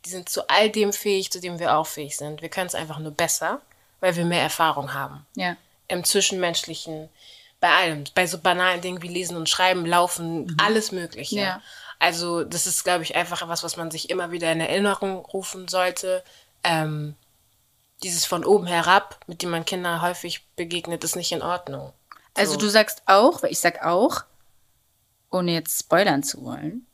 Die 0.06 0.10
sind 0.10 0.30
zu 0.30 0.48
all 0.48 0.70
dem 0.70 0.92
fähig, 0.94 1.30
zu 1.30 1.38
dem 1.38 1.58
wir 1.58 1.76
auch 1.76 1.86
fähig 1.86 2.16
sind. 2.16 2.40
Wir 2.40 2.48
können 2.48 2.68
es 2.68 2.74
einfach 2.74 2.98
nur 2.98 3.10
besser, 3.12 3.60
weil 4.00 4.16
wir 4.16 4.24
mehr 4.24 4.40
Erfahrung 4.40 4.94
haben 4.94 5.26
Ja. 5.34 5.54
im 5.88 6.02
Zwischenmenschlichen, 6.02 7.10
bei 7.60 7.68
allem, 7.68 8.04
bei 8.14 8.26
so 8.26 8.38
banalen 8.38 8.80
Dingen 8.80 9.02
wie 9.02 9.08
Lesen 9.08 9.36
und 9.36 9.50
Schreiben, 9.50 9.84
Laufen, 9.84 10.56
alles 10.62 10.92
Mögliche. 10.92 11.40
Ja. 11.40 11.62
Also 12.00 12.44
das 12.44 12.66
ist, 12.66 12.82
glaube 12.82 13.04
ich, 13.04 13.14
einfach 13.14 13.46
was, 13.46 13.62
was 13.62 13.76
man 13.76 13.90
sich 13.90 14.10
immer 14.10 14.32
wieder 14.32 14.50
in 14.50 14.60
Erinnerung 14.60 15.18
rufen 15.18 15.68
sollte. 15.68 16.24
Ähm, 16.64 17.14
dieses 18.02 18.24
von 18.24 18.44
oben 18.44 18.66
herab, 18.66 19.20
mit 19.26 19.42
dem 19.42 19.50
man 19.50 19.66
Kindern 19.66 20.02
häufig 20.02 20.46
begegnet, 20.56 21.04
ist 21.04 21.14
nicht 21.14 21.30
in 21.30 21.42
Ordnung. 21.42 21.92
Also 22.34 22.54
So. 22.54 22.58
du 22.58 22.68
sagst 22.70 23.02
auch, 23.06 23.42
weil 23.42 23.52
ich 23.52 23.60
sag 23.60 23.84
auch, 23.84 24.24
ohne 25.30 25.52
jetzt 25.52 25.78
spoilern 25.78 26.22
zu 26.22 26.42
wollen. 26.42 26.86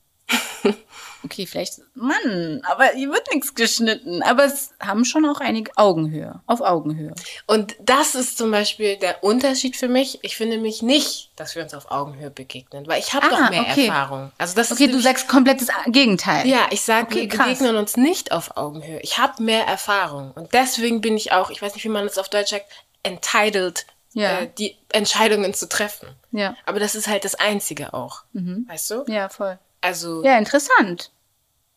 Okay, 1.25 1.45
vielleicht, 1.47 1.81
Mann, 1.95 2.61
aber 2.71 2.85
hier 2.91 3.11
wird 3.11 3.27
nichts 3.35 3.57
geschnitten. 3.57 4.23
Aber 4.23 4.45
es 4.45 4.71
haben 4.79 5.05
schon 5.05 5.25
auch 5.27 5.41
einige 5.41 5.73
Augenhöhe, 5.77 6.41
auf 6.47 6.61
Augenhöhe. 6.61 7.15
Und 7.47 7.75
das 7.81 8.15
ist 8.15 8.39
zum 8.39 8.53
Beispiel 8.53 8.97
der 8.97 9.25
Unterschied 9.25 9.77
für 9.77 9.89
mich. 9.89 10.21
Ich 10.23 10.37
finde 10.37 10.59
mich 10.59 10.83
nicht, 10.83 11.33
dass 11.35 11.57
wir 11.57 11.65
uns 11.65 11.75
auf 11.75 11.91
Augenhöhe 11.91 12.31
begegnen, 12.31 12.87
weil 12.87 13.01
ich 13.01 13.13
habe 13.13 13.27
Ah, 13.27 13.31
doch 13.31 13.51
mehr 13.51 13.63
okay. 13.63 13.87
Erfahrung. 13.89 14.31
Also 14.39 14.55
das 14.55 14.71
Okay, 14.71 14.87
du 14.87 15.01
sagst 15.01 15.27
komplettes 15.27 15.67
Gegenteil. 15.87 16.47
Ja, 16.47 16.67
ich 16.71 16.83
sage, 16.83 17.07
Okay, 17.07 17.23
wir 17.23 17.29
krass. 17.29 17.47
begegnen 17.49 17.77
uns 17.77 17.97
nicht 17.97 18.31
auf 18.31 18.57
Augenhöhe. 18.57 19.01
Ich 19.01 19.19
habe 19.19 19.43
mehr 19.43 19.67
Erfahrung. 19.67 20.31
Und 20.33 20.55
deswegen 20.55 21.01
bin 21.01 21.17
ich 21.17 21.33
auch, 21.33 21.51
ich 21.51 21.61
weiß 21.61 21.75
nicht, 21.75 21.83
wie 21.85 21.89
man 21.89 22.07
es 22.07 22.19
auf 22.19 22.29
Deutsch 22.29 22.51
sagt, 22.51 22.67
entitled, 23.03 23.87
Ja. 24.13 24.41
äh, 24.41 24.49
die 24.59 24.77
Entscheidungen 24.93 25.55
zu 25.55 25.69
treffen. 25.69 26.09
Ja. 26.31 26.55
Aber 26.67 26.79
das 26.79 26.95
ist 26.95 27.09
halt 27.09 27.25
das 27.25 27.35
Einzige 27.35 27.95
auch. 27.95 28.23
Weißt 28.33 28.91
du? 28.93 29.05
Ja, 29.09 29.29
voll. 29.29 29.59
Also, 29.81 30.25
Ja, 30.25 30.37
interessant. 30.39 31.11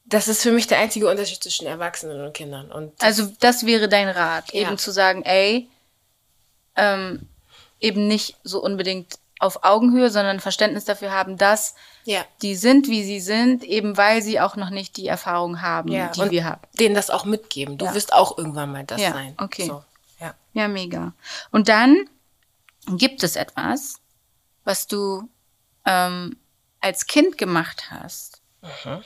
das 0.05 0.27
ist 0.27 0.41
für 0.41 0.51
mich 0.51 0.67
der 0.67 0.79
einzige 0.79 1.07
Unterschied 1.09 1.41
zwischen 1.43 1.67
Erwachsenen 1.67 2.21
und 2.25 2.33
Kindern. 2.33 2.71
Und 2.71 2.93
Also 3.01 3.31
das 3.39 3.65
wäre 3.65 3.88
dein 3.89 4.09
Rat, 4.09 4.53
Ja. 4.53 4.62
eben 4.67 4.77
zu 4.77 4.91
sagen, 4.91 5.23
ey, 5.23 5.69
ähm, 6.75 7.27
eben 7.79 8.07
nicht 8.07 8.35
so 8.43 8.62
unbedingt 8.63 9.19
auf 9.39 9.63
Augenhöhe, 9.63 10.09
sondern 10.09 10.39
Verständnis 10.41 10.83
dafür 10.83 11.12
haben, 11.12 11.38
dass 11.38 11.73
ja. 12.03 12.25
die 12.41 12.55
sind, 12.55 12.88
wie 12.89 13.03
sie 13.05 13.21
sind, 13.21 13.63
eben 13.63 13.95
weil 13.95 14.21
sie 14.21 14.39
auch 14.41 14.57
noch 14.57 14.69
nicht 14.69 14.97
die 14.97 15.07
Erfahrung 15.07 15.62
haben, 15.62 15.89
Ja, 15.91 16.09
die 16.09 16.19
und 16.21 16.31
wir 16.31 16.43
haben. 16.43 16.62
denen 16.77 16.93
das 16.95 17.09
auch 17.09 17.23
mitgeben. 17.23 17.77
Du 17.77 17.93
wirst 17.93 18.12
auch 18.12 18.38
irgendwann 18.38 18.71
mal 18.71 18.83
das 18.83 18.99
Ja, 18.99 19.13
sein. 19.13 19.35
okay. 19.38 19.67
So, 19.67 19.83
ja. 20.19 20.33
Ja, 20.53 20.67
mega. 20.67 21.13
Und 21.51 21.69
dann 21.69 22.09
gibt 22.97 23.23
es 23.23 23.38
etwas, 23.38 23.99
was 24.65 24.88
du 24.88 25.29
ähm, 25.85 26.35
als 26.81 27.07
Kind 27.07 27.37
gemacht 27.37 27.91
hast, 27.91 28.41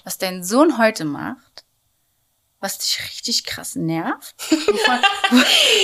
was 0.04 0.18
dein 0.18 0.44
Sohn 0.44 0.78
heute 0.78 1.06
macht, 1.06 1.64
was 2.60 2.78
dich 2.80 3.00
richtig 3.04 3.44
krass 3.46 3.76
nervt, 3.76 4.36
wovon, 4.50 5.00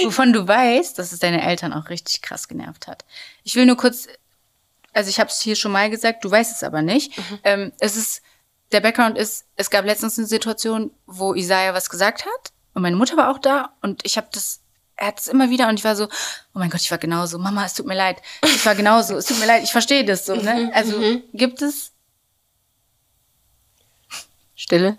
wovon 0.06 0.34
du 0.34 0.48
weißt, 0.48 0.98
dass 0.98 1.12
es 1.12 1.20
deine 1.20 1.46
Eltern 1.46 1.74
auch 1.74 1.90
richtig 1.90 2.22
krass 2.22 2.48
genervt 2.48 2.88
hat. 2.88 3.06
Ich 3.44 3.56
will 3.56 3.66
nur 3.66 3.78
kurz, 3.78 4.08
also 4.94 5.10
ich 5.10 5.20
habe 5.20 5.30
es 5.30 5.42
hier 5.42 5.56
schon 5.56 5.72
mal 5.72 5.90
gesagt, 5.90 6.24
du 6.24 6.32
weißt 6.32 6.56
es 6.56 6.64
aber 6.64 6.82
nicht. 6.82 7.12
Ähm, 7.44 7.74
es 7.80 7.98
ist, 7.98 8.22
der 8.72 8.80
Background 8.80 9.18
ist, 9.18 9.46
es 9.56 9.70
gab 9.70 9.86
letztens 9.86 10.18
eine 10.18 10.28
Situation, 10.28 10.92
wo 11.06 11.34
Isaiah 11.34 11.74
was 11.74 11.90
gesagt 11.90 12.26
hat 12.26 12.54
und 12.74 12.82
meine 12.82 12.96
Mutter 12.96 13.18
war 13.18 13.30
auch 13.30 13.40
da 13.40 13.74
und 13.82 14.06
ich 14.06 14.16
habe 14.18 14.30
das, 14.32 14.62
er 15.00 15.08
hat 15.08 15.20
es 15.20 15.28
immer 15.28 15.50
wieder 15.50 15.70
und 15.70 15.80
ich 15.80 15.84
war 15.86 15.96
so, 15.96 16.06
oh 16.06 16.60
mein 16.60 16.70
Gott, 16.70 16.82
ich 16.82 16.92
war 16.92 16.98
genauso, 16.98 17.38
Mama, 17.40 17.66
es 17.66 17.74
tut 17.74 17.86
mir 17.86 17.96
leid, 17.96 18.22
ich 18.44 18.66
war 18.66 18.76
genauso, 18.76 19.16
es 19.18 19.26
tut 19.26 19.40
mir 19.40 19.46
leid, 19.46 19.64
ich 19.64 19.72
verstehe 19.72 20.04
das 20.04 20.26
so, 20.26 20.36
ne? 20.36 20.70
Also 20.74 21.02
gibt 21.34 21.62
es 21.62 21.94
Stille? 24.56 24.98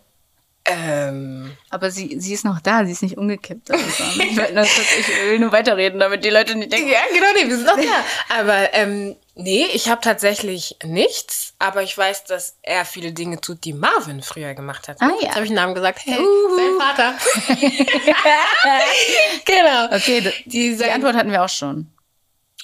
Ähm, 0.67 1.57
Aber 1.71 1.91
sie, 1.91 2.17
sie 2.21 2.33
ist 2.35 2.45
noch 2.45 2.61
da, 2.61 2.85
sie 2.85 2.93
ist 2.93 3.03
nicht 3.03 3.17
umgekippt. 3.19 3.71
Also, 3.71 3.85
ich, 3.85 4.37
will 4.37 4.53
nur 4.55 4.63
kurz- 4.65 4.99
ich 4.99 5.09
will 5.09 5.39
nur 5.39 5.53
weiterreden, 5.53 5.99
damit 5.99 6.25
die 6.25 6.31
Leute 6.31 6.55
nicht 6.55 6.71
denken. 6.73 6.89
ja, 6.91 6.99
genau, 7.13 7.27
nee, 7.35 7.49
wir 7.49 7.57
sind 7.57 7.67
noch 7.67 7.77
da. 8.29 8.39
Aber 8.41 8.73
ähm, 8.75 9.17
nee, 9.35 9.64
ich 9.73 9.88
habe 9.88 10.01
tatsächlich 10.01 10.77
nichts, 10.85 11.55
aber 11.59 11.83
ich 11.83 11.97
weiß, 11.97 12.25
dass 12.25 12.57
er 12.62 12.85
viele 12.85 13.12
Dinge 13.12 13.40
tut, 13.40 13.64
die 13.64 13.73
Marvin 13.73 14.23
früher 14.23 14.55
gemacht 14.55 14.88
hat. 14.88 14.99
Ah, 15.01 15.09
ja. 15.09 15.27
Jetzt 15.27 15.35
habe 15.35 15.45
ich 15.45 15.51
einen 15.51 15.57
Namen 15.57 15.75
gesagt. 15.75 16.01
Hey, 16.05 16.19
Uhu. 16.19 16.57
sein 16.57 16.79
Vater. 16.79 17.14
genau. 19.45 19.97
Okay, 19.97 20.33
Die, 20.47 20.77
die 20.77 20.85
Antwort 20.90 21.14
hatten 21.16 21.31
wir 21.31 21.43
auch 21.45 21.49
schon. 21.49 21.90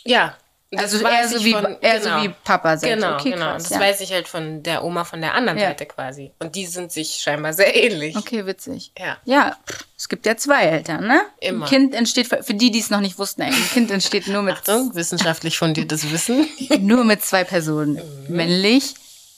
Ja. 0.05 0.37
Das 0.70 0.92
Also 0.94 1.07
eher 1.07 1.29
so 1.29 1.44
wie, 1.44 1.52
von- 1.52 1.76
eher 1.81 2.00
genau. 2.00 2.18
so 2.18 2.24
wie 2.24 2.35
Papa 2.44 2.76
sagt. 2.76 2.92
Genau, 2.92 3.14
okay, 3.14 3.31
genau. 3.31 3.46
krass, 3.52 3.64
das 3.64 3.72
ja. 3.72 3.81
weiß 3.81 4.00
ich 4.00 4.12
halt 4.12 4.26
von 4.26 4.62
der 4.64 4.83
Oma 4.83 5.05
von 5.05 5.20
der 5.20 5.35
anderen 5.35 5.59
Ja. 5.59 5.68
Seite 5.68 5.87
quasi. 5.87 6.33
Und 6.40 6.57
die 6.57 6.66
sind 6.66 6.90
sich 6.90 7.18
scheinbar 7.22 7.52
sehr 7.52 7.74
ähnlich. 7.76 8.16
Okay, 8.16 8.46
witzig. 8.46 8.90
Ja. 8.98 9.16
Ja, 9.24 9.57
es 9.96 10.09
gibt 10.09 10.26
ja 10.26 10.37
zwei 10.37 10.62
Eltern, 10.64 11.07
ne? 11.07 11.20
Immer. 11.40 11.66
Ein 11.66 11.68
Kind 11.68 11.94
entsteht, 11.94 12.26
für 12.26 12.55
die, 12.55 12.70
die 12.72 12.81
es 12.81 12.90
noch 12.90 13.00
nicht 13.00 13.18
wussten, 13.18 13.42
ein 13.42 13.52
Kind 13.72 13.90
entsteht 13.92 14.26
nur 14.26 14.42
mit, 14.42 14.55
Achtung, 14.55 14.94
wissenschaftlich 14.94 15.57
fundiertes 15.57 16.11
Wissen. 16.11 16.48
nur 16.81 17.05
mit 17.05 17.24
zwei 17.24 17.44
Personen. 17.44 17.94
Mhm. 18.29 18.37
Männlich 18.37 18.94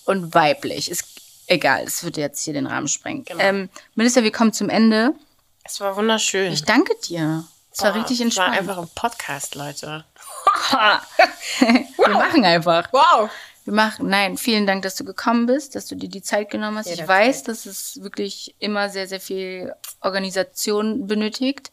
und 0.06 0.34
weiblich. 0.34 0.90
Ist 0.90 1.04
egal, 1.46 1.84
es 1.86 2.02
wird 2.04 2.16
jetzt 2.16 2.42
hier 2.42 2.54
den 2.54 2.66
Rahmen 2.66 2.88
sprengen. 2.88 3.24
Genau. 3.24 3.42
Ähm, 3.42 3.68
Melissa, 3.94 4.22
wir 4.22 4.32
kommen 4.32 4.54
zum 4.54 4.70
Ende. 4.70 5.12
Es 5.62 5.78
war 5.80 5.94
wunderschön. 5.96 6.52
Ich 6.52 6.64
danke 6.64 6.94
dir. 7.06 7.44
Es 7.78 7.84
war 7.84 7.92
Boah, 7.92 8.00
richtig 8.00 8.20
es 8.20 8.36
war 8.36 8.46
entspannt. 8.48 8.58
einfach 8.58 8.78
ein 8.78 8.88
Podcast, 8.92 9.54
Leute. 9.54 10.04
wir 11.98 12.08
machen 12.08 12.44
einfach. 12.44 12.92
Wow. 12.92 13.30
Wir 13.64 13.72
machen, 13.72 14.08
nein, 14.08 14.36
vielen 14.36 14.66
Dank, 14.66 14.82
dass 14.82 14.96
du 14.96 15.04
gekommen 15.04 15.46
bist, 15.46 15.76
dass 15.76 15.86
du 15.86 15.94
dir 15.94 16.08
die 16.08 16.22
Zeit 16.22 16.50
genommen 16.50 16.78
hast. 16.78 16.86
Ich 16.86 16.96
Jederzeit. 16.96 17.16
weiß, 17.28 17.42
dass 17.44 17.66
es 17.66 18.02
wirklich 18.02 18.56
immer 18.58 18.88
sehr, 18.88 19.06
sehr 19.06 19.20
viel 19.20 19.72
Organisation 20.00 21.06
benötigt. 21.06 21.70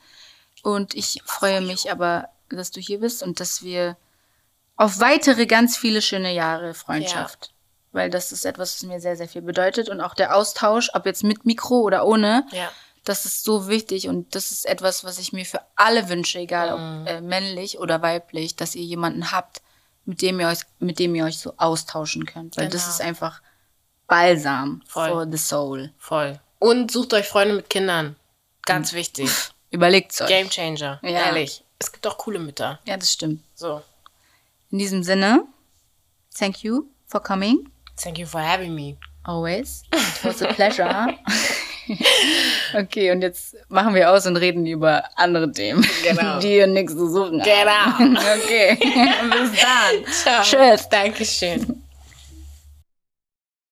Und 0.62 0.94
ich 0.94 1.24
freue 1.26 1.62
mich 1.62 1.92
aber, 1.92 2.30
dass 2.50 2.70
du 2.70 2.80
hier 2.80 3.00
bist 3.00 3.24
und 3.24 3.40
dass 3.40 3.64
wir 3.64 3.98
auf 4.76 5.00
weitere 5.00 5.48
ganz 5.48 5.76
viele 5.76 6.04
schöne 6.04 6.36
Jahre 6.36 6.76
Freundschaft. 6.76 7.52
Weil 7.94 8.12
das 8.12 8.32
ist 8.32 8.46
etwas, 8.46 8.76
was 8.76 8.84
mir 8.84 9.00
sehr, 9.00 9.18
sehr 9.18 9.28
viel 9.28 9.42
bedeutet. 9.42 9.90
Und 9.90 10.02
auch 10.02 10.14
der 10.14 10.36
Austausch, 10.36 10.92
ob 10.94 11.08
jetzt 11.08 11.24
mit 11.24 11.46
Mikro 11.48 11.80
oder 11.80 12.06
ohne, 12.06 12.46
Ja. 12.52 12.70
Das 13.06 13.26
ist 13.26 13.44
so 13.44 13.68
wichtig. 13.68 14.08
Und 14.10 14.36
das 14.36 14.52
ist 14.52 14.66
etwas, 14.66 15.04
was 15.04 15.18
ich 15.20 15.32
mir 15.34 15.46
für 15.46 15.62
alle 15.76 16.10
wünsche, 16.10 16.40
egal 16.40 16.74
ob 16.74 17.08
äh, 17.10 17.22
männlich 17.22 17.80
oder 17.80 18.02
weiblich, 18.02 18.56
dass 18.56 18.76
ihr 18.76 18.84
jemanden 18.84 19.32
habt, 19.32 19.62
mit 20.06 20.22
dem 20.22 20.40
ihr 20.40 20.48
euch, 20.50 20.60
mit 20.80 21.00
dem 21.00 21.16
ihr 21.16 21.26
euch 21.26 21.40
so 21.40 21.54
austauschen 21.58 22.26
könnt. 22.26 22.58
Weil 22.58 22.70
das 22.70 22.84
Genau. 22.84 22.94
ist 22.96 23.02
einfach 23.02 23.42
Balsam 24.08 24.82
Voll. 24.88 25.10
for 25.10 25.28
the 25.32 25.38
soul. 25.38 25.92
Voll. 25.98 26.40
Und 26.60 26.92
sucht 26.92 27.14
euch 27.14 27.28
Freunde 27.28 27.56
mit 27.56 27.70
Kindern. 27.70 28.16
Ganz 28.64 28.94
wichtig. 28.94 29.30
Überlegt's 29.72 30.22
euch. 30.22 30.28
Game 30.28 30.50
Changer. 30.50 31.00
Ja. 31.04 31.26
Ehrlich. 31.26 31.64
Es 31.80 31.92
gibt 31.92 32.06
auch 32.08 32.18
coole 32.18 32.40
Mütter. 32.40 32.80
Ja, 32.86 32.98
das 32.98 33.12
stimmt. 33.12 33.42
So. 33.56 33.82
In 34.72 34.78
diesem 34.80 35.04
Sinne, 35.04 35.46
thank 36.38 36.64
you 36.64 36.86
for 37.08 37.22
coming. 37.22 37.70
Thank 38.02 38.18
you 38.18 38.26
for 38.28 38.42
having 38.42 38.74
me. 38.74 38.98
Always. 39.24 39.84
It 39.92 40.24
was 40.24 40.42
a 40.42 40.54
pleasure. 40.54 41.18
okay, 42.74 43.12
und 43.12 43.22
jetzt 43.22 43.56
machen 43.70 43.94
wir 43.96 44.12
aus 44.12 44.26
und 44.26 44.38
reden 44.38 44.66
über 44.66 45.04
andere 45.16 45.52
Themen, 45.52 45.86
Genau. 46.04 46.40
die 46.42 46.48
hier 46.50 46.68
nichts 46.68 46.94
zu 46.94 47.08
suchen 47.10 47.42
haben. 47.44 48.16
Genau. 48.16 48.20
Okay, 48.44 48.78
bis 48.80 49.52
dann. 49.62 50.12
Ciao. 50.12 50.44
Tschüss. 50.44 50.90
Dankeschön. 50.90 51.85